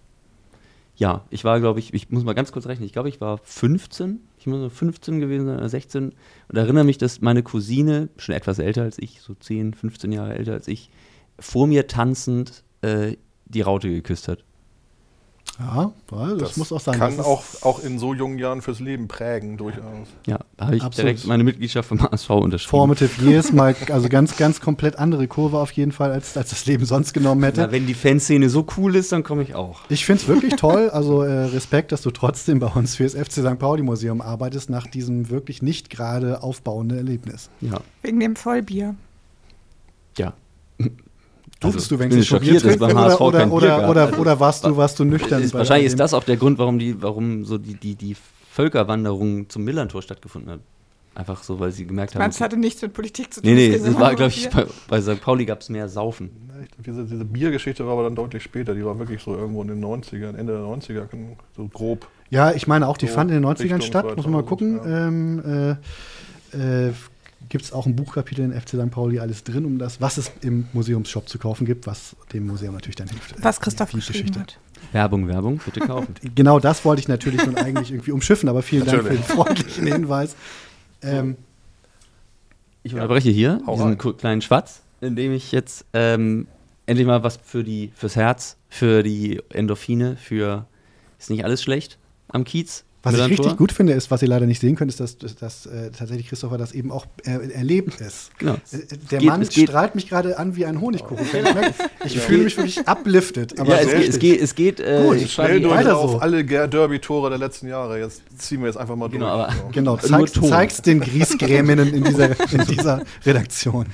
[0.96, 3.40] ja, ich war, glaube ich, ich muss mal ganz kurz rechnen, ich glaube, ich war
[3.40, 6.14] 15, ich muss so 15 gewesen sein oder 16
[6.50, 10.36] und erinnere mich, dass meine Cousine, schon etwas älter als ich, so 10, 15 Jahre
[10.36, 10.90] älter als ich,
[11.40, 13.16] vor mir tanzend äh,
[13.54, 14.44] die Raute geküsst hat.
[15.60, 16.98] Ja, das, das muss auch sein.
[16.98, 20.08] Kann auch, auch in so jungen Jahren fürs Leben prägen, durchaus.
[20.26, 21.10] Ja, da habe ich Absolut.
[21.10, 22.70] direkt meine Mitgliedschaft vom HSV unterschrieben.
[22.70, 26.66] Formative Years, mal, also ganz, ganz komplett andere Kurve auf jeden Fall, als, als das
[26.66, 27.62] Leben sonst genommen hätte.
[27.62, 29.82] Ja, wenn die Fanszene so cool ist, dann komme ich auch.
[29.90, 30.90] Ich finde es wirklich toll.
[30.90, 33.60] Also äh, Respekt, dass du trotzdem bei uns für das FC St.
[33.60, 37.50] Pauli Museum arbeitest, nach diesem wirklich nicht gerade aufbauenden Erlebnis.
[37.60, 37.82] Ja.
[38.02, 38.96] Wegen dem Vollbier.
[40.18, 40.34] Ja.
[41.62, 44.66] Durftest also, du wenigstens schockiert ist beim HSV oder, kein oder, oder, oder, oder warst
[44.66, 45.44] du, warst du nüchtern?
[45.44, 48.16] Ist, wahrscheinlich ist das auch der Grund, warum die, warum so die, die, die
[48.52, 50.60] Völkerwanderung zum Millantor stattgefunden hat.
[51.14, 52.24] Einfach so, weil sie gemerkt haben.
[52.24, 53.54] Das hatte nichts mit Politik zu tun.
[53.54, 55.22] Nee, nee, das war, glaube ich, bei, bei St.
[55.22, 56.32] Pauli gab es mehr Saufen.
[56.86, 58.74] Diese, diese Biergeschichte war aber dann deutlich später.
[58.74, 61.08] Die war wirklich so irgendwo in den 90ern, Ende der 90er,
[61.56, 62.08] so grob.
[62.30, 64.44] Ja, ich meine auch, die so fand in den 90ern Richtung statt, muss man mal
[64.44, 64.78] gucken.
[64.78, 65.08] Ja.
[65.08, 65.78] Ähm,
[66.54, 66.94] äh, äh,
[67.50, 68.92] gibt es auch ein Buchkapitel in FC St.
[68.92, 72.74] Pauli alles drin, um das, was es im Museumsshop zu kaufen gibt, was dem Museum
[72.74, 73.36] natürlich dann hilft.
[73.44, 74.40] Was Christoph geschrieben Geschichte.
[74.40, 74.58] hat.
[74.92, 76.16] Werbung, Werbung, bitte kaufen.
[76.36, 79.88] genau das wollte ich natürlich nun eigentlich irgendwie umschiffen, aber vielen Dank für den freundlichen
[79.88, 80.36] Hinweis.
[81.02, 81.38] Ähm,
[82.84, 84.18] ich unterbreche hier Hau diesen rein.
[84.18, 86.48] kleinen Schwatz, indem ich jetzt ähm,
[86.86, 90.66] endlich mal was für die, fürs Herz, für die Endorphine, für
[91.20, 91.98] ist nicht alles schlecht
[92.30, 95.00] am Kiez was ich richtig gut finde, ist, was ihr leider nicht sehen könnt, ist,
[95.00, 98.30] dass, dass, dass äh, tatsächlich Christopher das eben auch äh, erlebt ist.
[98.38, 98.54] Genau.
[98.54, 98.78] Äh,
[99.10, 101.26] der geht, Mann strahlt mich gerade an wie ein Honigkuchen.
[102.06, 102.22] ich ja.
[102.22, 103.58] fühle mich wirklich uplifted.
[103.58, 106.20] ja, es, geht, es geht, es geht äh, Gut, schnell durch auf so.
[106.20, 108.00] alle Derby-Tore der letzten Jahre.
[108.00, 109.50] Jetzt ziehen wir jetzt einfach mal genau, durch.
[109.50, 113.88] Aber, genau, zeig's, zeig's den Griesgräminnen in dieser, in dieser Redaktion.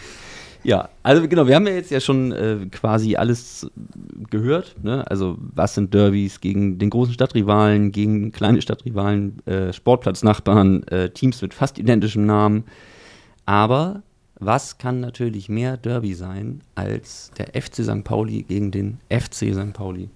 [0.68, 3.72] Ja, also genau, wir haben ja jetzt ja schon äh, quasi alles
[4.30, 4.76] gehört.
[4.84, 5.09] Ne?
[5.09, 11.41] Also was sind Derbys gegen den großen Stadtrivalen, gegen kleine Stadtrivalen, äh, Sportplatznachbarn, äh, Teams
[11.41, 12.65] mit fast identischem Namen.
[13.45, 14.03] Aber
[14.41, 18.03] was kann natürlich mehr Derby sein als der FC St.
[18.03, 19.72] Pauli gegen den FC St.
[19.72, 20.09] Pauli?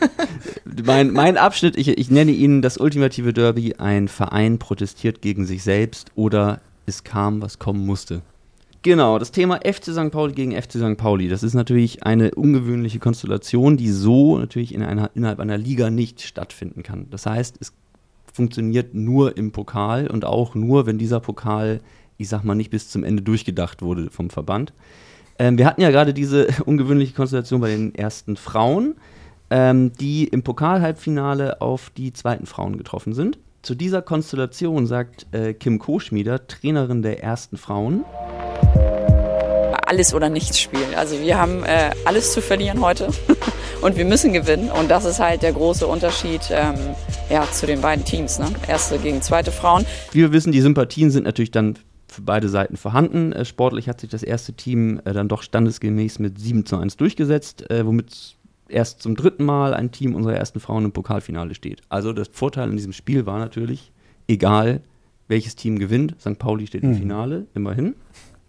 [0.82, 5.62] mein, mein Abschnitt, ich, ich nenne ihn das ultimative Derby, ein Verein protestiert gegen sich
[5.62, 8.22] selbst oder es kam, was kommen musste.
[8.86, 10.12] Genau, das Thema FC St.
[10.12, 10.96] Pauli gegen FC St.
[10.96, 11.28] Pauli.
[11.28, 16.20] Das ist natürlich eine ungewöhnliche Konstellation, die so natürlich in einer, innerhalb einer Liga nicht
[16.20, 17.08] stattfinden kann.
[17.10, 17.72] Das heißt, es
[18.32, 21.80] funktioniert nur im Pokal und auch nur, wenn dieser Pokal,
[22.16, 24.72] ich sag mal, nicht bis zum Ende durchgedacht wurde vom Verband.
[25.40, 28.94] Ähm, wir hatten ja gerade diese ungewöhnliche Konstellation bei den ersten Frauen,
[29.50, 33.36] ähm, die im Pokal-Halbfinale auf die zweiten Frauen getroffen sind.
[33.62, 38.04] Zu dieser Konstellation sagt äh, Kim Koschmieder, Trainerin der ersten Frauen,
[39.86, 40.94] alles oder nichts Spiel.
[40.96, 43.08] Also wir haben äh, alles zu verlieren heute
[43.82, 44.70] und wir müssen gewinnen.
[44.70, 46.74] Und das ist halt der große Unterschied ähm,
[47.30, 48.38] ja, zu den beiden Teams.
[48.38, 48.46] Ne?
[48.68, 49.86] Erste gegen zweite Frauen.
[50.12, 51.78] Wie wir wissen, die Sympathien sind natürlich dann
[52.08, 53.32] für beide Seiten vorhanden.
[53.32, 56.96] Äh, sportlich hat sich das erste Team äh, dann doch standesgemäß mit 7 zu 1
[56.96, 58.36] durchgesetzt, äh, womit
[58.68, 61.82] erst zum dritten Mal ein Team unserer ersten Frauen im Pokalfinale steht.
[61.88, 63.92] Also das Vorteil in diesem Spiel war natürlich,
[64.26, 64.80] egal
[65.28, 66.38] welches Team gewinnt, St.
[66.38, 66.98] Pauli steht im mhm.
[66.98, 67.94] Finale, immerhin.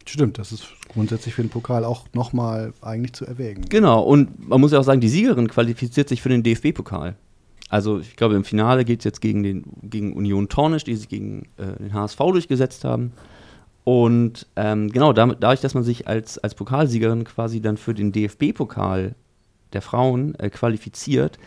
[0.09, 3.65] Stimmt, das ist grundsätzlich für den Pokal auch nochmal eigentlich zu erwägen.
[3.69, 7.15] Genau, und man muss ja auch sagen, die Siegerin qualifiziert sich für den DFB-Pokal.
[7.69, 11.09] Also ich glaube, im Finale geht es jetzt gegen, den, gegen Union Tornisch, die sich
[11.09, 13.11] gegen äh, den HSV durchgesetzt haben.
[13.83, 18.11] Und ähm, genau, damit, dadurch, dass man sich als, als Pokalsiegerin quasi dann für den
[18.11, 19.15] DFB-Pokal
[19.73, 21.37] der Frauen äh, qualifiziert,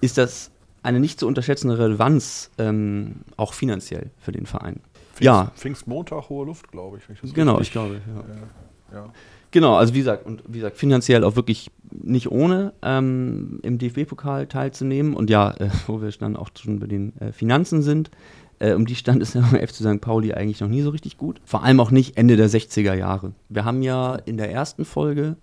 [0.00, 0.50] ist das
[0.82, 4.80] eine nicht zu unterschätzende Relevanz, ähm, auch finanziell für den Verein.
[5.14, 5.52] Pfingst, ja.
[5.54, 7.22] Pfingstmontag, hohe Luft, glaube ich.
[7.22, 8.98] ich genau, ich glaube, ja.
[8.98, 9.12] ja.
[9.54, 14.48] Genau, also wie gesagt, und wie gesagt, finanziell auch wirklich nicht ohne ähm, im DFB-Pokal
[14.48, 15.14] teilzunehmen.
[15.14, 18.10] Und ja, äh, wo wir dann auch schon bei den äh, Finanzen sind,
[18.58, 20.00] äh, um die stand es ja beim FC St.
[20.00, 21.40] Pauli eigentlich noch nie so richtig gut.
[21.44, 23.32] Vor allem auch nicht Ende der 60er Jahre.
[23.48, 25.36] Wir haben ja in der ersten Folge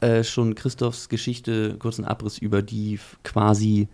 [0.00, 3.88] äh, schon Christophs Geschichte, kurzen Abriss über die quasi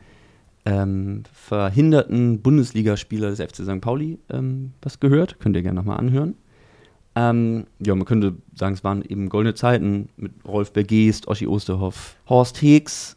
[0.66, 3.80] ähm, verhinderten Bundesligaspieler des FC St.
[3.80, 5.38] Pauli ähm, was gehört.
[5.38, 6.34] Könnt ihr gerne nochmal anhören.
[7.14, 12.16] Ähm, ja, man könnte sagen, es waren eben goldene Zeiten mit Rolf Bergeest, Oschi Osterhoff,
[12.28, 13.16] Horst Heeks.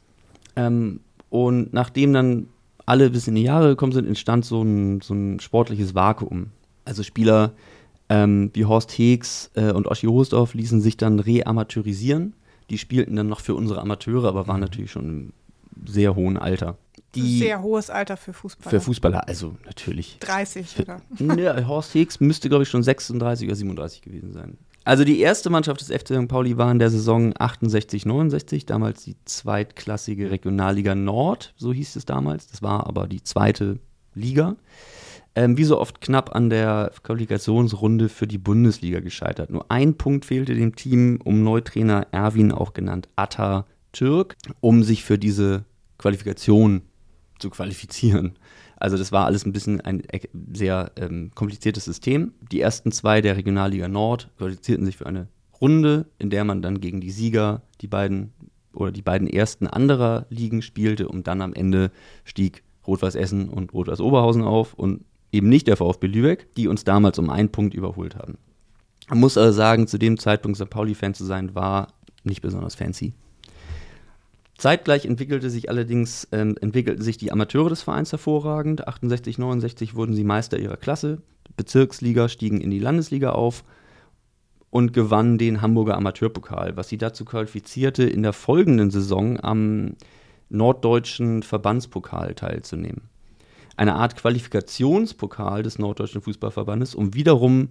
[0.56, 2.48] Ähm, und nachdem dann
[2.86, 6.52] alle bis in die Jahre gekommen sind, entstand so ein, so ein sportliches Vakuum.
[6.86, 7.54] Also Spieler
[8.10, 12.34] ähm, wie Horst Heeks äh, und Oschi Osterhoff ließen sich dann reamateurisieren.
[12.70, 15.34] Die spielten dann noch für unsere Amateure, aber waren natürlich schon im
[15.86, 16.78] sehr hohen Alter
[17.16, 17.40] die.
[17.40, 18.70] Sehr hohes Alter für Fußballer.
[18.70, 20.18] Für Fußballer, also natürlich.
[20.20, 21.02] 30 für, oder?
[21.38, 24.58] Ja, Horst Hicks müsste, glaube ich, schon 36 oder 37 gewesen sein.
[24.86, 26.28] Also die erste Mannschaft des FC St.
[26.28, 32.06] Pauli war in der Saison 68, 69, damals die zweitklassige Regionalliga Nord, so hieß es
[32.06, 32.48] damals.
[32.48, 33.80] Das war aber die zweite
[34.16, 34.56] Liga.
[35.36, 39.52] Ähm, wie so oft knapp an der Qualifikationsrunde für die Bundesliga gescheitert.
[39.52, 45.04] Nur ein Punkt fehlte dem Team, um Neutrainer Erwin, auch genannt Atta Türk, um sich
[45.04, 45.66] für diese
[46.00, 46.82] Qualifikation
[47.40, 48.38] zu qualifizieren.
[48.78, 50.04] Also das war alles ein bisschen ein
[50.54, 52.34] sehr ähm, kompliziertes System.
[52.52, 55.28] Die ersten zwei der Regionalliga Nord qualifizierten sich für eine
[55.60, 58.32] Runde, in der man dann gegen die Sieger, die beiden
[58.74, 61.92] oder die beiden ersten anderer Ligen spielte und dann am Ende
[62.24, 66.84] stieg Rot-Weiß Essen und Rot-Weiß Oberhausen auf und eben nicht der VfB Lübeck, die uns
[66.84, 68.38] damals um einen Punkt überholt haben.
[69.10, 70.70] Man muss also sagen, zu dem Zeitpunkt St.
[70.70, 71.94] Pauli-Fan zu sein, war
[72.24, 73.14] nicht besonders fancy.
[74.60, 78.90] Zeitgleich entwickelte sich allerdings ähm, entwickelten sich die Amateure des Vereins hervorragend.
[78.90, 81.22] 68, 69 wurden sie Meister ihrer Klasse.
[81.56, 83.64] Bezirksliga stiegen in die Landesliga auf
[84.70, 89.96] und gewannen den Hamburger Amateurpokal, was sie dazu qualifizierte, in der folgenden Saison am
[90.50, 93.04] norddeutschen Verbandspokal teilzunehmen.
[93.78, 97.70] Eine Art Qualifikationspokal des norddeutschen Fußballverbandes, um wiederum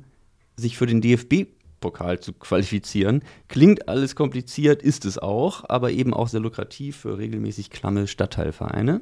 [0.56, 1.48] sich für den DFB
[1.80, 3.22] Pokal zu qualifizieren.
[3.48, 9.00] Klingt alles kompliziert, ist es auch, aber eben auch sehr lukrativ für regelmäßig klamme Stadtteilvereine.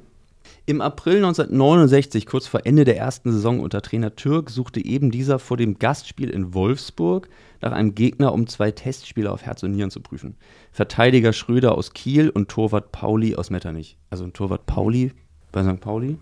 [0.65, 5.39] Im April 1969, kurz vor Ende der ersten Saison unter Trainer Türk, suchte eben dieser
[5.39, 7.29] vor dem Gastspiel in Wolfsburg
[7.61, 10.37] nach einem Gegner, um zwei Testspiele auf Herz und Nieren zu prüfen.
[10.73, 13.97] Verteidiger Schröder aus Kiel und Torwart Pauli aus Metternich.
[14.11, 15.13] Also ein Torwart Pauli
[15.53, 15.81] bei St.
[15.81, 16.19] Pauli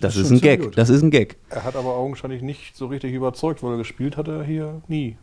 [0.00, 0.62] das, das ist ein Gag.
[0.62, 0.78] Gut.
[0.78, 1.36] Das ist ein Gag.
[1.50, 5.16] Er hat aber augenscheinlich nicht so richtig überzeugt, weil er gespielt hat er hier nie,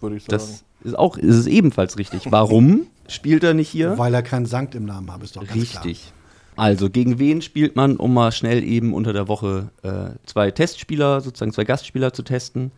[0.00, 0.32] würde ich sagen.
[0.32, 2.30] Das ist auch, ist es ebenfalls richtig.
[2.30, 3.98] Warum spielt er nicht hier?
[3.98, 6.02] Weil er keinen Sankt im Namen hat, ist doch ganz Richtig.
[6.02, 6.14] Klar.
[6.56, 11.20] Also, gegen wen spielt man, um mal schnell eben unter der Woche äh, zwei Testspieler,
[11.20, 12.70] sozusagen zwei Gastspieler zu testen?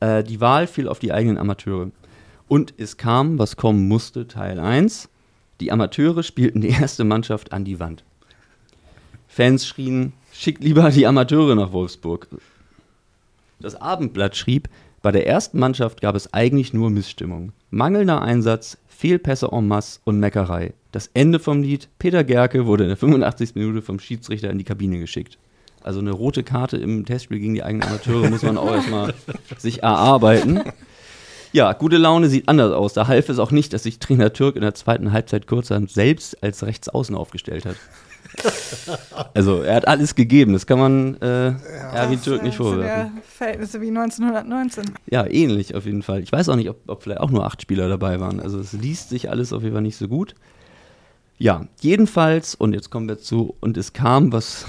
[0.00, 1.90] Äh, die Wahl fiel auf die eigenen Amateure.
[2.48, 5.08] Und es kam, was kommen musste, Teil 1.
[5.60, 8.04] Die Amateure spielten die erste Mannschaft an die Wand.
[9.28, 12.28] Fans schrien, schickt lieber die Amateure nach Wolfsburg.
[13.60, 14.68] Das Abendblatt schrieb,
[15.02, 17.52] bei der ersten Mannschaft gab es eigentlich nur Missstimmung.
[17.70, 20.74] Mangelnder Einsatz, Fehlpässe en masse und Meckerei.
[20.92, 23.54] Das Ende vom Lied, Peter Gerke wurde in der 85.
[23.54, 25.38] Minute vom Schiedsrichter in die Kabine geschickt.
[25.82, 29.14] Also eine rote Karte im Testspiel gegen die eigenen Amateure muss man auch erstmal
[29.58, 30.60] sich erarbeiten.
[31.52, 32.92] Ja, gute Laune sieht anders aus.
[32.92, 36.42] Da half es auch nicht, dass sich Trainer Türk in der zweiten Halbzeit kurzerhand selbst
[36.42, 37.76] als Rechtsaußen aufgestellt hat.
[39.34, 41.56] Also er hat alles gegeben, das kann man äh, ja.
[41.92, 43.20] Erwin Türk nicht vorwerfen.
[43.26, 44.84] Verhältnisse wie 1919.
[45.10, 46.22] Ja, ähnlich auf jeden Fall.
[46.22, 48.40] Ich weiß auch nicht, ob, ob vielleicht auch nur acht Spieler dabei waren.
[48.40, 50.34] Also es liest sich alles auf jeden Fall nicht so gut.
[51.38, 54.64] Ja, jedenfalls, und jetzt kommen wir zu, und es kam, was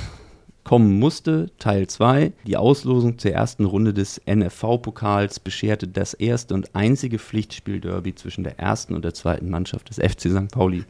[0.64, 2.32] kommen musste, Teil 2.
[2.48, 8.60] Die Auslosung zur ersten Runde des NFV-Pokals bescherte das erste und einzige Pflichtspiel-Derby zwischen der
[8.60, 10.52] ersten und der zweiten Mannschaft des FC St.
[10.52, 10.84] Pauli.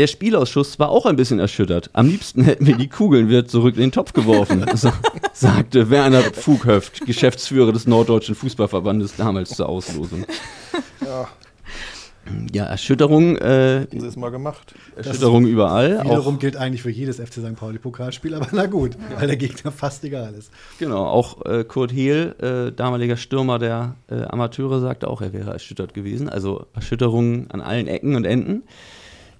[0.00, 1.90] Der Spielausschuss war auch ein bisschen erschüttert.
[1.92, 4.64] Am liebsten hätten wir die Kugeln wieder zurück in den Topf geworfen,
[5.34, 10.24] sagte Werner Fughöft, Geschäftsführer des Norddeutschen Fußballverbandes, damals zur Auslosung.
[11.04, 11.28] Ja.
[12.50, 13.36] Ja, Erschütterung.
[13.36, 14.74] Äh, das ist mal gemacht.
[14.96, 16.02] Erschütterung das überall.
[16.02, 17.56] Wiederum gilt eigentlich für jedes FC St.
[17.56, 20.50] Pauli Pokalspiel, aber na gut, weil der Gegner fast egal ist.
[20.78, 25.52] Genau, auch äh, Kurt Hehl, äh, damaliger Stürmer der äh, Amateure, sagte auch, er wäre
[25.52, 26.30] erschüttert gewesen.
[26.30, 28.62] Also Erschütterung an allen Ecken und Enden.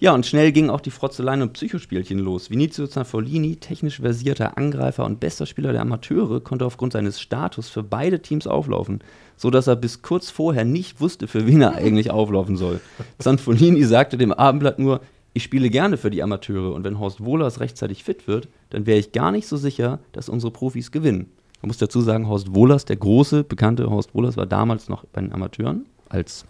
[0.03, 2.49] Ja, und schnell gingen auch die Frotzeleien und Psychospielchen los.
[2.49, 7.83] Vinizio Zanfolini, technisch versierter Angreifer und bester Spieler der Amateure, konnte aufgrund seines Status für
[7.83, 9.01] beide Teams auflaufen,
[9.37, 12.81] so dass er bis kurz vorher nicht wusste, für wen er eigentlich auflaufen soll.
[13.19, 15.03] Zanfolini sagte dem Abendblatt nur,
[15.35, 18.99] ich spiele gerne für die Amateure und wenn Horst Wohlers rechtzeitig fit wird, dann wäre
[18.99, 21.31] ich gar nicht so sicher, dass unsere Profis gewinnen.
[21.61, 25.21] Man muss dazu sagen, Horst Wohlers, der große, bekannte Horst Wohlers, war damals noch bei
[25.21, 26.47] den Amateuren als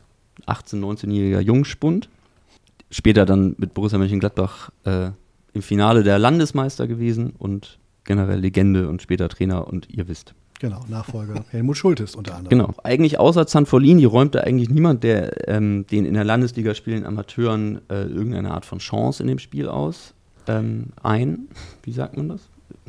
[0.47, 2.09] 18-, 19-jähriger Jungspund
[2.91, 5.11] später dann mit Borussia Mönchengladbach äh,
[5.53, 10.35] im Finale der Landesmeister gewesen und generell Legende und später Trainer und ihr wisst.
[10.61, 12.51] Genau, Nachfolger Helmut Schultes unter anderem.
[12.51, 12.75] Genau.
[12.85, 18.03] Eigentlich außer Zanfolini räumte eigentlich niemand, der ähm, den in der Landesliga spielenden Amateuren äh,
[18.03, 20.13] irgendeine Art von Chance in dem Spiel aus
[20.47, 21.49] ähm, ein.
[21.83, 22.43] Wie sagt man das?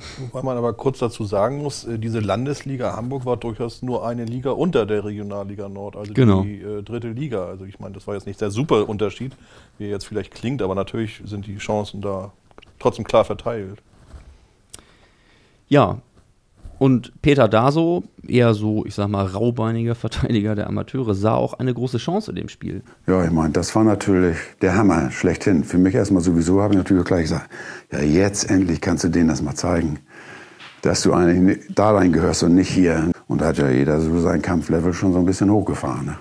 [0.18, 4.26] Wobei man aber kurz dazu sagen muss, äh, diese Landesliga Hamburg war durchaus nur eine
[4.26, 6.44] Liga unter der Regionalliga Nord, also genau.
[6.44, 7.46] die äh, dritte Liga.
[7.46, 9.34] Also ich meine, das war jetzt nicht der super Unterschied,
[9.78, 12.32] wie er jetzt vielleicht klingt, aber natürlich sind die Chancen da
[12.80, 13.82] trotzdem klar verteilt.
[15.70, 16.00] Ja,
[16.82, 21.76] und Peter Daso, eher so, ich sag mal, raubeiniger Verteidiger der Amateure, sah auch eine
[21.76, 22.82] große Chance in dem Spiel.
[23.06, 25.64] Ja, ich meine, das war natürlich der Hammer schlechthin.
[25.64, 27.52] Für mich erstmal sowieso habe ich natürlich gleich gesagt,
[27.92, 30.00] ja, jetzt endlich kannst du denen das mal zeigen,
[30.82, 33.12] dass du eigentlich da rein gehörst und nicht hier.
[33.28, 36.08] Und da hat ja jeder so sein Kampflevel schon so ein bisschen hochgefahren.
[36.08, 36.18] Ne?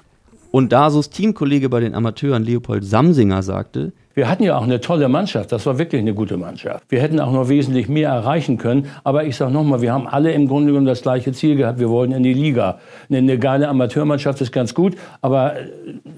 [0.50, 5.08] Und Dasos Teamkollege bei den Amateuren Leopold Samsinger sagte, wir hatten ja auch eine tolle
[5.08, 6.84] Mannschaft, das war wirklich eine gute Mannschaft.
[6.90, 10.30] Wir hätten auch noch wesentlich mehr erreichen können, aber ich sage nochmal, wir haben alle
[10.32, 12.80] im Grunde genommen das gleiche Ziel gehabt, wir wollten in die Liga.
[13.10, 15.54] Eine geile Amateurmannschaft ist ganz gut, aber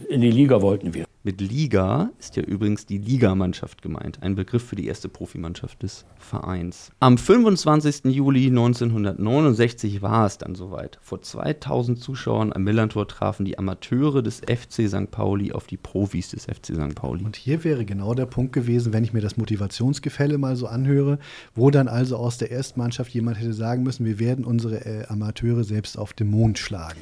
[0.08, 1.04] in die Liga wollten wir.
[1.24, 6.04] Mit Liga ist ja übrigens die Ligamannschaft gemeint, ein Begriff für die erste Profimannschaft des
[6.18, 6.90] Vereins.
[6.98, 8.06] Am 25.
[8.06, 10.98] Juli 1969 war es dann soweit.
[11.00, 15.12] Vor 2000 Zuschauern am Millantor trafen die Amateure des FC St.
[15.12, 16.96] Pauli auf die Profis des FC St.
[16.96, 17.22] Pauli.
[17.24, 21.20] Und hier wäre genau der Punkt gewesen, wenn ich mir das Motivationsgefälle mal so anhöre,
[21.54, 25.62] wo dann also aus der Erstmannschaft jemand hätte sagen müssen, wir werden unsere äh, Amateure
[25.62, 26.98] selbst auf den Mond schlagen.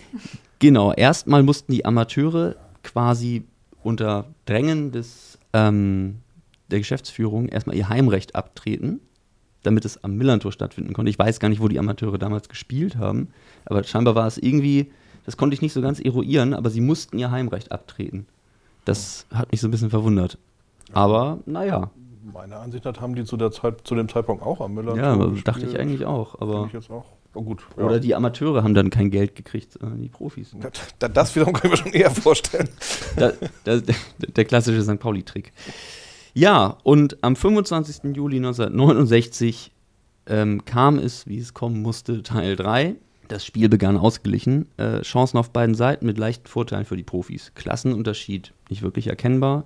[0.59, 3.44] Genau, erstmal mussten die Amateure quasi
[3.82, 6.19] unter Drängen des, ähm,
[6.70, 9.01] der Geschäftsführung erstmal ihr Heimrecht abtreten,
[9.62, 11.11] damit es am Millantor stattfinden konnte.
[11.11, 13.28] Ich weiß gar nicht, wo die Amateure damals gespielt haben,
[13.65, 14.90] aber scheinbar war es irgendwie,
[15.27, 18.27] das konnte ich nicht so ganz eruieren, aber sie mussten ihr Heimrecht abtreten.
[18.85, 20.39] Das hat mich so ein bisschen verwundert.
[20.93, 21.90] Aber naja.
[22.32, 25.43] Meiner Ansicht nach haben die zu, der Zeit, zu dem Zeitpunkt auch am Millantor Ja,
[25.43, 26.40] dachte ich eigentlich auch.
[26.40, 27.05] Aber ich jetzt auch.
[27.35, 27.62] Oh, gut.
[27.77, 27.85] Ja.
[27.85, 30.57] Oder die Amateure haben dann kein Geld gekriegt, äh, die Profis.
[30.98, 32.69] Das, das wiederum können wir schon eher vorstellen.
[33.16, 33.32] Da,
[33.65, 33.81] da,
[34.19, 34.98] der klassische St.
[34.98, 35.52] Pauli-Trick.
[36.35, 38.16] Ja, und am 25.
[38.16, 39.73] Juli 1969
[40.27, 42.97] ähm, kam es, wie es kommen musste, Teil 3.
[43.28, 44.66] Das Spiel begann ausgeglichen.
[44.77, 47.52] Äh, Chancen auf beiden Seiten mit leichten Vorteilen für die Profis.
[47.55, 49.65] Klassenunterschied nicht wirklich erkennbar.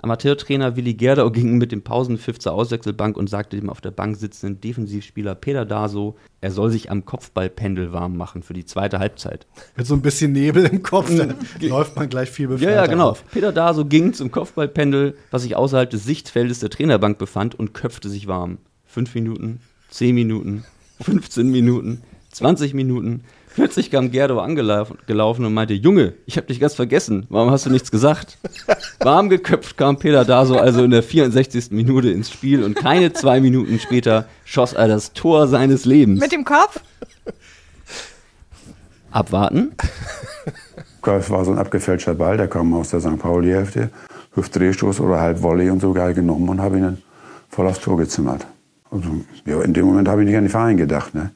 [0.00, 4.16] Amateurtrainer Willi Gerdau ging mit dem Pausenpfiff zur Auswechselbank und sagte dem auf der Bank
[4.16, 9.46] sitzenden Defensivspieler Peter Daso, er soll sich am Kopfballpendel warm machen für die zweite Halbzeit.
[9.76, 12.86] Mit so ein bisschen Nebel im Kopf, dann läuft man gleich viel befreiter Ja, ja,
[12.86, 13.10] genau.
[13.10, 13.24] auf.
[13.32, 18.08] Peter Daso ging zum Kopfballpendel, was sich außerhalb des Sichtfeldes der Trainerbank befand und köpfte
[18.08, 18.58] sich warm.
[18.86, 19.60] Fünf Minuten,
[19.90, 20.64] zehn Minuten,
[21.00, 23.24] 15 Minuten, 20 Minuten.
[23.58, 27.26] Plötzlich kam Gerdo angelaufen und meinte, Junge, ich hab dich ganz vergessen.
[27.28, 28.38] Warum hast du nichts gesagt?
[29.00, 31.72] Warm geköpft kam Peter Daso also in der 64.
[31.72, 36.20] Minute ins Spiel und keine zwei Minuten später schoss er das Tor seines Lebens.
[36.20, 36.80] Mit dem Kopf?
[39.10, 39.72] Abwarten.
[41.02, 43.18] Das war so ein abgefälschter Ball, der kam aus der St.
[43.18, 43.90] Pauli-Hälfte.
[44.36, 46.98] Hüftdrehstoß oder halb Volley und so geil genommen und habe ihn dann
[47.48, 48.46] voll aufs Tor gezimmert.
[48.92, 49.08] Also,
[49.46, 51.12] ja, in dem Moment habe ich nicht an den Verein gedacht.
[51.12, 51.32] Ne?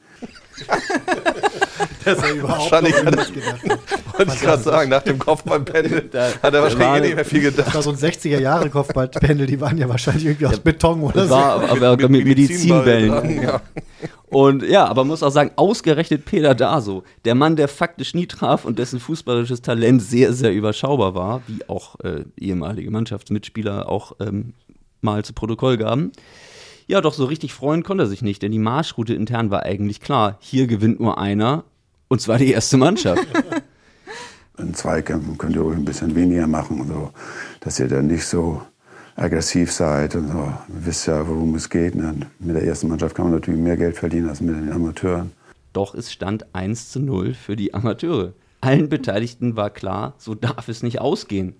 [2.05, 3.79] Dass er überhaupt Wahrscheinlich noch hat nicht gedacht hat.
[4.17, 6.09] Wollte ich gerade sagen, nach dem Kopfballpendel
[6.43, 7.75] hat er wahrscheinlich eh nicht mehr viel Das gedacht.
[7.75, 11.35] war so ein 60er-Jahre-Kopfballpendel, die waren ja wahrscheinlich irgendwie aus Beton oder Das so.
[11.35, 13.09] war aber, aber mit Medizinbällen.
[13.09, 13.61] dran, ja.
[14.27, 18.25] Und ja, aber man muss auch sagen, ausgerechnet Peter Daso, der Mann, der faktisch nie
[18.25, 24.13] traf und dessen fußballisches Talent sehr, sehr überschaubar war, wie auch äh, ehemalige Mannschaftsmitspieler auch
[24.19, 24.53] ähm,
[25.01, 26.11] mal zu Protokoll gaben.
[26.87, 30.01] Ja, doch so richtig freuen konnte er sich nicht, denn die Marschroute intern war eigentlich
[30.01, 30.37] klar.
[30.41, 31.63] Hier gewinnt nur einer,
[32.13, 33.27] und zwar die erste Mannschaft.
[34.59, 37.09] In Zweikämpfen könnt ihr ruhig ein bisschen weniger machen, so,
[37.59, 38.61] dass ihr dann nicht so
[39.15, 40.37] aggressiv seid und so.
[40.37, 41.95] Ihr wisst ja, worum es geht.
[41.95, 42.15] Ne?
[42.37, 45.31] Mit der ersten Mannschaft kann man natürlich mehr Geld verdienen als mit den Amateuren.
[45.73, 48.33] Doch es stand 1 zu 0 für die Amateure.
[48.61, 51.55] Allen Beteiligten war klar, so darf es nicht ausgehen.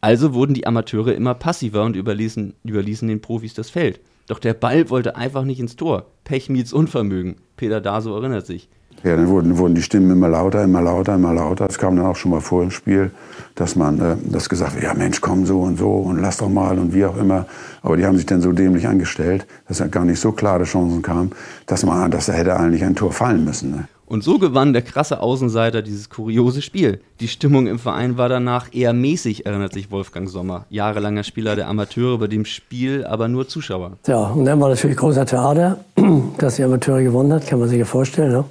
[0.00, 4.00] Also wurden die Amateure immer passiver und überließen, überließen den Profis das Feld.
[4.26, 6.06] Doch der Ball wollte einfach nicht ins Tor.
[6.24, 7.36] Pech miets Unvermögen.
[7.58, 8.70] Peter Daso erinnert sich.
[9.02, 11.66] Ja, dann wurden, wurden die Stimmen immer lauter, immer lauter, immer lauter.
[11.68, 13.10] Es kam dann auch schon mal vor im Spiel,
[13.54, 16.48] dass man äh, das gesagt hat, ja Mensch, komm so und so und lass doch
[16.48, 17.46] mal und wie auch immer.
[17.82, 21.02] Aber die haben sich dann so dämlich angestellt, dass ja gar nicht so klare Chancen
[21.02, 21.30] kamen,
[21.66, 23.70] dass man, dass da hätte eigentlich ein Tor fallen müssen.
[23.70, 23.88] Ne?
[24.06, 27.00] Und so gewann der krasse Außenseiter dieses kuriose Spiel.
[27.18, 30.64] Die Stimmung im Verein war danach eher mäßig, erinnert sich Wolfgang Sommer.
[30.70, 33.92] Jahrelanger Spieler der Amateure, bei dem Spiel aber nur Zuschauer.
[34.06, 35.78] Ja, und dann war natürlich großer Theater,
[36.38, 38.30] dass die Amateure gewonnen hat, kann man sich ja vorstellen.
[38.30, 38.44] Ne?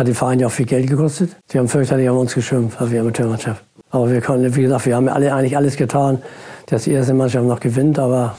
[0.00, 1.36] Hat den Verein ja auch viel Geld gekostet.
[1.52, 3.62] Die haben fürchterlich auf uns geschimpft, auf die Amateurmannschaft.
[3.90, 6.22] Aber wir konnten, wie gesagt, wir haben alle eigentlich alles getan,
[6.68, 8.38] dass die erste Mannschaft noch gewinnt, aber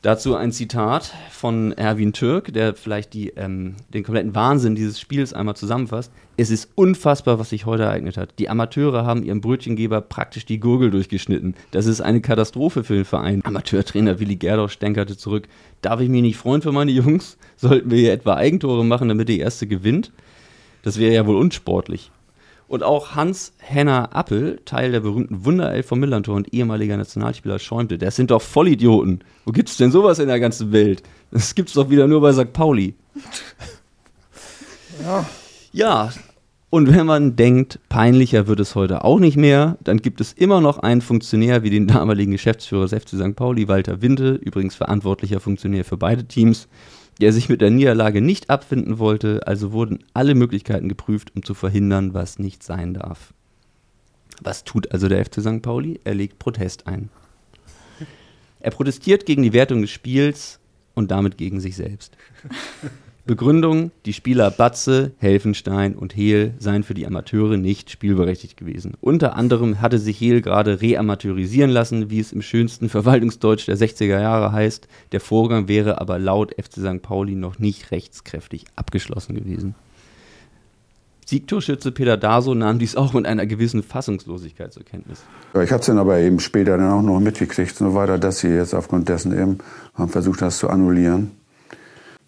[0.00, 5.32] Dazu ein Zitat von Erwin Türk, der vielleicht die, ähm, den kompletten Wahnsinn dieses Spiels
[5.32, 6.12] einmal zusammenfasst.
[6.36, 8.38] Es ist unfassbar, was sich heute ereignet hat.
[8.38, 11.56] Die Amateure haben ihrem Brötchengeber praktisch die Gurgel durchgeschnitten.
[11.72, 13.44] Das ist eine Katastrophe für den Verein.
[13.44, 15.48] Amateurtrainer Willi Gerdau stänkerte zurück.
[15.82, 17.36] Darf ich mich nicht freuen für meine Jungs?
[17.56, 20.12] Sollten wir hier etwa Eigentore machen, damit die erste gewinnt?
[20.84, 22.12] Das wäre ja wohl unsportlich.
[22.68, 27.98] Und auch Hans Henner Appel, Teil der berühmten Wunderelf vom Millantor und ehemaliger Nationalspieler, schäumte.
[27.98, 29.24] Das sind doch Vollidioten.
[29.46, 31.02] Wo gibt's denn sowas in der ganzen Welt?
[31.30, 32.52] Das gibt's doch wieder nur bei St.
[32.52, 32.94] Pauli.
[35.00, 35.24] Ja.
[35.70, 36.10] Ja,
[36.70, 40.60] und wenn man denkt, peinlicher wird es heute auch nicht mehr, dann gibt es immer
[40.60, 43.36] noch einen Funktionär wie den damaligen Geschäftsführer des FC St.
[43.36, 46.68] Pauli, Walter Winde, übrigens verantwortlicher Funktionär für beide Teams,
[47.20, 51.54] der sich mit der Niederlage nicht abfinden wollte, also wurden alle Möglichkeiten geprüft, um zu
[51.54, 53.34] verhindern, was nicht sein darf.
[54.40, 55.62] Was tut also der FC St.
[55.62, 56.00] Pauli?
[56.04, 57.10] Er legt Protest ein.
[58.60, 60.60] Er protestiert gegen die Wertung des Spiels
[60.94, 62.16] und damit gegen sich selbst.
[63.28, 68.94] Begründung, die Spieler Batze, Helfenstein und Hehl seien für die Amateure nicht spielberechtigt gewesen.
[69.02, 74.18] Unter anderem hatte sich Hehl gerade reamateurisieren lassen, wie es im schönsten Verwaltungsdeutsch der 60er
[74.18, 74.88] Jahre heißt.
[75.12, 77.02] Der Vorgang wäre aber laut FC St.
[77.02, 79.74] Pauli noch nicht rechtskräftig abgeschlossen gewesen.
[81.26, 85.22] Siegtorschütze Peter Daso nahm dies auch mit einer gewissen Fassungslosigkeit zur Kenntnis.
[85.52, 88.48] Ich habe es dann aber eben später dann auch noch mitgekriegt, so weiter, dass sie
[88.48, 89.58] jetzt aufgrund dessen eben
[89.92, 91.32] haben versucht, das zu annullieren.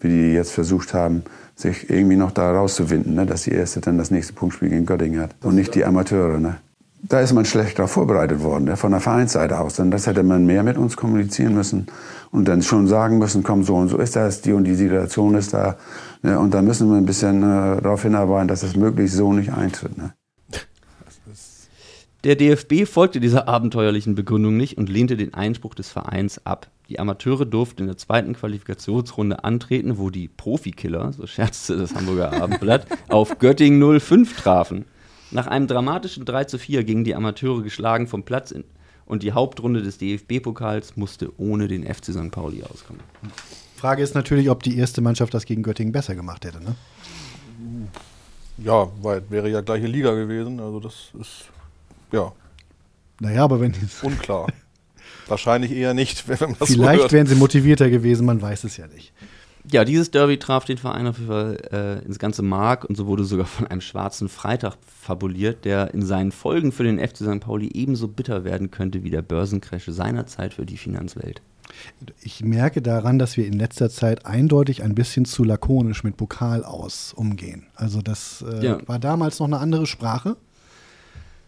[0.01, 1.23] Wie die jetzt versucht haben,
[1.55, 5.21] sich irgendwie noch da rauszuwinden, ne, dass die Erste dann das nächste Punktspiel gegen Göttingen
[5.21, 6.39] hat und nicht die Amateure.
[6.39, 6.57] Ne.
[7.03, 9.75] Da ist man schlecht darauf vorbereitet worden, ne, von der Vereinsseite aus.
[9.75, 11.87] Denn das hätte man mehr mit uns kommunizieren müssen
[12.31, 15.35] und dann schon sagen müssen, komm, so und so ist das, die und die Situation
[15.35, 15.77] ist da.
[16.23, 19.53] Ne, und da müssen wir ein bisschen äh, darauf hinarbeiten, dass das möglichst so nicht
[19.53, 19.97] eintritt.
[19.97, 20.13] Ne.
[22.23, 26.69] Der DFB folgte dieser abenteuerlichen Begründung nicht und lehnte den Einspruch des Vereins ab.
[26.91, 32.33] Die Amateure durften in der zweiten Qualifikationsrunde antreten, wo die Profikiller, so scherzte das Hamburger
[32.43, 34.83] Abendblatt, auf Göttingen 05 trafen.
[35.31, 38.65] Nach einem dramatischen 3 zu 4 gingen die Amateure geschlagen vom Platz in,
[39.05, 42.29] und die Hauptrunde des DFB-Pokals musste ohne den FC St.
[42.29, 43.01] Pauli auskommen.
[43.77, 46.61] Frage ist natürlich, ob die erste Mannschaft das gegen Göttingen besser gemacht hätte.
[46.61, 46.75] Ne?
[48.57, 50.59] Ja, weil wäre ja gleiche Liga gewesen.
[50.59, 51.45] Also das ist
[52.11, 52.33] ja.
[53.21, 53.73] Naja, aber wenn
[54.03, 54.47] unklar.
[55.31, 57.11] Wahrscheinlich eher nicht, wenn man das Vielleicht so hört.
[57.13, 59.11] wären sie motivierter gewesen, man weiß es ja nicht.
[59.71, 61.57] Ja, dieses Derby traf den Verein auf jeden Fall
[62.01, 66.01] äh, ins ganze Mark und so wurde sogar von einem schwarzen Freitag fabuliert, der in
[66.03, 67.39] seinen Folgen für den FC St.
[67.41, 71.41] Pauli ebenso bitter werden könnte wie der Börsencrash seinerzeit für die Finanzwelt.
[72.23, 76.65] Ich merke daran, dass wir in letzter Zeit eindeutig ein bisschen zu lakonisch mit Pokal
[76.65, 77.67] aus umgehen.
[77.75, 78.79] Also das äh, Ja.
[78.87, 80.37] war damals noch eine andere Sprache.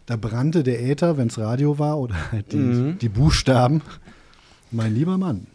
[0.06, 2.98] Da brannte der Äther, wenn es Radio war, oder halt die, Mhm.
[3.00, 3.82] die Buchstaben.
[4.72, 5.48] Mein lieber Mann.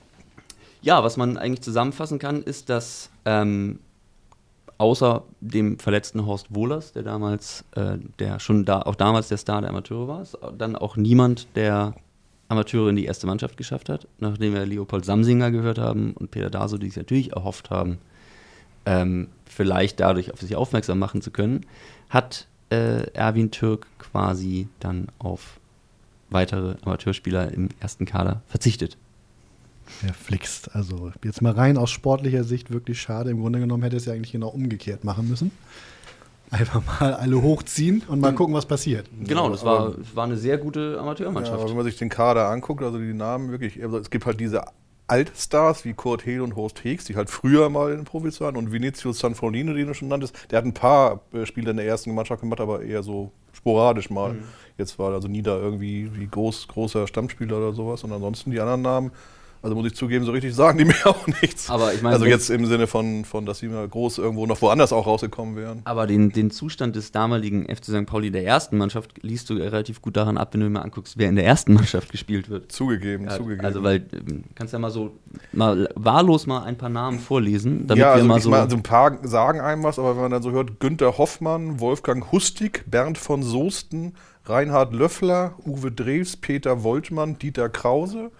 [0.80, 3.80] Ja, was man eigentlich zusammenfassen kann, ist, dass ähm,
[4.78, 9.60] außer dem verletzten Horst Wohlers, der damals, äh, der schon da, auch damals der Star
[9.60, 10.24] der Amateure war,
[10.56, 11.94] dann auch niemand der
[12.48, 16.48] Amateure in die erste Mannschaft geschafft hat, nachdem wir Leopold Samsinger gehört haben und Peter
[16.48, 17.98] Daso, die sich natürlich erhofft haben,
[18.86, 21.66] ähm, vielleicht dadurch auf sich aufmerksam machen zu können,
[22.08, 25.58] hat äh, Erwin Türk quasi dann auf
[26.30, 28.96] weitere Amateurspieler im ersten Kader verzichtet.
[30.02, 30.74] Der flixt.
[30.74, 33.30] Also jetzt mal rein aus sportlicher Sicht wirklich schade.
[33.30, 35.50] Im Grunde genommen hätte es ja eigentlich genau umgekehrt machen müssen.
[36.50, 39.06] Einfach mal alle hochziehen und mal gucken, was passiert.
[39.24, 41.58] Genau, das war, das war eine sehr gute Ja, Amateurmannschaft.
[41.58, 44.40] aber wenn man sich den Kader anguckt, also die Namen wirklich, also es gibt halt
[44.40, 44.62] diese
[45.08, 48.56] Altstars wie Kurt Hehl und Horst Heeks, die halt früher mal in den Profis waren
[48.56, 51.86] und Vinicius Sanfronino, den du schon nanntest, der hat ein paar äh, Spiele in der
[51.86, 54.34] ersten Mannschaft gemacht, aber eher so sporadisch mal.
[54.34, 54.44] Mhm.
[54.76, 58.60] Jetzt war also nie da irgendwie wie groß, großer Stammspieler oder sowas und ansonsten die
[58.60, 59.10] anderen Namen,
[59.62, 61.68] also muss ich zugeben, so richtig sagen die mir auch nichts.
[61.70, 64.62] Aber ich meine, also jetzt im Sinne von, von, dass sie mal groß irgendwo noch
[64.62, 65.80] woanders auch rausgekommen wären.
[65.84, 68.06] Aber den, den Zustand des damaligen FC St.
[68.06, 71.28] Pauli der ersten Mannschaft liest du relativ gut daran ab, wenn du mal anguckst, wer
[71.28, 72.70] in der ersten Mannschaft gespielt wird.
[72.70, 73.64] Zugegeben, Ja, zugegeben.
[73.64, 75.12] Also, weil, ähm, kannst ja mal so,
[75.52, 78.50] mal wahllos mal ein paar Namen vorlesen, damit ja, also, wir mal so.
[78.50, 81.80] meine, also ein paar sagen einem was, aber wenn man dann so hört, Günter Hoffmann,
[81.80, 84.14] Wolfgang Hustig, Bernd von Soesten,
[84.44, 88.30] Reinhard Löffler, Uwe Drews, Peter Woltmann, Dieter Krause.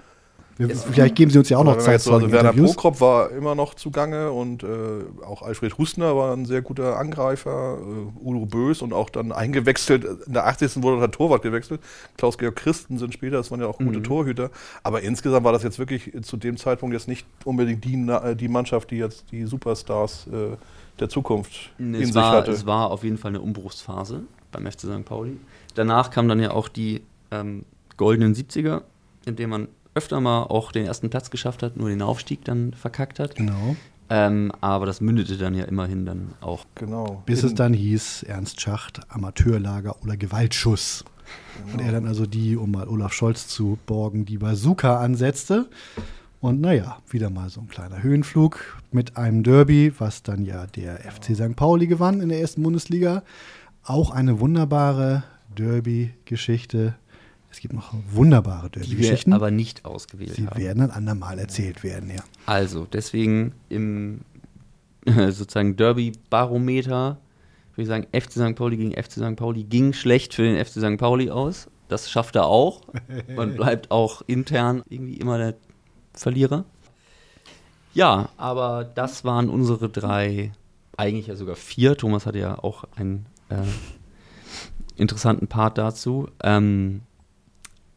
[0.59, 2.75] Wir, vielleicht geben Sie uns ja auch noch Zeit so, also zu Werner Interviews.
[2.75, 4.67] Prokrop war immer noch zugange und äh,
[5.25, 10.05] auch Alfred Hustner war ein sehr guter Angreifer, äh, Udo Bös und auch dann eingewechselt,
[10.27, 10.83] in der 80.
[10.83, 11.81] wurde der Torwart gewechselt,
[12.17, 14.05] Klaus-Georg Christen sind später, das waren ja auch gute Mhm.
[14.05, 14.51] Torhüter,
[14.83, 18.49] aber insgesamt war das jetzt wirklich zu dem Zeitpunkt jetzt nicht unbedingt die, äh, die
[18.49, 20.57] Mannschaft, die jetzt die Superstars äh,
[20.99, 22.51] der Zukunft in es, sich war, hatte.
[22.51, 25.05] es war auf jeden Fall eine Umbruchsphase beim FC St.
[25.05, 25.37] Pauli.
[25.77, 27.65] Danach kamen dann ja auch die ähm,
[27.97, 28.83] goldenen 70er,
[29.27, 29.69] in denen man
[29.99, 33.35] öfter mal auch den ersten Platz geschafft hat, nur den Aufstieg dann verkackt hat.
[33.35, 33.77] Genau.
[34.11, 36.65] Ähm, aber das mündete dann ja immerhin dann auch.
[36.77, 37.23] Genau.
[37.27, 41.05] Bis es dann hieß, Ernst Schacht, Amateurlager oder Gewaltschuss.
[41.73, 45.69] Und er dann also die, um mal Olaf Scholz zu borgen, die Bazooka ansetzte.
[46.41, 50.99] Und naja, wieder mal so ein kleiner Höhenflug mit einem Derby, was dann ja der
[51.01, 51.57] FC St.
[51.57, 53.25] Pauli gewann in der ersten Bundesliga.
[53.83, 55.25] Auch eine wunderbare
[55.57, 56.95] Derby-Geschichte.
[57.59, 59.33] Es gibt noch wunderbare Die wir Derby-Geschichten.
[59.33, 60.61] aber nicht ausgewählt Sie haben.
[60.61, 62.23] werden ein andermal erzählt werden, ja.
[62.47, 64.21] Also, deswegen im
[65.05, 67.19] sozusagen Derby-Barometer
[67.75, 68.55] würde ich sagen, FC St.
[68.55, 69.35] Pauli gegen FC St.
[69.35, 70.99] Pauli ging schlecht für den FC St.
[70.99, 71.67] Pauli aus.
[71.89, 72.83] Das schafft er auch.
[73.35, 75.55] Man bleibt auch intern irgendwie immer der
[76.15, 76.65] Verlierer.
[77.93, 80.53] Ja, aber das waren unsere drei,
[80.97, 81.97] eigentlich ja sogar vier.
[81.97, 83.57] Thomas hatte ja auch einen äh,
[84.95, 86.29] interessanten Part dazu.
[86.45, 87.01] Ähm,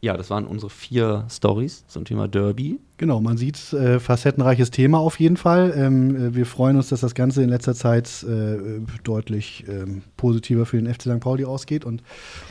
[0.02, 2.80] ja, das waren unsere vier Stories zum Thema Derby.
[2.96, 5.72] Genau, man sieht äh, facettenreiches Thema auf jeden Fall.
[5.76, 10.66] Ähm, äh, wir freuen uns, dass das Ganze in letzter Zeit äh, deutlich ähm, positiver
[10.66, 11.20] für den FC St.
[11.20, 12.02] Pauli ausgeht und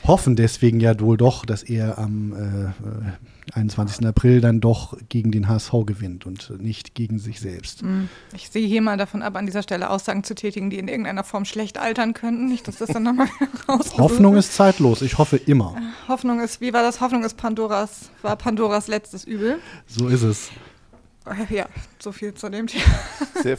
[0.07, 4.05] hoffen deswegen ja wohl doch, dass er am äh, 21.
[4.05, 7.81] April dann doch gegen den HSV gewinnt und nicht gegen sich selbst.
[7.81, 8.09] Hm.
[8.35, 11.23] Ich sehe hier mal davon ab, an dieser Stelle Aussagen zu tätigen, die in irgendeiner
[11.23, 12.47] Form schlecht altern könnten.
[12.47, 13.27] Nicht, dass das dann nochmal
[13.97, 15.76] Hoffnung ist zeitlos, ich hoffe immer.
[16.07, 17.01] Hoffnung ist, wie war das?
[17.01, 19.59] Hoffnung ist Pandoras, war Pandoras letztes Übel.
[19.88, 20.49] So ist es.
[21.49, 21.65] Ja,
[21.99, 22.84] so viel zu dem Thema.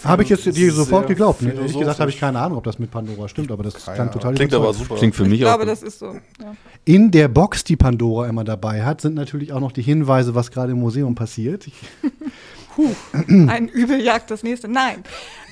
[0.05, 1.43] Habe ich jetzt dir sofort geglaubt.
[1.43, 1.53] Ne?
[1.53, 4.35] Ehrlich gesagt habe ich keine Ahnung, ob das mit Pandora stimmt, aber das klang total
[4.35, 4.97] Klingt aber super.
[4.97, 5.51] Klingt für mich Ich auch.
[5.51, 6.15] glaube, das ist so.
[6.41, 6.55] Ja.
[6.85, 10.51] In der Box, die Pandora immer dabei hat, sind natürlich auch noch die Hinweise, was
[10.51, 11.67] gerade im Museum passiert.
[12.75, 12.89] Puh,
[13.29, 14.67] ein Übel jagt das nächste.
[14.67, 15.05] Nein,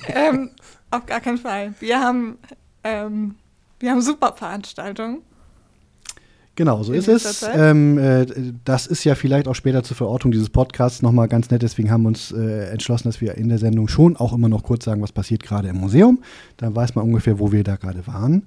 [0.07, 0.49] ähm,
[0.89, 1.75] auf gar keinen Fall.
[1.79, 2.39] Wir haben,
[2.83, 3.35] ähm,
[3.79, 5.21] wir haben super Veranstaltungen.
[6.61, 7.43] Genau, so ist es.
[7.55, 8.27] Ähm, äh,
[8.63, 11.63] das ist ja vielleicht auch später zur Verortung dieses Podcasts nochmal ganz nett.
[11.63, 14.61] Deswegen haben wir uns äh, entschlossen, dass wir in der Sendung schon auch immer noch
[14.61, 16.21] kurz sagen, was passiert gerade im Museum.
[16.57, 18.45] Dann weiß man ungefähr, wo wir da gerade waren.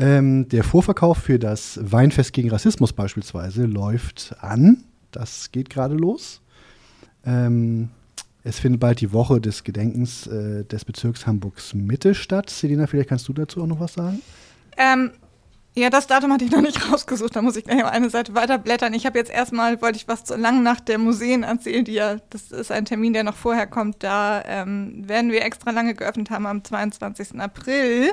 [0.00, 4.82] Ähm, der Vorverkauf für das Weinfest gegen Rassismus beispielsweise läuft an.
[5.12, 6.40] Das geht gerade los.
[7.24, 7.90] Ähm,
[8.42, 12.50] es findet bald die Woche des Gedenkens äh, des Bezirks Hamburgs Mitte statt.
[12.50, 14.20] Selina, vielleicht kannst du dazu auch noch was sagen?
[14.76, 15.12] Ähm,
[15.74, 18.34] ja, das Datum hatte ich noch nicht rausgesucht, da muss ich gleich auf eine Seite
[18.34, 18.92] weiterblättern.
[18.94, 22.16] Ich habe jetzt erstmal, wollte ich was zur langen Nacht der Museen erzählen, die ja,
[22.30, 24.02] das ist ein Termin, der noch vorher kommt.
[24.02, 27.40] Da ähm, werden wir extra lange geöffnet haben am 22.
[27.40, 28.12] April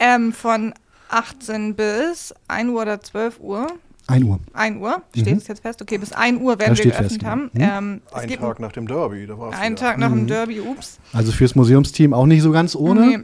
[0.00, 0.72] ähm, von
[1.10, 3.66] 18 bis 1 Uhr oder 12 Uhr.
[4.06, 4.38] 1 Uhr.
[4.52, 5.38] 1 Uhr, steht Mhm.
[5.38, 5.80] es jetzt fest?
[5.80, 7.30] Okay, bis 1 Uhr werden wir geöffnet fest, genau.
[7.30, 7.50] haben.
[7.54, 7.60] Mhm.
[7.60, 9.80] Ähm, Ein Tag nach dem Derby, da war es Ein wieder.
[9.82, 10.26] Tag nach dem Mhm.
[10.26, 10.98] Derby, ups.
[11.14, 13.06] Also fürs Museumsteam auch nicht so ganz ohne.
[13.06, 13.18] Nee.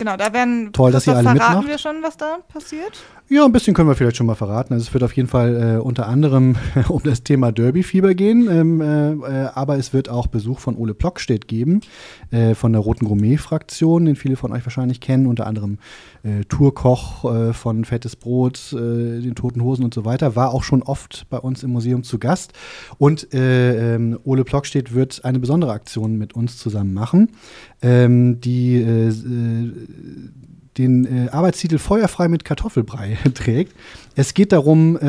[0.00, 1.68] Genau, da werden Toll, dass ihr Christoph, alle verraten mitmacht.
[1.68, 3.02] wir schon, was da passiert.
[3.32, 4.72] Ja, ein bisschen können wir vielleicht schon mal verraten.
[4.74, 6.56] Also es wird auf jeden Fall äh, unter anderem
[6.88, 10.94] um das Thema Derby-Fieber gehen, ähm, äh, äh, aber es wird auch Besuch von Ole
[10.94, 11.80] Plockstedt geben,
[12.32, 15.78] äh, von der Roten Gourmet-Fraktion, den viele von euch wahrscheinlich kennen, unter anderem
[16.24, 20.82] äh, Tourkoch äh, von Fettes Brot, den Toten Hosen und so weiter, war auch schon
[20.82, 22.52] oft bei uns im Museum zu Gast.
[22.98, 27.30] Und äh, ähm, Ole Plockstedt wird eine besondere Aktion mit uns zusammen machen,
[27.80, 28.82] ähm, die
[30.78, 33.74] den äh, Arbeitstitel Feuerfrei mit Kartoffelbrei trägt.
[34.20, 35.06] Es geht darum, äh,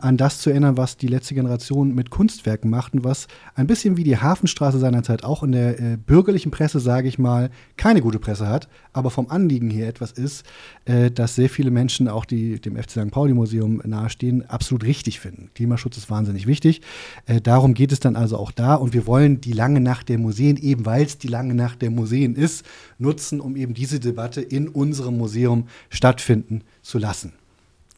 [0.00, 3.96] an das zu erinnern, was die letzte Generation mit Kunstwerken macht und was ein bisschen
[3.96, 8.18] wie die Hafenstraße seinerzeit auch in der äh, bürgerlichen Presse, sage ich mal, keine gute
[8.18, 10.44] Presse hat, aber vom Anliegen her etwas ist,
[10.86, 13.12] äh, dass sehr viele Menschen, auch die dem FC St.
[13.12, 15.50] Pauli Museum nahestehen, absolut richtig finden.
[15.54, 16.80] Klimaschutz ist wahnsinnig wichtig.
[17.26, 20.18] Äh, darum geht es dann also auch da und wir wollen die lange Nacht der
[20.18, 22.66] Museen, eben weil es die lange Nacht der Museen ist,
[22.98, 27.34] nutzen, um eben diese Debatte in unserem Museum stattfinden zu lassen.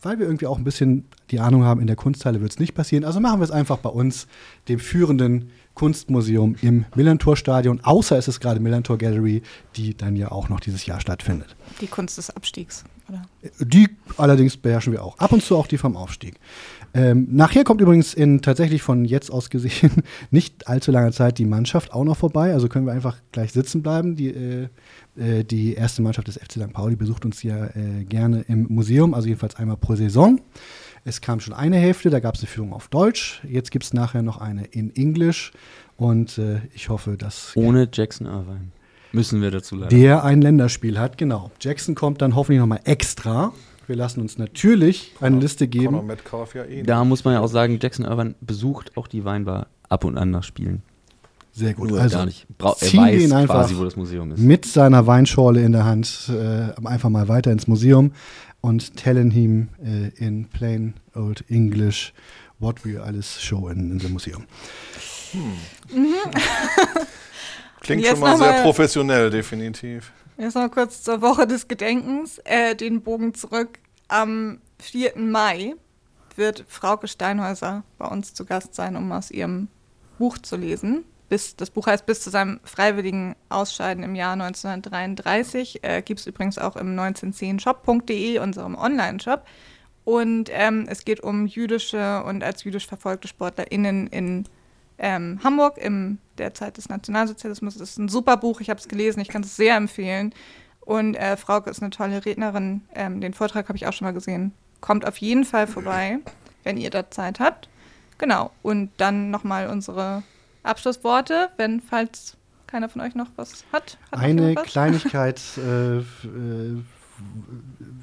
[0.03, 2.75] Weil wir irgendwie auch ein bisschen die Ahnung haben, in der Kunsthalle wird es nicht
[2.75, 3.05] passieren.
[3.05, 4.27] Also machen wir es einfach bei uns,
[4.69, 9.43] dem führenden Kunstmuseum im Millantor-Stadion, außer es ist gerade Millantor Gallery,
[9.77, 11.57] die dann ja auch noch dieses Jahr stattfindet.
[11.81, 13.23] Die Kunst des Abstiegs, oder?
[13.61, 15.19] Die allerdings beherrschen wir auch.
[15.19, 16.35] Ab und zu auch die vom Aufstieg.
[16.93, 21.45] Ähm, nachher kommt übrigens in tatsächlich von jetzt aus gesehen nicht allzu langer Zeit die
[21.45, 22.53] Mannschaft auch noch vorbei.
[22.53, 24.17] Also können wir einfach gleich sitzen bleiben.
[24.17, 24.69] Die, äh,
[25.17, 26.73] äh, die erste Mannschaft des FC St.
[26.73, 30.41] Pauli besucht uns ja äh, gerne im Museum, also jedenfalls einmal pro Saison.
[31.05, 33.41] Es kam schon eine Hälfte, da gab es eine Führung auf Deutsch.
[33.49, 35.53] Jetzt gibt es nachher noch eine in Englisch.
[35.97, 38.69] Und äh, ich hoffe, dass Ohne Jackson Irvine.
[39.13, 39.89] Müssen wir dazu leider.
[39.89, 41.51] der ein Länderspiel hat, genau.
[41.61, 43.53] Jackson kommt dann hoffentlich nochmal extra.
[43.91, 46.09] Wir lassen uns natürlich eine Liste geben.
[46.55, 50.05] Ja eh Da muss man ja auch sagen, Jackson Irvine besucht auch die Weinbar ab
[50.05, 50.85] und an nach Spielen.
[51.51, 51.91] Sehr gut.
[51.91, 52.47] Nur also gar nicht.
[52.57, 54.39] Bra er ziehen wir weiß ihn einfach quasi, wo das Museum ist.
[54.39, 58.13] mit seiner Weinschorle in der Hand äh, einfach mal weiter ins Museum
[58.61, 62.13] und tellen ihm äh, in plain old English
[62.61, 64.45] what we alles show in, in the museum.
[65.33, 66.15] Mhm.
[67.81, 70.13] Klingt schon mal sehr professionell, definitiv.
[70.41, 73.79] Jetzt noch kurz zur Woche des Gedenkens, äh, den Bogen zurück.
[74.09, 75.19] Am 4.
[75.19, 75.75] Mai
[76.35, 79.69] wird Frauke Steinhäuser bei uns zu Gast sein, um aus ihrem
[80.19, 81.05] Buch zu lesen.
[81.29, 85.85] Bis, das Buch heißt Bis zu seinem freiwilligen Ausscheiden im Jahr 1933.
[85.85, 89.45] Äh, Gibt es übrigens auch im 1910shop.de, unserem Online-Shop.
[90.05, 94.47] Und ähm, es geht um jüdische und als jüdisch verfolgte SportlerInnen in
[95.01, 97.77] ähm, Hamburg in der Zeit des Nationalsozialismus.
[97.77, 100.33] Das ist ein super Buch, ich habe es gelesen, ich kann es sehr empfehlen.
[100.81, 102.83] Und äh, Frauke ist eine tolle Rednerin.
[102.95, 104.53] Ähm, den Vortrag habe ich auch schon mal gesehen.
[104.81, 106.19] Kommt auf jeden Fall vorbei,
[106.65, 107.69] wenn ihr da Zeit habt.
[108.19, 108.51] Genau.
[108.63, 110.23] Und dann nochmal unsere
[110.63, 112.37] Abschlussworte, wenn, falls
[112.67, 113.99] keiner von euch noch was hat?
[114.13, 114.65] hat Eine was?
[114.65, 116.03] Kleinigkeit äh, äh,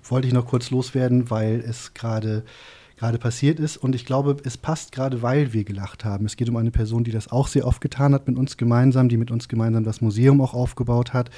[0.03, 2.43] wollte ich noch kurz loswerden, weil es gerade
[2.97, 6.25] gerade passiert ist und ich glaube, es passt gerade, weil wir gelacht haben.
[6.25, 9.07] Es geht um eine Person, die das auch sehr oft getan hat mit uns gemeinsam,
[9.07, 11.29] die mit uns gemeinsam das Museum auch aufgebaut hat,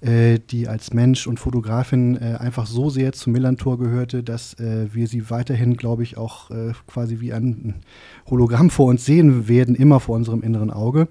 [0.00, 4.86] äh, die als Mensch und Fotografin äh, einfach so sehr zum Millantor gehörte, dass äh,
[4.92, 7.74] wir sie weiterhin, glaube ich, auch äh, quasi wie ein
[8.30, 11.08] Hologramm vor uns sehen werden, immer vor unserem inneren Auge.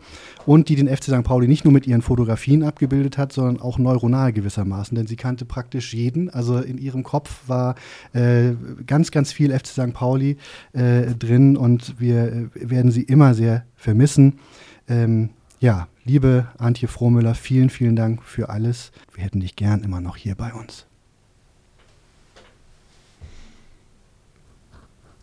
[0.48, 1.24] Und die den FC St.
[1.24, 5.44] Pauli nicht nur mit ihren Fotografien abgebildet hat, sondern auch neuronal gewissermaßen, denn sie kannte
[5.44, 6.30] praktisch jeden.
[6.30, 7.76] Also in ihrem Kopf war
[8.14, 8.54] äh,
[8.86, 9.94] ganz, ganz viel FC St.
[9.94, 10.38] Pauli
[10.72, 14.40] äh, drin und wir äh, werden sie immer sehr vermissen.
[14.88, 18.94] Ähm, ja, liebe Antje Frohmüller, vielen, vielen Dank für alles.
[19.14, 20.86] Wir hätten dich gern immer noch hier bei uns.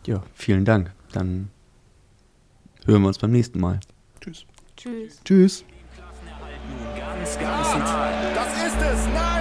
[0.05, 0.91] Ja, vielen Dank.
[1.13, 1.49] Dann
[2.85, 3.79] hören wir uns beim nächsten Mal.
[4.85, 5.19] Tschüss.
[5.25, 5.65] Tschüss.
[7.23, 7.37] Tschüss.
[8.35, 9.07] Das ist es.
[9.15, 9.34] Nein!